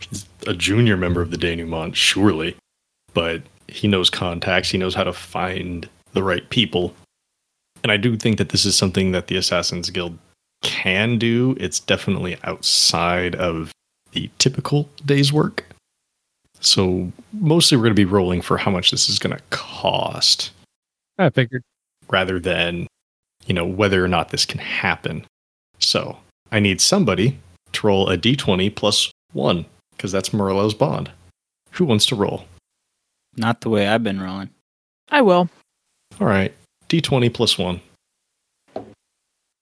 a 0.47 0.55
junior 0.55 0.97
member 0.97 1.21
of 1.21 1.31
the 1.31 1.37
denouement, 1.37 1.97
surely, 1.97 2.57
but 3.15 3.43
he 3.69 3.89
knows 3.89 4.11
contacts, 4.11 4.71
he 4.71 4.79
knows 4.79 4.95
how 4.95 5.05
to 5.05 5.13
find 5.13 5.89
the 6.13 6.23
right 6.23 6.49
people. 6.51 6.95
And 7.83 7.93
I 7.93 7.97
do 7.97 8.17
think 8.17 8.39
that 8.39 8.51
this 8.51 8.65
is 8.65 8.77
something 8.77 9.13
that 9.13 9.27
the 9.27 9.37
Assassins 9.37 9.91
Guild 9.91 10.19
can 10.63 11.19
do. 11.19 11.57
It's 11.61 11.81
definitely 11.81 12.39
outside 12.45 13.35
of 13.35 13.73
the 14.13 14.31
typical 14.39 14.89
day's 15.05 15.33
work. 15.33 15.67
So 16.61 17.13
mostly 17.33 17.77
we're 17.77 17.85
going 17.85 17.97
to 17.97 18.01
be 18.01 18.05
rolling 18.07 18.41
for 18.41 18.57
how 18.57 18.71
much 18.71 18.91
this 18.91 19.09
is 19.09 19.19
going 19.19 19.37
to 19.37 19.43
cost 19.51 20.51
I 21.19 21.29
figured. 21.31 21.63
rather 22.09 22.41
than, 22.41 22.87
you 23.47 23.55
know, 23.55 23.67
whether 23.67 24.03
or 24.03 24.09
not 24.09 24.31
this 24.31 24.47
can 24.47 24.61
happen. 24.61 25.27
So 25.79 26.17
I 26.55 26.61
need 26.61 26.81
somebody 26.81 27.37
to 27.73 27.85
roll 27.85 28.09
a 28.09 28.17
d20 28.17 28.73
plus 28.77 29.11
one, 29.33 29.67
because 29.91 30.13
that's 30.13 30.33
Morello's 30.33 30.73
bond. 30.73 31.11
Who 31.73 31.85
wants 31.85 32.07
to 32.07 32.15
roll? 32.15 32.45
Not 33.37 33.63
the 33.63 33.71
way 33.71 33.89
I've 33.89 34.05
been 34.05 34.21
rolling. 34.21 34.51
I 35.11 35.23
will. 35.23 35.51
All 36.21 36.29
right, 36.29 36.55
d20 36.89 37.35
plus 37.35 37.59
one. 37.59 37.81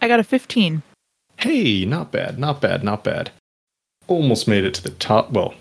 I 0.01 0.07
got 0.07 0.21
a 0.21 0.23
15. 0.23 0.83
Hey, 1.39 1.87
not 1.87 2.13
bad, 2.13 2.39
not 2.39 2.61
bad, 2.61 2.85
not 2.85 3.03
bad. 3.03 3.31
Almost 4.07 4.47
made 4.47 4.65
it 4.65 4.75
to 4.75 4.83
the 4.83 4.91
top. 4.91 5.31
Well, 5.31 5.55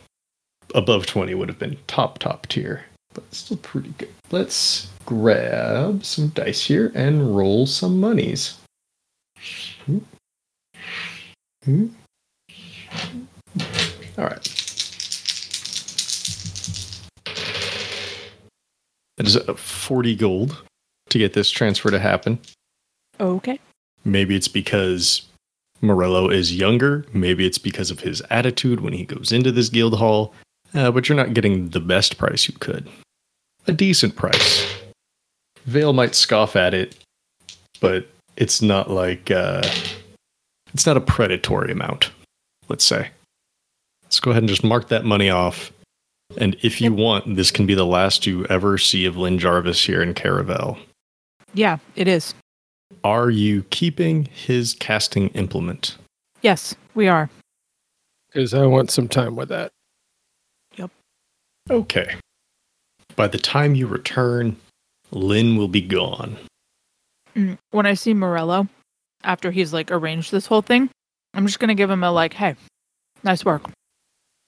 above 0.75 1.05
20 1.05 1.34
would 1.34 1.47
have 1.47 1.59
been 1.59 1.77
top, 1.88 2.19
top 2.19 2.45
tier, 2.47 2.84
but 3.13 3.34
still 3.34 3.55
pretty 3.55 3.93
good. 3.97 4.13
Let's 4.32 4.89
grab 5.05 6.03
some 6.03 6.27
dice 6.27 6.65
here 6.65 6.91
and 6.93 7.38
roll 7.38 7.67
some 7.67 8.01
monies. 8.01 8.57
Hmm. 9.86 9.99
Hmm. 11.66 11.88
All 14.18 14.26
right. 14.26 14.43
That 19.18 19.28
is 19.28 19.36
a 19.36 19.55
40 19.55 20.16
gold 20.16 20.64
to 21.09 21.20
get 21.20 21.34
this 21.34 21.51
transfer 21.51 21.91
to 21.91 21.99
happen. 21.99 22.39
Okay. 23.20 23.59
Maybe 24.03 24.36
it's 24.36 24.47
because 24.47 25.22
Morello 25.82 26.30
is 26.30 26.55
younger. 26.55 27.05
Maybe 27.14 27.45
it's 27.45 27.59
because 27.59 27.91
of 27.91 27.99
his 27.99 28.22
attitude 28.32 28.80
when 28.80 28.93
he 28.93 29.05
goes 29.05 29.32
into 29.32 29.51
this 29.51 29.70
guild 29.70 29.99
hall. 29.99 30.34
Uh, 30.74 30.89
but 30.89 31.07
you're 31.07 31.18
not 31.18 31.34
getting 31.34 31.70
the 31.70 31.80
best 31.80 32.18
price 32.18 32.47
you 32.47 32.55
could. 32.59 32.89
A 33.68 33.74
decent 33.74 34.16
price. 34.16 34.66
Vale 35.66 35.93
might 35.93 36.16
scoff 36.16 36.55
at 36.55 36.74
it, 36.74 36.97
but 37.80 38.07
it's 38.38 38.62
not 38.62 38.89
like 38.89 39.30
uh, 39.30 39.62
it's 40.74 40.86
not 40.86 40.97
a 40.97 41.01
predatory 41.01 41.72
amount. 41.72 42.11
Let's 42.69 42.86
say. 42.86 43.09
Let's 44.03 44.19
go 44.19 44.32
ahead 44.32 44.43
and 44.43 44.49
just 44.49 44.63
mark 44.63 44.89
that 44.89 45.05
money 45.05 45.30
off. 45.30 45.72
And 46.38 46.55
if 46.61 46.80
you 46.82 46.91
Yep. 46.91 46.99
want, 46.99 47.36
this 47.36 47.51
can 47.51 47.65
be 47.65 47.74
the 47.74 47.86
last 47.86 48.26
you 48.26 48.45
ever 48.45 48.78
see 48.78 49.05
of 49.05 49.17
Lynn 49.17 49.38
Jarvis 49.39 49.86
here 49.86 50.01
in 50.01 50.13
Caravel. 50.13 50.78
Yeah, 51.53 51.78
it 51.95 52.07
is. 52.07 52.34
Are 53.03 53.30
you 53.30 53.63
keeping 53.63 54.26
his 54.26 54.74
casting 54.80 55.30
implement? 55.30 55.97
Yes, 56.41 56.76
we 56.95 57.07
are. 57.07 57.30
Because 58.28 58.53
I 58.53 58.65
want 58.65 58.91
some 58.91 59.07
time 59.09 59.36
with 59.36 59.49
that. 59.49 59.72
Yep. 60.78 60.91
Okay. 61.69 62.15
By 63.17 63.28
the 63.28 63.38
time 63.38 63.76
you 63.76 63.88
return, 63.88 64.55
Lynn 65.11 65.57
will 65.57 65.67
be 65.67 65.82
gone. 65.82 66.38
Mm, 67.36 67.57
When 67.72 67.86
I 67.86 67.93
see 67.93 68.13
Morello, 68.13 68.67
after 69.24 69.51
he's 69.51 69.74
like 69.74 69.91
arranged 69.91 70.32
this 70.32 70.45
whole 70.45 70.61
thing, 70.61 70.89
I'm 71.34 71.45
just 71.45 71.59
gonna 71.59 71.76
give 71.76 71.89
him 71.89 72.03
a 72.03 72.11
like, 72.11 72.34
hey, 72.34 72.55
nice 73.24 73.43
work. 73.45 73.63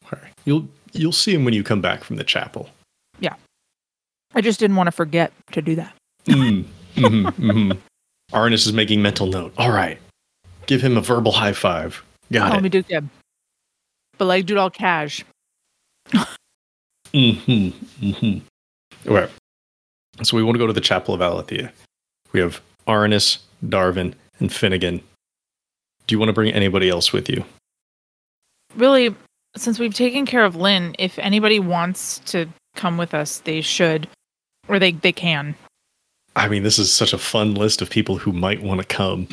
Okay. 0.05 0.27
You'll 0.45 0.67
you'll 0.91 1.11
see 1.11 1.33
him 1.33 1.45
when 1.45 1.53
you 1.53 1.63
come 1.63 1.81
back 1.81 2.03
from 2.03 2.17
the 2.17 2.23
chapel. 2.23 2.69
Yeah. 3.19 3.35
I 4.35 4.41
just 4.41 4.59
didn't 4.59 4.75
want 4.75 4.87
to 4.87 4.91
forget 4.91 5.31
to 5.51 5.61
do 5.61 5.75
that. 5.75 5.93
Mm, 6.25 6.65
mhm, 6.95 7.25
mhm. 7.25 7.77
Arnis 8.31 8.65
is 8.65 8.73
making 8.73 9.01
mental 9.01 9.27
note. 9.27 9.53
All 9.57 9.71
right. 9.71 9.99
Give 10.65 10.81
him 10.81 10.97
a 10.97 11.01
verbal 11.01 11.31
high 11.31 11.53
five. 11.53 12.03
Got 12.31 12.49
Call 12.49 12.59
it. 12.59 12.63
me 12.63 12.69
Duke 12.69 12.87
Deb. 12.87 13.09
But 14.17 14.25
like, 14.25 14.45
do 14.45 14.55
it 14.55 14.57
all 14.59 14.69
cash. 14.69 15.23
Mm-hmm. 17.13 18.05
Mm-hmm. 18.05 18.39
Okay. 19.11 19.31
So 20.23 20.37
we 20.37 20.43
want 20.43 20.55
to 20.55 20.59
go 20.59 20.67
to 20.67 20.73
the 20.73 20.81
Chapel 20.81 21.13
of 21.13 21.21
Alethea. 21.21 21.71
We 22.31 22.39
have 22.39 22.61
Arnis, 22.87 23.39
Darvin, 23.65 24.13
and 24.39 24.51
Finnegan. 24.51 25.01
Do 26.07 26.15
you 26.15 26.19
want 26.19 26.29
to 26.29 26.33
bring 26.33 26.53
anybody 26.53 26.89
else 26.89 27.13
with 27.13 27.29
you? 27.29 27.43
Really, 28.75 29.15
since 29.55 29.79
we've 29.79 29.93
taken 29.93 30.25
care 30.25 30.43
of 30.43 30.55
Lynn, 30.55 30.95
if 30.99 31.17
anybody 31.19 31.59
wants 31.59 32.19
to 32.19 32.47
come 32.75 32.97
with 32.97 33.13
us, 33.13 33.39
they 33.39 33.61
should, 33.61 34.07
or 34.67 34.79
they 34.79 34.91
they 34.91 35.11
can. 35.11 35.55
I 36.35 36.47
mean, 36.47 36.63
this 36.63 36.79
is 36.79 36.91
such 36.91 37.13
a 37.13 37.17
fun 37.17 37.53
list 37.53 37.81
of 37.81 37.89
people 37.89 38.17
who 38.17 38.33
might 38.33 38.63
want 38.63 38.81
to 38.81 38.87
come. 38.87 39.27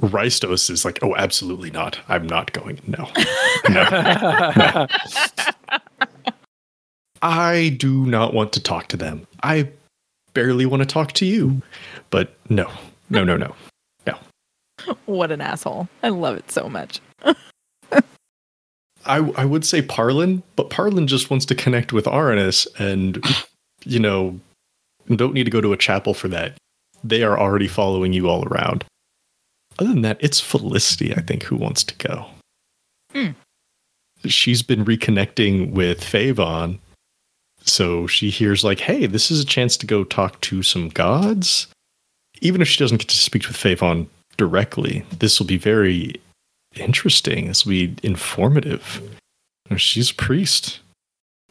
Rystos 0.00 0.70
is 0.70 0.84
like, 0.84 1.00
oh, 1.02 1.16
absolutely 1.16 1.70
not. 1.70 1.98
I'm 2.08 2.26
not 2.26 2.52
going. 2.52 2.80
No. 2.86 3.10
no. 3.68 4.86
I 7.22 7.76
do 7.78 8.06
not 8.06 8.32
want 8.32 8.52
to 8.54 8.62
talk 8.62 8.86
to 8.88 8.96
them. 8.96 9.26
I 9.42 9.68
barely 10.32 10.64
want 10.64 10.80
to 10.82 10.86
talk 10.86 11.12
to 11.12 11.26
you. 11.26 11.60
But 12.10 12.34
no, 12.48 12.70
no, 13.10 13.24
no, 13.24 13.36
no. 13.36 13.54
What 15.06 15.32
an 15.32 15.40
asshole! 15.40 15.88
I 16.02 16.08
love 16.10 16.36
it 16.36 16.50
so 16.50 16.68
much. 16.68 17.00
I, 19.06 19.16
I 19.36 19.44
would 19.44 19.64
say 19.64 19.82
Parlin, 19.82 20.42
but 20.56 20.70
Parlin 20.70 21.06
just 21.06 21.30
wants 21.30 21.46
to 21.46 21.54
connect 21.54 21.92
with 21.92 22.04
Aranis 22.04 22.66
and, 22.78 23.22
you 23.84 23.98
know, 23.98 24.38
don't 25.16 25.34
need 25.34 25.44
to 25.44 25.50
go 25.50 25.60
to 25.60 25.72
a 25.72 25.76
chapel 25.76 26.14
for 26.14 26.28
that. 26.28 26.56
They 27.02 27.22
are 27.22 27.38
already 27.38 27.66
following 27.66 28.12
you 28.12 28.28
all 28.28 28.46
around. 28.46 28.84
Other 29.78 29.90
than 29.90 30.02
that, 30.02 30.18
it's 30.20 30.40
Felicity, 30.40 31.14
I 31.14 31.22
think, 31.22 31.44
who 31.44 31.56
wants 31.56 31.82
to 31.84 31.94
go. 31.96 32.26
Hmm. 33.12 33.30
She's 34.26 34.62
been 34.62 34.84
reconnecting 34.84 35.72
with 35.72 36.00
Favon. 36.00 36.78
So 37.62 38.06
she 38.06 38.30
hears, 38.30 38.62
like, 38.62 38.80
hey, 38.80 39.06
this 39.06 39.30
is 39.30 39.40
a 39.40 39.46
chance 39.46 39.76
to 39.78 39.86
go 39.86 40.04
talk 40.04 40.40
to 40.42 40.62
some 40.62 40.90
gods. 40.90 41.68
Even 42.42 42.60
if 42.60 42.68
she 42.68 42.78
doesn't 42.78 42.98
get 42.98 43.08
to 43.08 43.16
speak 43.16 43.46
with 43.48 43.56
Favon 43.56 44.08
directly, 44.40 45.04
this 45.18 45.38
will 45.38 45.46
be 45.46 45.58
very 45.58 46.14
interesting. 46.74 47.48
This 47.48 47.66
will 47.66 47.72
be 47.72 47.94
informative. 48.02 49.02
She's 49.76 50.12
a 50.12 50.14
priest. 50.14 50.80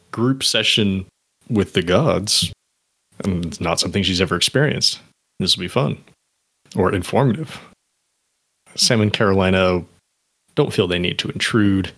Group 0.09 0.43
session 0.43 1.05
with 1.51 1.73
the 1.73 1.83
gods. 1.83 2.51
And 3.23 3.45
it's 3.45 3.61
not 3.61 3.79
something 3.79 4.01
she's 4.01 4.21
ever 4.21 4.35
experienced. 4.35 5.01
This 5.37 5.55
will 5.55 5.61
be 5.61 5.67
fun 5.67 6.03
or 6.75 6.91
informative. 6.91 7.61
Sam 8.73 9.01
and 9.01 9.13
Carolina 9.13 9.85
don't 10.55 10.73
feel 10.73 10.87
they 10.87 10.97
need 10.97 11.19
to 11.19 11.29
intrude. 11.29 11.91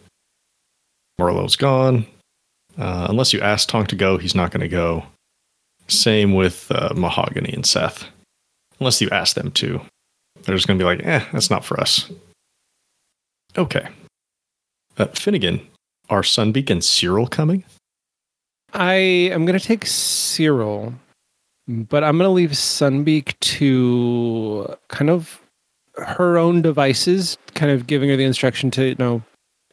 Morello's 1.18 1.56
gone. 1.56 2.06
Uh, 2.78 3.08
unless 3.10 3.32
you 3.32 3.40
ask 3.40 3.70
Tonk 3.70 3.88
to 3.88 3.96
go, 3.96 4.18
he's 4.18 4.36
not 4.36 4.52
going 4.52 4.62
to 4.62 4.68
go. 4.68 5.06
Same 5.88 6.34
with 6.34 6.70
uh, 6.70 6.94
Mahogany 6.98 7.54
and 7.54 7.66
Seth. 7.66 8.04
Unless 8.82 9.00
you 9.00 9.10
ask 9.10 9.38
them 9.38 9.52
to. 9.52 9.80
They're 10.44 10.56
just 10.56 10.68
going 10.68 10.80
to 10.80 10.84
be 10.84 10.88
like, 10.88 11.06
eh, 11.06 11.26
that's 11.32 11.50
not 11.50 11.64
for 11.64 11.80
us. 11.80 12.12
Okay. 13.58 13.88
Uh, 14.98 15.08
Finnegan, 15.08 15.68
are 16.10 16.22
Sunbeak 16.22 16.70
and 16.70 16.84
Cyril 16.84 17.28
coming? 17.28 17.64
I 18.74 18.94
am 18.94 19.46
going 19.46 19.58
to 19.58 19.66
take 19.66 19.86
Cyril, 19.86 20.94
but 21.68 22.04
I'm 22.04 22.18
going 22.18 22.28
to 22.28 22.34
leave 22.34 22.52
Sunbeak 22.52 23.38
to 23.40 24.76
kind 24.88 25.10
of 25.10 25.42
her 25.96 26.38
own 26.38 26.62
devices, 26.62 27.38
kind 27.54 27.72
of 27.72 27.88
giving 27.88 28.10
her 28.10 28.16
the 28.16 28.24
instruction 28.24 28.72
to, 28.72 28.90
you 28.90 28.96
know, 28.98 29.22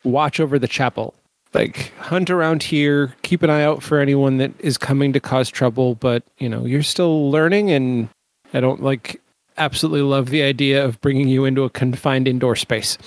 watch 0.04 0.40
over 0.40 0.58
the 0.58 0.68
chapel. 0.68 1.14
Like, 1.54 1.92
hunt 1.98 2.28
around 2.28 2.62
here, 2.62 3.14
keep 3.22 3.42
an 3.42 3.50
eye 3.50 3.62
out 3.62 3.82
for 3.82 3.98
anyone 4.00 4.36
that 4.38 4.52
is 4.58 4.76
coming 4.76 5.12
to 5.14 5.20
cause 5.20 5.48
trouble, 5.48 5.94
but, 5.94 6.22
you 6.38 6.48
know, 6.48 6.66
you're 6.66 6.82
still 6.82 7.30
learning, 7.30 7.70
and 7.70 8.08
I 8.52 8.60
don't 8.60 8.82
like 8.82 9.20
absolutely 9.58 10.02
love 10.02 10.30
the 10.30 10.42
idea 10.42 10.84
of 10.84 11.00
bringing 11.00 11.28
you 11.28 11.44
into 11.44 11.64
a 11.64 11.70
confined 11.70 12.28
indoor 12.28 12.56
space. 12.56 12.98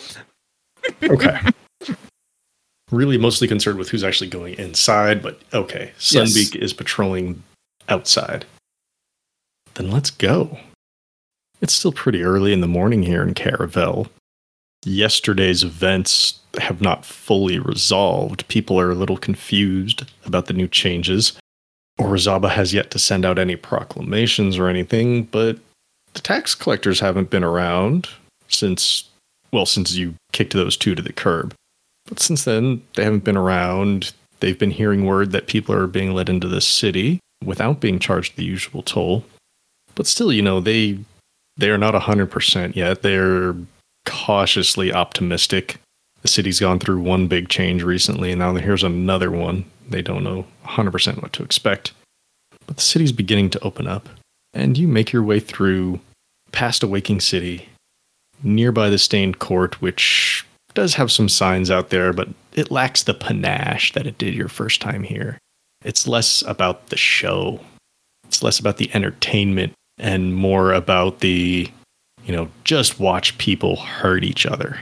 Okay. 1.04 1.40
really 2.92 3.18
mostly 3.18 3.48
concerned 3.48 3.78
with 3.78 3.90
who's 3.90 4.04
actually 4.04 4.30
going 4.30 4.56
inside, 4.56 5.22
but 5.22 5.42
okay. 5.54 5.92
Yes. 6.10 6.32
Sunbeak 6.32 6.56
is 6.56 6.74
patrolling 6.74 7.42
outside. 7.90 8.46
Then 9.76 9.90
let's 9.90 10.10
go. 10.10 10.58
It's 11.62 11.74
still 11.74 11.94
pretty 11.94 12.24
early 12.24 12.54
in 12.54 12.62
the 12.62 12.68
morning 12.68 13.04
here 13.04 13.24
in 13.24 13.34
Caravel. 13.34 14.08
Yesterday's 14.84 15.64
events 15.64 16.40
have 16.60 16.82
not 16.82 17.06
fully 17.06 17.60
resolved. 17.60 18.48
People 18.48 18.80
are 18.80 18.92
a 18.92 18.96
little 18.96 19.18
confused 19.18 20.12
about 20.26 20.48
the 20.48 20.54
new 20.54 20.68
changes. 20.68 21.34
Orizaba 22.00 22.50
has 22.50 22.74
yet 22.74 22.90
to 22.92 23.00
send 23.00 23.26
out 23.26 23.38
any 23.38 23.56
proclamations 23.56 24.58
or 24.58 24.68
anything, 24.68 25.24
but 25.24 25.60
the 26.14 26.22
tax 26.22 26.56
collectors 26.56 27.00
haven't 27.00 27.30
been 27.30 27.44
around 27.44 28.10
since, 28.48 29.10
well, 29.52 29.66
since 29.66 29.94
you 29.94 30.16
kicked 30.32 30.54
those 30.54 30.78
two 30.78 30.96
to 30.96 31.02
the 31.02 31.14
curb. 31.14 31.54
But 32.06 32.20
since 32.20 32.44
then, 32.44 32.84
they 32.96 33.04
haven't 33.04 33.24
been 33.24 33.38
around. 33.38 34.14
They've 34.40 34.58
been 34.58 34.72
hearing 34.72 35.06
word 35.06 35.32
that 35.32 35.48
people 35.48 35.76
are 35.76 35.88
being 35.88 36.14
let 36.14 36.30
into 36.30 36.48
the 36.48 36.62
city 36.62 37.20
without 37.44 37.80
being 37.80 38.00
charged 38.00 38.36
the 38.36 38.44
usual 38.44 38.82
toll. 38.82 39.24
But 39.96 40.08
still, 40.08 40.32
you 40.32 40.42
know, 40.42 40.60
they 40.60 41.00
they 41.58 41.70
are 41.70 41.78
not 41.78 41.94
100% 41.94 42.76
yet. 42.76 43.02
They're 43.02 43.56
cautiously 44.06 44.92
optimistic. 44.92 45.78
The 46.22 46.28
city's 46.28 46.60
gone 46.60 46.80
through 46.80 47.02
one 47.02 47.28
big 47.28 47.50
change 47.50 47.84
recently, 47.84 48.32
and 48.32 48.40
now 48.40 48.54
here's 48.56 48.84
another 48.84 49.32
one. 49.32 49.66
They 49.88 50.02
don't 50.02 50.24
know 50.24 50.46
100% 50.66 51.22
what 51.22 51.34
to 51.34 51.44
expect. 51.44 51.94
But 52.68 52.78
the 52.78 52.84
city's 52.84 53.12
beginning 53.12 53.50
to 53.52 53.64
open 53.64 53.88
up, 53.88 54.08
and 54.54 54.78
you 54.78 54.88
make 54.88 55.12
your 55.12 55.24
way 55.24 55.40
through 55.40 56.00
past 56.52 56.84
a 56.84 56.88
waking 56.88 57.22
city, 57.22 57.70
nearby 58.44 58.90
the 58.90 58.98
stained 58.98 59.40
court, 59.40 59.82
which 59.82 60.46
does 60.74 60.96
have 60.96 61.12
some 61.12 61.30
signs 61.30 61.70
out 61.70 61.90
there, 61.90 62.14
but 62.14 62.30
it 62.54 62.72
lacks 62.72 63.04
the 63.04 63.14
panache 63.14 63.94
that 63.94 64.08
it 64.08 64.18
did 64.18 64.34
your 64.34 64.48
first 64.48 64.82
time 64.82 65.04
here. 65.04 65.38
It's 65.84 66.08
less 66.08 66.44
about 66.44 66.88
the 66.88 66.98
show, 66.98 67.60
it's 68.26 68.44
less 68.44 68.60
about 68.60 68.78
the 68.78 68.94
entertainment, 68.94 69.74
and 69.98 70.36
more 70.36 70.74
about 70.74 71.20
the, 71.20 71.70
you 72.26 72.36
know, 72.36 72.50
just 72.64 73.00
watch 73.00 73.38
people 73.38 73.78
hurt 73.78 74.24
each 74.24 74.46
other. 74.46 74.80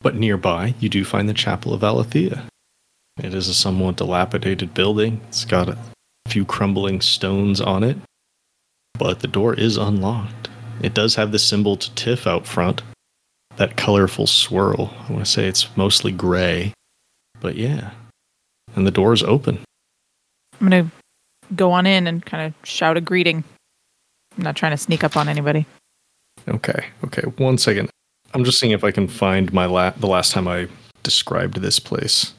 But 0.00 0.16
nearby, 0.16 0.74
you 0.80 0.88
do 0.88 1.04
find 1.04 1.28
the 1.28 1.34
Chapel 1.34 1.72
of 1.72 1.82
Alethea. 1.82 2.44
It 3.22 3.32
is 3.32 3.48
a 3.48 3.54
somewhat 3.54 3.96
dilapidated 3.96 4.74
building. 4.74 5.20
It's 5.28 5.44
got 5.44 5.68
a 5.68 5.78
few 6.28 6.44
crumbling 6.44 7.00
stones 7.00 7.60
on 7.60 7.84
it, 7.84 7.96
but 8.98 9.20
the 9.20 9.28
door 9.28 9.54
is 9.54 9.76
unlocked. 9.76 10.48
It 10.82 10.94
does 10.94 11.14
have 11.14 11.32
the 11.32 11.38
symbol 11.38 11.76
to 11.76 11.94
Tiff 11.94 12.26
out 12.26 12.46
front, 12.46 12.82
that 13.56 13.76
colorful 13.76 14.26
swirl. 14.26 14.94
I 15.08 15.12
want 15.12 15.24
to 15.24 15.30
say 15.30 15.46
it's 15.46 15.74
mostly 15.76 16.12
gray, 16.12 16.72
but 17.40 17.56
yeah. 17.56 17.90
And 18.74 18.86
the 18.86 18.90
door 18.90 19.12
is 19.12 19.22
open. 19.22 19.60
I'm 20.60 20.68
gonna 20.68 20.90
go 21.54 21.72
on 21.72 21.86
in 21.86 22.06
and 22.06 22.24
kind 22.24 22.46
of 22.46 22.68
shout 22.68 22.96
a 22.96 23.00
greeting. 23.00 23.44
I'm 24.36 24.44
not 24.44 24.56
trying 24.56 24.72
to 24.72 24.76
sneak 24.76 25.04
up 25.04 25.16
on 25.16 25.28
anybody. 25.28 25.66
Okay, 26.48 26.86
okay. 27.04 27.22
One 27.36 27.58
second. 27.58 27.88
I'm 28.32 28.44
just 28.44 28.58
seeing 28.58 28.72
if 28.72 28.82
I 28.82 28.90
can 28.90 29.06
find 29.06 29.52
my 29.52 29.66
la- 29.66 29.90
the 29.90 30.08
last 30.08 30.32
time 30.32 30.48
I 30.48 30.68
described 31.04 31.60
this 31.60 31.78
place. 31.78 32.34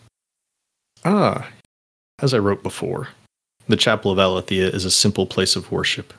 Ah, 1.06 1.48
as 2.20 2.34
I 2.34 2.40
wrote 2.40 2.64
before, 2.64 3.10
the 3.68 3.78
Chapel 3.78 4.12
of 4.12 4.20
Alethea 4.20 4.68
is 4.68 4.84
a 4.84 4.92
simple 4.92 5.26
place 5.26 5.56
of 5.56 5.72
worship, 5.72 6.14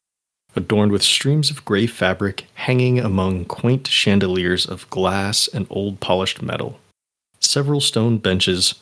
adorned 0.56 0.90
with 0.90 1.02
streams 1.02 1.50
of 1.50 1.64
gray 1.64 1.86
fabric 1.86 2.46
hanging 2.54 2.98
among 2.98 3.44
quaint 3.44 3.86
chandeliers 3.86 4.66
of 4.66 4.88
glass 4.90 5.48
and 5.48 5.66
old 5.70 6.00
polished 6.00 6.42
metal. 6.42 6.80
Several 7.40 7.80
stone 7.80 8.18
benches, 8.18 8.74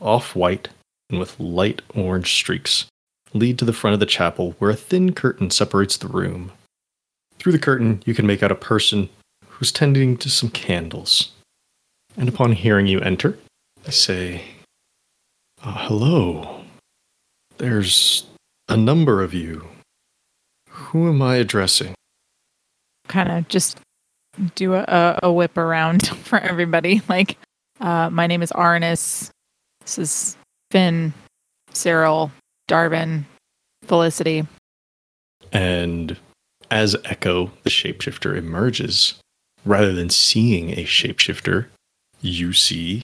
off 0.00 0.34
white 0.34 0.68
and 1.08 1.18
with 1.18 1.38
light 1.38 1.82
orange 1.94 2.34
streaks, 2.34 2.86
lead 3.32 3.58
to 3.58 3.64
the 3.64 3.72
front 3.72 3.94
of 3.94 4.00
the 4.00 4.06
chapel 4.06 4.54
where 4.58 4.70
a 4.70 4.76
thin 4.76 5.12
curtain 5.12 5.50
separates 5.50 5.96
the 5.96 6.08
room. 6.08 6.52
Through 7.38 7.52
the 7.52 7.58
curtain, 7.58 8.02
you 8.04 8.14
can 8.14 8.26
make 8.26 8.42
out 8.42 8.52
a 8.52 8.56
person 8.56 9.08
who's 9.46 9.72
tending 9.72 10.16
to 10.18 10.28
some 10.28 10.50
candles. 10.50 11.32
And 12.16 12.28
upon 12.28 12.52
hearing 12.52 12.86
you 12.86 13.00
enter, 13.00 13.38
they 13.84 13.92
say, 13.92 14.44
"Ah, 15.62 15.86
Hello. 15.86 16.64
There's 17.58 18.24
a 18.68 18.76
number 18.76 19.22
of 19.22 19.32
you. 19.32 19.68
Who 20.80 21.08
am 21.08 21.22
I 21.22 21.36
addressing? 21.36 21.94
Kind 23.06 23.30
of 23.30 23.48
just 23.48 23.78
do 24.54 24.74
a, 24.74 25.18
a, 25.22 25.30
whip 25.30 25.56
around 25.56 26.06
for 26.24 26.38
everybody. 26.38 27.02
Like, 27.08 27.36
uh, 27.80 28.10
my 28.10 28.26
name 28.26 28.42
is 28.42 28.50
Arnis. 28.52 29.30
This 29.82 29.98
is 29.98 30.36
Finn, 30.70 31.12
Cyril, 31.72 32.32
Darvin, 32.68 33.24
Felicity. 33.84 34.46
And 35.52 36.16
as 36.70 36.96
Echo, 37.04 37.52
the 37.62 37.70
shapeshifter, 37.70 38.36
emerges, 38.36 39.14
rather 39.64 39.92
than 39.92 40.08
seeing 40.08 40.70
a 40.70 40.84
shapeshifter, 40.84 41.66
you 42.20 42.52
see 42.52 43.02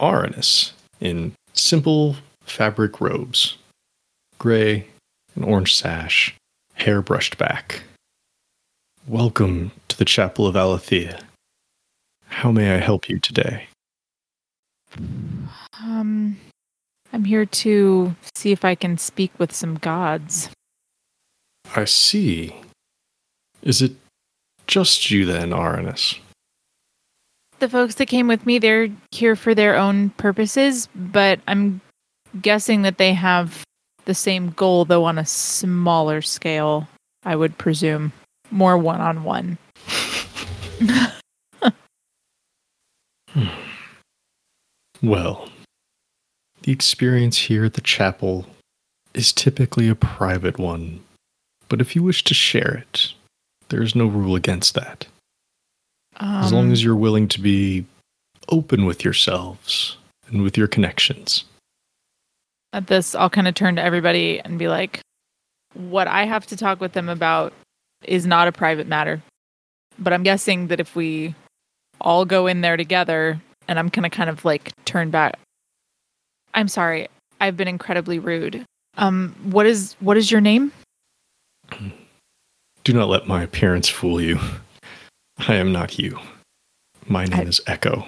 Aranus 0.00 0.72
in 1.00 1.32
simple 1.52 2.16
fabric 2.42 3.00
robes 3.00 3.56
gray, 4.38 4.86
an 5.34 5.42
orange 5.42 5.74
sash, 5.74 6.34
hair 6.78 7.02
brushed 7.02 7.38
back. 7.38 7.82
Welcome 9.06 9.72
to 9.88 9.98
the 9.98 10.04
Chapel 10.04 10.46
of 10.46 10.56
Alethea. 10.56 11.20
How 12.26 12.52
may 12.52 12.74
I 12.74 12.78
help 12.78 13.08
you 13.08 13.18
today? 13.18 13.66
Um, 15.82 16.38
I'm 17.12 17.24
here 17.24 17.46
to 17.46 18.14
see 18.34 18.52
if 18.52 18.64
I 18.64 18.74
can 18.74 18.96
speak 18.96 19.32
with 19.38 19.52
some 19.52 19.74
gods. 19.76 20.50
I 21.74 21.84
see. 21.84 22.54
Is 23.62 23.82
it 23.82 23.92
just 24.66 25.10
you 25.10 25.26
then, 25.26 25.50
Aranus? 25.50 26.18
The 27.58 27.68
folks 27.68 27.96
that 27.96 28.06
came 28.06 28.28
with 28.28 28.46
me, 28.46 28.58
they're 28.58 28.88
here 29.10 29.34
for 29.34 29.52
their 29.52 29.74
own 29.74 30.10
purposes, 30.10 30.88
but 30.94 31.40
I'm 31.48 31.80
guessing 32.40 32.82
that 32.82 32.98
they 32.98 33.14
have 33.14 33.64
the 34.08 34.14
same 34.14 34.50
goal, 34.50 34.86
though 34.86 35.04
on 35.04 35.18
a 35.18 35.26
smaller 35.26 36.22
scale, 36.22 36.88
I 37.24 37.36
would 37.36 37.58
presume. 37.58 38.12
More 38.50 38.78
one 38.78 39.02
on 39.02 39.22
one. 39.22 39.58
Well, 45.00 45.48
the 46.62 46.72
experience 46.72 47.36
here 47.36 47.66
at 47.66 47.74
the 47.74 47.80
chapel 47.82 48.46
is 49.14 49.32
typically 49.32 49.88
a 49.88 49.94
private 49.94 50.58
one, 50.58 51.04
but 51.68 51.80
if 51.80 51.94
you 51.94 52.02
wish 52.02 52.24
to 52.24 52.34
share 52.34 52.74
it, 52.74 53.12
there 53.68 53.82
is 53.82 53.94
no 53.94 54.06
rule 54.06 54.34
against 54.34 54.74
that. 54.74 55.06
As 56.18 56.52
long 56.52 56.66
um. 56.66 56.72
as 56.72 56.82
you're 56.82 56.96
willing 56.96 57.28
to 57.28 57.40
be 57.40 57.84
open 58.48 58.86
with 58.86 59.04
yourselves 59.04 59.98
and 60.26 60.42
with 60.42 60.56
your 60.56 60.66
connections. 60.66 61.44
At 62.72 62.86
this, 62.86 63.14
I'll 63.14 63.30
kind 63.30 63.48
of 63.48 63.54
turn 63.54 63.76
to 63.76 63.82
everybody 63.82 64.40
and 64.40 64.58
be 64.58 64.68
like, 64.68 65.00
what 65.74 66.08
I 66.08 66.24
have 66.24 66.46
to 66.46 66.56
talk 66.56 66.80
with 66.80 66.92
them 66.92 67.08
about 67.08 67.52
is 68.04 68.26
not 68.26 68.48
a 68.48 68.52
private 68.52 68.86
matter. 68.86 69.22
But 69.98 70.12
I'm 70.12 70.22
guessing 70.22 70.68
that 70.68 70.80
if 70.80 70.94
we 70.94 71.34
all 72.00 72.24
go 72.24 72.46
in 72.46 72.60
there 72.60 72.76
together, 72.76 73.40
and 73.66 73.78
I'm 73.78 73.88
going 73.88 74.08
to 74.08 74.14
kind 74.14 74.30
of 74.30 74.44
like 74.44 74.72
turn 74.84 75.10
back. 75.10 75.38
I'm 76.54 76.68
sorry. 76.68 77.08
I've 77.40 77.56
been 77.56 77.68
incredibly 77.68 78.18
rude. 78.18 78.64
Um, 78.96 79.34
what 79.44 79.66
is 79.66 79.94
what 80.00 80.16
is 80.16 80.30
your 80.30 80.40
name? 80.40 80.72
Do 82.84 82.92
not 82.92 83.08
let 83.08 83.26
my 83.28 83.42
appearance 83.42 83.88
fool 83.88 84.20
you. 84.20 84.38
I 85.46 85.54
am 85.54 85.72
not 85.72 85.98
you. 85.98 86.18
My 87.06 87.24
name 87.26 87.40
I- 87.40 87.42
is 87.42 87.60
Echo. 87.66 88.06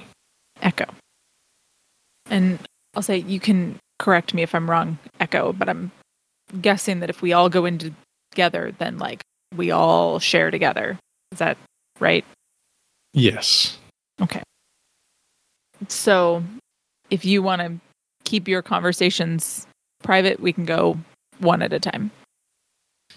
Echo. 0.62 0.86
And 2.30 2.58
I'll 2.94 3.02
say 3.02 3.18
you 3.18 3.40
can 3.40 3.78
correct 4.00 4.32
me 4.34 4.42
if 4.42 4.54
I'm 4.54 4.68
wrong, 4.68 4.98
Echo, 5.20 5.52
but 5.52 5.68
I'm 5.68 5.92
guessing 6.60 7.00
that 7.00 7.10
if 7.10 7.22
we 7.22 7.32
all 7.32 7.48
go 7.48 7.66
in 7.66 7.94
together, 8.32 8.72
then 8.78 8.98
like 8.98 9.20
we 9.54 9.70
all 9.70 10.18
share 10.18 10.50
together. 10.50 10.98
Is 11.30 11.38
that 11.38 11.58
right? 12.00 12.24
Yes. 13.12 13.78
Okay. 14.20 14.42
So 15.88 16.42
if 17.10 17.24
you 17.24 17.42
want 17.42 17.60
to 17.62 17.78
keep 18.24 18.48
your 18.48 18.62
conversations 18.62 19.66
private, 20.02 20.40
we 20.40 20.52
can 20.52 20.64
go 20.64 20.98
one 21.38 21.62
at 21.62 21.72
a 21.72 21.78
time. 21.78 22.10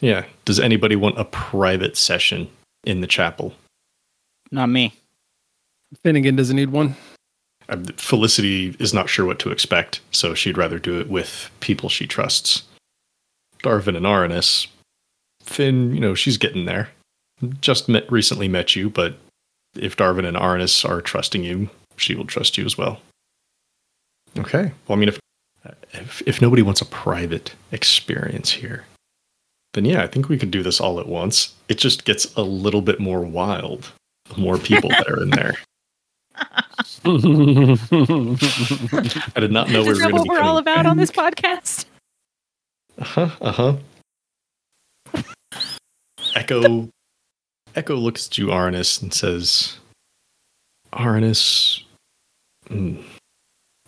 Yeah. 0.01 0.25
Does 0.43 0.59
anybody 0.59 0.95
want 0.95 1.17
a 1.17 1.25
private 1.25 1.95
session 1.95 2.49
in 2.83 3.01
the 3.01 3.07
chapel? 3.07 3.53
Not 4.51 4.67
me. 4.67 4.93
Finnegan 6.03 6.35
doesn't 6.35 6.55
need 6.55 6.71
one. 6.71 6.95
Uh, 7.69 7.77
Felicity 7.97 8.75
is 8.79 8.93
not 8.93 9.09
sure 9.09 9.25
what 9.25 9.39
to 9.39 9.51
expect, 9.51 10.01
so 10.11 10.33
she'd 10.33 10.57
rather 10.57 10.79
do 10.79 10.99
it 10.99 11.09
with 11.09 11.49
people 11.59 11.89
she 11.89 12.07
trusts. 12.07 12.63
Darvin 13.63 13.95
and 13.95 14.05
Aranus. 14.05 14.67
Finn, 15.41 15.93
you 15.93 15.99
know, 15.99 16.15
she's 16.15 16.37
getting 16.37 16.65
there. 16.65 16.89
Just 17.61 17.89
met, 17.89 18.09
recently 18.11 18.47
met 18.47 18.75
you, 18.75 18.89
but 18.89 19.17
if 19.75 19.97
Darvin 19.97 20.25
and 20.25 20.37
Aranus 20.37 20.87
are 20.87 21.01
trusting 21.01 21.43
you, 21.43 21.69
she 21.97 22.15
will 22.15 22.25
trust 22.25 22.57
you 22.57 22.65
as 22.65 22.77
well. 22.77 23.01
Okay. 24.37 24.71
Well, 24.87 24.97
I 24.97 24.99
mean, 24.99 25.09
if 25.09 25.19
if, 25.93 26.21
if 26.25 26.41
nobody 26.41 26.61
wants 26.61 26.81
a 26.81 26.85
private 26.85 27.53
experience 27.71 28.51
here, 28.51 28.85
then 29.73 29.85
yeah, 29.85 30.03
I 30.03 30.07
think 30.07 30.27
we 30.27 30.37
could 30.37 30.51
do 30.51 30.63
this 30.63 30.81
all 30.81 30.99
at 30.99 31.07
once. 31.07 31.53
It 31.69 31.77
just 31.77 32.05
gets 32.05 32.33
a 32.35 32.41
little 32.41 32.81
bit 32.81 32.99
more 32.99 33.21
wild. 33.21 33.91
The 34.29 34.41
more 34.41 34.57
people 34.57 34.89
that 34.89 35.09
are 35.09 35.21
in 35.21 35.31
there. 35.31 35.55
I 36.79 36.83
did 39.39 39.51
not 39.51 39.69
know 39.69 39.81
we 39.81 39.87
were 39.87 39.93
Is 39.93 39.99
that 39.99 40.09
going 40.09 40.09
to 40.09 40.15
what 40.15 40.23
be 40.23 40.29
we're 40.29 40.41
all 40.41 40.57
about 40.57 40.85
on 40.85 40.97
this 40.97 41.11
podcast? 41.11 41.85
Uh-huh, 42.99 43.29
uh-huh. 43.41 43.77
Echo 46.35 46.89
Echo 47.75 47.95
looks 47.95 48.27
at 48.27 48.37
you, 48.37 48.47
Arnis, 48.47 49.01
and 49.01 49.13
says, 49.13 49.77
Arnis, 50.93 51.83
mm, 52.69 53.03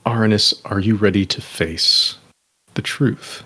Arnis, 0.05 0.53
are 0.65 0.79
you 0.79 0.95
ready 0.95 1.25
to 1.25 1.41
face 1.41 2.15
the 2.73 2.81
truth? 2.81 3.43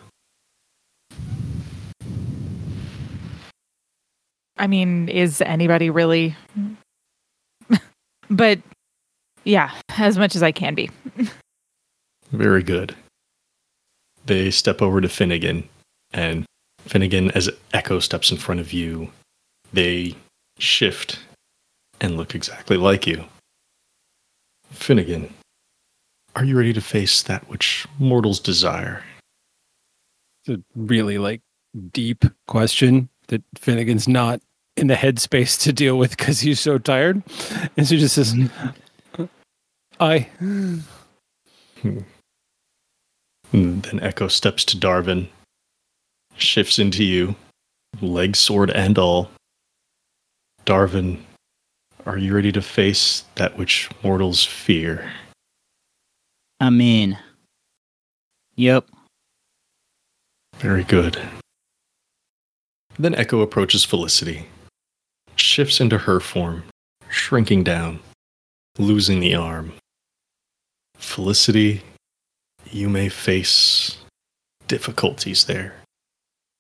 I 4.58 4.68
mean, 4.68 5.10
is 5.10 5.42
anybody 5.42 5.90
really? 5.90 6.36
but 8.30 8.60
yeah, 9.44 9.72
as 9.98 10.18
much 10.18 10.36
as 10.36 10.44
I 10.44 10.52
can 10.52 10.76
be. 10.76 10.90
Very 12.32 12.64
good. 12.64 12.96
They 14.26 14.52
step 14.52 14.82
over 14.82 15.02
to 15.02 15.10
Finnegan, 15.10 15.68
and 16.12 16.46
Finnegan, 16.82 17.32
as 17.32 17.50
Echo 17.74 18.00
steps 18.00 18.32
in 18.32 18.38
front 18.38 18.60
of 18.60 18.72
you, 18.74 19.12
they 19.74 20.16
shift 20.58 21.20
and 22.02 22.18
look 22.18 22.36
exactly 22.36 22.78
like 22.78 23.08
you. 23.08 23.26
Finnegan, 24.72 25.34
are 26.36 26.46
you 26.46 26.58
ready 26.58 26.74
to 26.74 26.82
face 26.82 27.24
that 27.24 27.50
which 27.50 27.88
mortals 27.98 28.40
desire? 28.40 29.04
It's 30.46 30.58
a 30.60 30.64
really 30.76 31.18
like 31.18 31.42
deep 31.92 32.26
question 32.48 33.10
that 33.28 33.44
Finnegan's 33.58 34.08
not 34.08 34.42
in 34.78 34.88
the 34.88 34.96
headspace 34.96 35.62
to 35.64 35.74
deal 35.74 35.98
with 35.98 36.16
because 36.18 36.40
he's 36.40 36.60
so 36.60 36.78
tired. 36.78 37.22
And 37.76 37.88
so 37.88 37.96
he 37.96 38.02
just 38.02 38.16
says, 38.16 38.34
mm-hmm. 38.34 38.70
I. 40.00 40.28
And 40.40 40.84
hmm. 41.82 42.00
hmm. 43.52 43.80
then 43.80 44.00
Echo 44.02 44.28
steps 44.28 44.64
to 44.66 44.78
Darvin, 44.78 45.28
shifts 46.38 46.80
into 46.80 47.04
you, 47.04 47.36
leg, 48.02 48.36
sword, 48.36 48.70
and 48.72 48.98
all. 48.98 49.30
Darvin, 50.66 51.20
are 52.06 52.18
you 52.18 52.34
ready 52.34 52.52
to 52.52 52.62
face 52.62 53.24
that 53.36 53.58
which 53.58 53.90
mortals 54.04 54.46
fear? 54.46 55.12
I'm 56.60 56.80
in. 56.82 57.18
Yep. 58.56 58.88
Very 60.58 60.84
good. 60.84 61.20
Then 62.98 63.16
Echo 63.16 63.40
approaches 63.40 63.86
Felicity, 63.86 64.48
shifts 65.38 65.80
into 65.80 65.98
her 65.98 66.20
form, 66.20 66.64
shrinking 67.10 67.64
down, 67.64 68.00
losing 68.78 69.22
the 69.22 69.36
arm. 69.36 69.72
Felicity, 71.00 71.82
you 72.70 72.90
may 72.90 73.10
face 73.10 73.98
difficulties 74.68 75.46
there. 75.46 75.74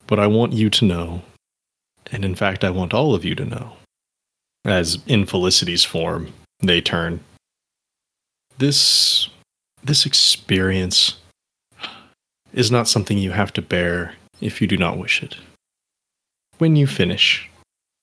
But 0.07 0.19
I 0.19 0.27
want 0.27 0.53
you 0.53 0.69
to 0.71 0.85
know, 0.85 1.21
and 2.11 2.25
in 2.25 2.35
fact, 2.35 2.63
I 2.63 2.71
want 2.71 2.93
all 2.93 3.13
of 3.13 3.23
you 3.23 3.35
to 3.35 3.45
know, 3.45 3.73
as 4.65 4.97
in 5.05 5.25
Felicity's 5.25 5.83
form, 5.83 6.33
they 6.59 6.81
turn. 6.81 7.19
This, 8.57 9.29
this 9.83 10.05
experience 10.05 11.17
is 12.53 12.71
not 12.71 12.87
something 12.87 13.17
you 13.17 13.31
have 13.31 13.53
to 13.53 13.61
bear 13.61 14.15
if 14.41 14.61
you 14.61 14.67
do 14.67 14.77
not 14.77 14.97
wish 14.97 15.21
it. 15.21 15.35
When 16.57 16.75
you 16.75 16.87
finish, 16.87 17.49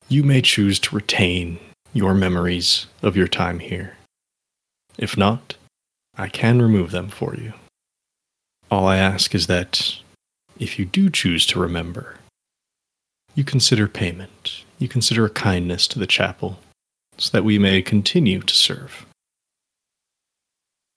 you 0.09 0.23
may 0.23 0.41
choose 0.41 0.79
to 0.81 0.95
retain 0.95 1.59
your 1.93 2.15
memories 2.15 2.87
of 3.03 3.17
your 3.17 3.27
time 3.27 3.59
here. 3.59 3.97
If 4.97 5.17
not, 5.17 5.57
I 6.19 6.29
can 6.29 6.63
remove 6.63 6.91
them 6.91 7.09
for 7.09 7.35
you. 7.35 7.53
All 8.71 8.87
I 8.87 8.97
ask 8.97 9.35
is 9.35 9.47
that 9.47 9.97
if 10.59 10.79
you 10.79 10.85
do 10.85 11.11
choose 11.11 11.47
to 11.47 11.61
remember, 11.61 12.17
you 13.35 13.45
consider 13.45 13.87
payment, 13.87 14.65
you 14.79 14.89
consider 14.89 15.27
a 15.27 15.31
kindness 15.31 15.87
to 15.89 15.99
the 15.99 16.07
chapel, 16.07 16.59
so 17.19 17.31
that 17.33 17.45
we 17.45 17.59
may 17.59 17.83
continue 17.83 18.41
to 18.41 18.55
serve. 18.55 19.07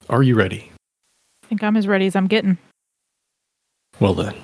Are 0.10 0.24
you 0.24 0.36
ready? 0.36 0.72
I 1.44 1.48
think 1.48 1.64
I'm 1.64 1.78
as 1.78 1.88
ready 1.88 2.06
as 2.08 2.16
I'm 2.16 2.28
getting. 2.28 2.58
Well 4.00 4.14
then, 4.14 4.36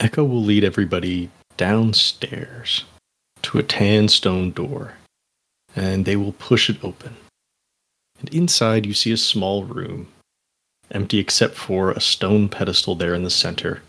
Echo 0.00 0.24
will 0.24 0.42
lead 0.42 0.64
everybody 0.64 1.30
downstairs 1.56 2.84
to 3.42 3.58
a 3.58 3.62
tan 3.62 4.08
stone 4.08 4.50
door, 4.50 4.94
and 5.74 6.04
they 6.04 6.16
will 6.16 6.32
push 6.32 6.70
it 6.70 6.82
open. 6.82 7.16
And 8.20 8.28
inside, 8.34 8.86
you 8.86 8.94
see 8.94 9.12
a 9.12 9.16
small 9.16 9.64
room, 9.64 10.08
empty 10.90 11.18
except 11.18 11.54
for 11.54 11.90
a 11.90 12.00
stone 12.00 12.48
pedestal 12.48 12.94
there 12.94 13.14
in 13.14 13.24
the 13.24 13.30
center. 13.30 13.82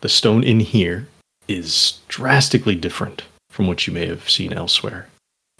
The 0.00 0.08
stone 0.08 0.44
in 0.44 0.60
here 0.60 1.08
is 1.48 2.00
drastically 2.08 2.74
different 2.74 3.22
from 3.50 3.66
what 3.66 3.86
you 3.86 3.92
may 3.92 4.06
have 4.06 4.30
seen 4.30 4.52
elsewhere. 4.52 5.08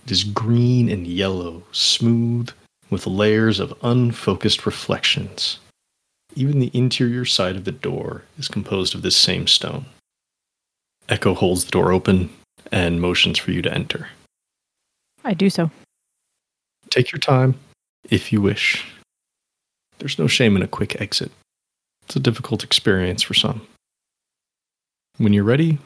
It 0.04 0.10
is 0.10 0.24
green 0.24 0.88
and 0.88 1.06
yellow, 1.06 1.62
smooth, 1.72 2.50
with 2.90 3.06
layers 3.06 3.60
of 3.60 3.74
unfocused 3.82 4.66
reflections. 4.66 5.58
Even 6.34 6.58
the 6.58 6.70
interior 6.74 7.24
side 7.24 7.56
of 7.56 7.64
the 7.64 7.72
door 7.72 8.22
is 8.38 8.48
composed 8.48 8.94
of 8.94 9.02
this 9.02 9.16
same 9.16 9.46
stone. 9.46 9.86
Echo 11.08 11.34
holds 11.34 11.64
the 11.64 11.70
door 11.70 11.92
open 11.92 12.30
and 12.70 13.00
motions 13.00 13.38
for 13.38 13.50
you 13.50 13.62
to 13.62 13.72
enter. 13.72 14.08
I 15.24 15.34
do 15.34 15.50
so. 15.50 15.70
Take 16.92 17.10
your 17.10 17.20
time, 17.20 17.54
if 18.10 18.34
you 18.34 18.42
wish. 18.42 18.84
There's 19.96 20.18
no 20.18 20.26
shame 20.26 20.56
in 20.56 20.62
a 20.62 20.68
quick 20.68 21.00
exit. 21.00 21.32
It's 22.04 22.16
a 22.16 22.20
difficult 22.20 22.62
experience 22.62 23.22
for 23.22 23.32
some. 23.32 23.66
When 25.16 25.32
you're 25.32 25.42
ready, 25.42 25.78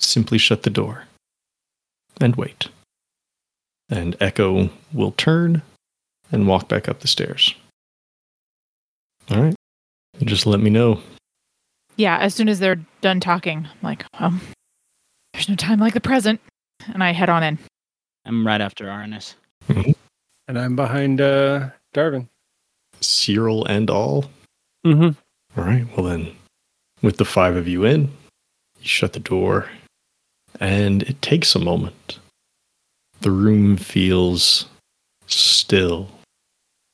simply 0.00 0.38
shut 0.38 0.64
the 0.64 0.70
door 0.70 1.04
and 2.20 2.34
wait. 2.34 2.66
And 3.88 4.16
Echo 4.18 4.70
will 4.92 5.12
turn 5.12 5.62
and 6.32 6.48
walk 6.48 6.66
back 6.66 6.88
up 6.88 6.98
the 6.98 7.06
stairs. 7.06 7.54
All 9.30 9.40
right. 9.40 9.54
Just 10.20 10.46
let 10.46 10.58
me 10.58 10.70
know. 10.70 11.00
Yeah, 11.94 12.18
as 12.18 12.34
soon 12.34 12.48
as 12.48 12.58
they're 12.58 12.80
done 13.02 13.20
talking, 13.20 13.68
I'm 13.70 13.78
like, 13.82 14.04
well, 14.18 14.34
there's 15.32 15.48
no 15.48 15.54
time 15.54 15.78
like 15.78 15.94
the 15.94 16.00
present. 16.00 16.40
And 16.92 17.04
I 17.04 17.12
head 17.12 17.28
on 17.28 17.44
in. 17.44 17.60
I'm 18.24 18.44
right 18.44 18.60
after 18.60 18.86
Arnis. 18.86 19.34
Mm-hmm. 19.68 19.92
And 20.50 20.58
I'm 20.58 20.74
behind 20.74 21.20
uh, 21.20 21.70
Darvin. 21.94 22.26
Cyril 23.00 23.64
and 23.66 23.88
all. 23.88 24.24
Mm-hmm. 24.84 25.10
All 25.56 25.64
right. 25.64 25.86
Well, 25.96 26.06
then, 26.06 26.32
with 27.02 27.18
the 27.18 27.24
five 27.24 27.54
of 27.54 27.68
you 27.68 27.84
in, 27.84 28.10
you 28.80 28.88
shut 28.88 29.12
the 29.12 29.20
door, 29.20 29.68
and 30.58 31.04
it 31.04 31.22
takes 31.22 31.54
a 31.54 31.60
moment. 31.60 32.18
The 33.20 33.30
room 33.30 33.76
feels 33.76 34.66
still. 35.28 36.08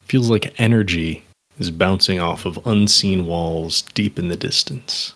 Feels 0.03 0.29
like 0.29 0.61
energy 0.61 1.25
is 1.59 1.71
bouncing 1.71 2.21
off 2.21 2.45
of 2.45 2.61
unseen 2.67 3.25
walls 3.25 3.81
deep 3.95 4.19
in 4.19 4.29
the 4.29 4.37
distance 4.37 5.15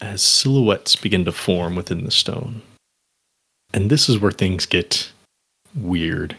as 0.00 0.22
silhouettes 0.22 0.96
begin 0.96 1.26
to 1.26 1.32
form 1.32 1.76
within 1.76 2.06
the 2.06 2.10
stone. 2.10 2.62
And 3.74 3.90
this 3.90 4.08
is 4.08 4.18
where 4.18 4.32
things 4.32 4.64
get 4.64 5.12
weird. 5.74 6.34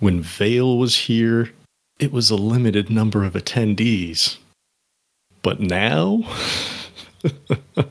When 0.00 0.20
Vale 0.20 0.76
was 0.76 0.96
here, 0.96 1.52
it 1.98 2.12
was 2.12 2.30
a 2.30 2.36
limited 2.36 2.90
number 2.90 3.24
of 3.24 3.34
attendees. 3.34 4.36
But 5.42 5.60
now, 5.60 6.24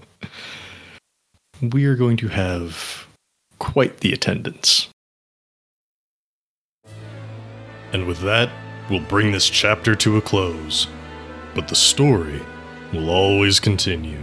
we 1.62 1.86
are 1.86 1.96
going 1.96 2.18
to 2.18 2.28
have 2.28 3.08
quite 3.60 4.00
the 4.00 4.12
attendance. 4.12 4.90
And 7.94 8.08
with 8.08 8.20
that, 8.22 8.50
we'll 8.90 9.02
bring 9.02 9.32
this 9.32 9.50
chapter 9.50 9.96
to 9.96 10.18
a 10.18 10.22
close. 10.22 10.88
But 11.56 11.68
the 11.68 11.76
story 11.76 12.42
will 12.92 13.10
always 13.10 13.60
continue. 13.60 14.20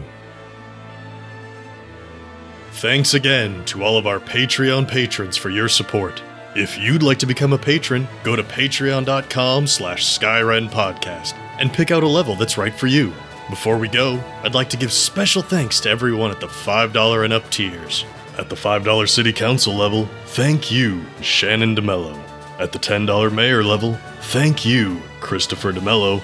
Thanks 2.72 3.14
again 3.14 3.64
to 3.66 3.84
all 3.84 3.96
of 3.96 4.06
our 4.06 4.20
Patreon 4.20 4.88
patrons 4.88 5.36
for 5.36 5.50
your 5.50 5.68
support. 5.68 6.22
If 6.56 6.76
you'd 6.76 7.04
like 7.04 7.18
to 7.20 7.26
become 7.26 7.52
a 7.52 7.58
patron, 7.58 8.08
go 8.24 8.34
to 8.34 8.42
patreon.com 8.42 9.68
slash 9.68 10.18
Podcast 10.18 11.34
and 11.60 11.72
pick 11.72 11.92
out 11.92 12.02
a 12.02 12.08
level 12.08 12.34
that's 12.34 12.58
right 12.58 12.74
for 12.74 12.88
you. 12.88 13.12
Before 13.48 13.78
we 13.78 13.86
go, 13.86 14.22
I'd 14.42 14.54
like 14.54 14.68
to 14.70 14.76
give 14.76 14.92
special 14.92 15.42
thanks 15.42 15.78
to 15.80 15.90
everyone 15.90 16.32
at 16.32 16.40
the 16.40 16.48
$5 16.48 17.24
and 17.24 17.32
up 17.32 17.48
tiers. 17.50 18.04
At 18.36 18.48
the 18.48 18.56
$5 18.56 19.08
City 19.08 19.32
Council 19.32 19.74
level, 19.74 20.08
thank 20.26 20.72
you, 20.72 21.04
Shannon 21.20 21.76
DeMello. 21.76 22.18
At 22.58 22.72
the 22.72 22.80
$10 22.80 23.32
Mayor 23.32 23.62
level, 23.62 23.94
thank 24.22 24.66
you, 24.66 25.00
Christopher 25.20 25.72
DeMello. 25.72 26.20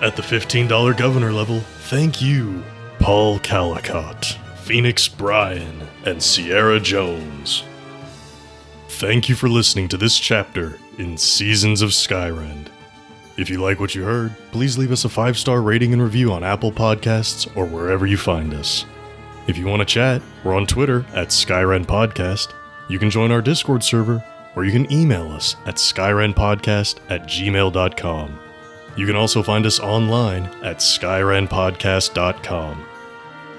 At 0.00 0.16
the 0.16 0.22
$15 0.22 0.96
Governor 0.96 1.32
level, 1.32 1.60
thank 1.60 2.20
you, 2.20 2.64
Paul 2.98 3.38
Calicott, 3.38 4.36
Phoenix 4.56 5.06
Bryan, 5.06 5.86
and 6.04 6.20
Sierra 6.20 6.80
Jones. 6.80 7.62
Thank 8.98 9.30
you 9.30 9.34
for 9.34 9.48
listening 9.48 9.88
to 9.88 9.96
this 9.96 10.18
chapter 10.18 10.78
in 10.98 11.16
Seasons 11.16 11.80
of 11.80 11.90
Skyrend. 11.90 12.66
If 13.38 13.48
you 13.48 13.58
like 13.58 13.80
what 13.80 13.94
you 13.94 14.02
heard, 14.02 14.34
please 14.50 14.76
leave 14.76 14.92
us 14.92 15.06
a 15.06 15.08
five 15.08 15.38
star 15.38 15.62
rating 15.62 15.94
and 15.94 16.02
review 16.02 16.30
on 16.32 16.44
Apple 16.44 16.70
Podcasts 16.70 17.50
or 17.56 17.64
wherever 17.64 18.04
you 18.04 18.18
find 18.18 18.52
us. 18.52 18.84
If 19.46 19.56
you 19.56 19.66
want 19.66 19.80
to 19.80 19.86
chat, 19.86 20.20
we're 20.44 20.54
on 20.54 20.66
Twitter 20.66 21.06
at 21.14 21.28
Skyrend 21.28 21.86
Podcast. 21.86 22.52
You 22.90 22.98
can 22.98 23.08
join 23.08 23.32
our 23.32 23.40
Discord 23.40 23.82
server, 23.82 24.22
or 24.54 24.66
you 24.66 24.72
can 24.72 24.92
email 24.92 25.32
us 25.32 25.56
at 25.64 25.76
skyrendpodcast 25.76 26.98
at 27.08 27.22
gmail.com. 27.22 28.40
You 28.96 29.06
can 29.06 29.16
also 29.16 29.42
find 29.42 29.64
us 29.64 29.80
online 29.80 30.44
at 30.62 30.78
skyrendpodcast.com. 30.78 32.86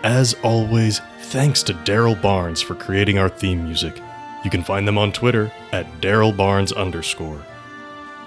As 0.03 0.35
always, 0.43 0.99
thanks 1.21 1.63
to 1.63 1.73
Daryl 1.73 2.21
Barnes 2.21 2.61
for 2.61 2.75
creating 2.75 3.17
our 3.17 3.29
theme 3.29 3.63
music. 3.63 3.99
You 4.43 4.49
can 4.49 4.63
find 4.63 4.87
them 4.87 4.97
on 4.97 5.11
Twitter 5.11 5.51
at 5.71 6.01
Daryl 6.01 6.35
Barnes 6.35 6.71
underscore. 6.71 7.45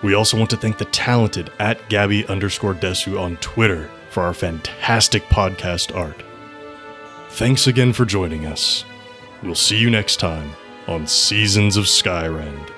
We 0.02 0.14
also 0.14 0.36
want 0.36 0.50
to 0.50 0.56
thank 0.56 0.78
the 0.78 0.84
talented 0.86 1.50
at 1.58 1.88
Gabby 1.88 2.26
underscore 2.26 2.74
Desu 2.74 3.18
on 3.18 3.36
Twitter 3.38 3.90
for 4.10 4.22
our 4.22 4.34
fantastic 4.34 5.24
podcast 5.24 5.96
art. 5.96 6.22
Thanks 7.30 7.66
again 7.66 7.92
for 7.92 8.04
joining 8.04 8.46
us. 8.46 8.84
We'll 9.42 9.54
see 9.54 9.78
you 9.78 9.90
next 9.90 10.16
time 10.20 10.52
on 10.86 11.06
Seasons 11.06 11.76
of 11.76 11.84
Skyrend. 11.84 12.73